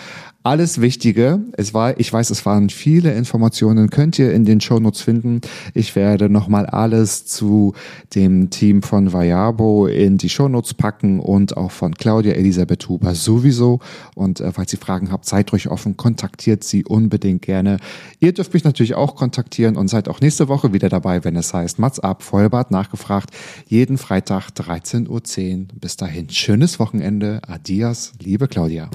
Alles 0.47 0.83
Wichtige, 0.83 1.41
es 1.57 1.73
war, 1.73 1.99
ich 1.99 2.13
weiß, 2.13 2.29
es 2.29 2.45
waren 2.45 2.69
viele 2.69 3.15
Informationen, 3.15 3.89
könnt 3.89 4.19
ihr 4.19 4.31
in 4.35 4.45
den 4.45 4.61
Shownotes 4.61 5.01
finden. 5.01 5.41
Ich 5.73 5.97
werde 5.97 6.29
nochmal 6.29 6.67
alles 6.67 7.25
zu 7.25 7.73
dem 8.15 8.51
Team 8.51 8.83
von 8.83 9.15
Vayabo 9.15 9.87
in 9.87 10.19
die 10.19 10.29
Shownotes 10.29 10.75
packen 10.75 11.19
und 11.19 11.57
auch 11.57 11.71
von 11.71 11.95
Claudia 11.95 12.35
Elisabeth 12.35 12.87
Huber 12.91 13.15
sowieso. 13.15 13.81
Und 14.15 14.41
äh, 14.41 14.53
falls 14.53 14.71
ihr 14.75 14.79
Fragen 14.79 15.11
habt, 15.11 15.25
seid 15.25 15.44
seid 15.45 15.53
ruhig 15.53 15.69
offen, 15.69 15.97
kontaktiert 15.97 16.65
sie 16.65 16.85
unbedingt 16.85 17.43
gerne. 17.43 17.79
Ihr 18.21 18.33
dürft 18.33 18.55
mich 18.55 18.65
natürlich 18.65 18.95
auch 18.95 19.15
kontaktieren 19.15 19.77
und 19.77 19.89
seid 19.89 20.09
auch 20.09 20.21
nächste 20.21 20.49
Woche 20.49 20.73
wieder 20.73 20.89
dabei, 20.89 21.25
wenn 21.25 21.37
es 21.37 21.53
heißt 21.53 21.79
Mats 21.79 22.01
ab, 22.01 22.23
Vollbart 22.23 22.71
nachgefragt. 22.71 23.31
Jeden 23.67 23.99
Freitag 23.99 24.51
13.10 24.51 25.09
Uhr. 25.09 25.67
Bis 25.81 25.97
dahin, 25.97 26.31
schönes 26.31 26.79
Wochenende. 26.79 27.43
Adios, 27.47 28.13
liebe 28.21 28.49
Claudia. 28.49 28.89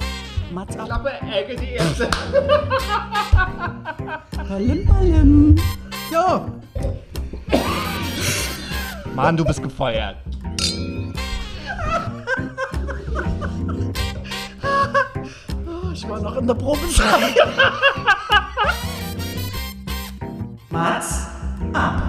Mats 0.52 0.76
ab. 0.76 1.04
Ballen, 4.48 4.86
ballen. 4.86 5.60
Ja. 6.10 6.52
Mann, 9.14 9.36
du 9.36 9.44
bist 9.44 9.62
gefeuert. 9.62 10.16
Ich 15.92 16.08
war 16.08 16.20
noch 16.20 16.36
in 16.36 16.46
der 16.46 16.54
Probezeit. 16.54 17.34
Mats 20.70 21.26
ab. 21.72 22.02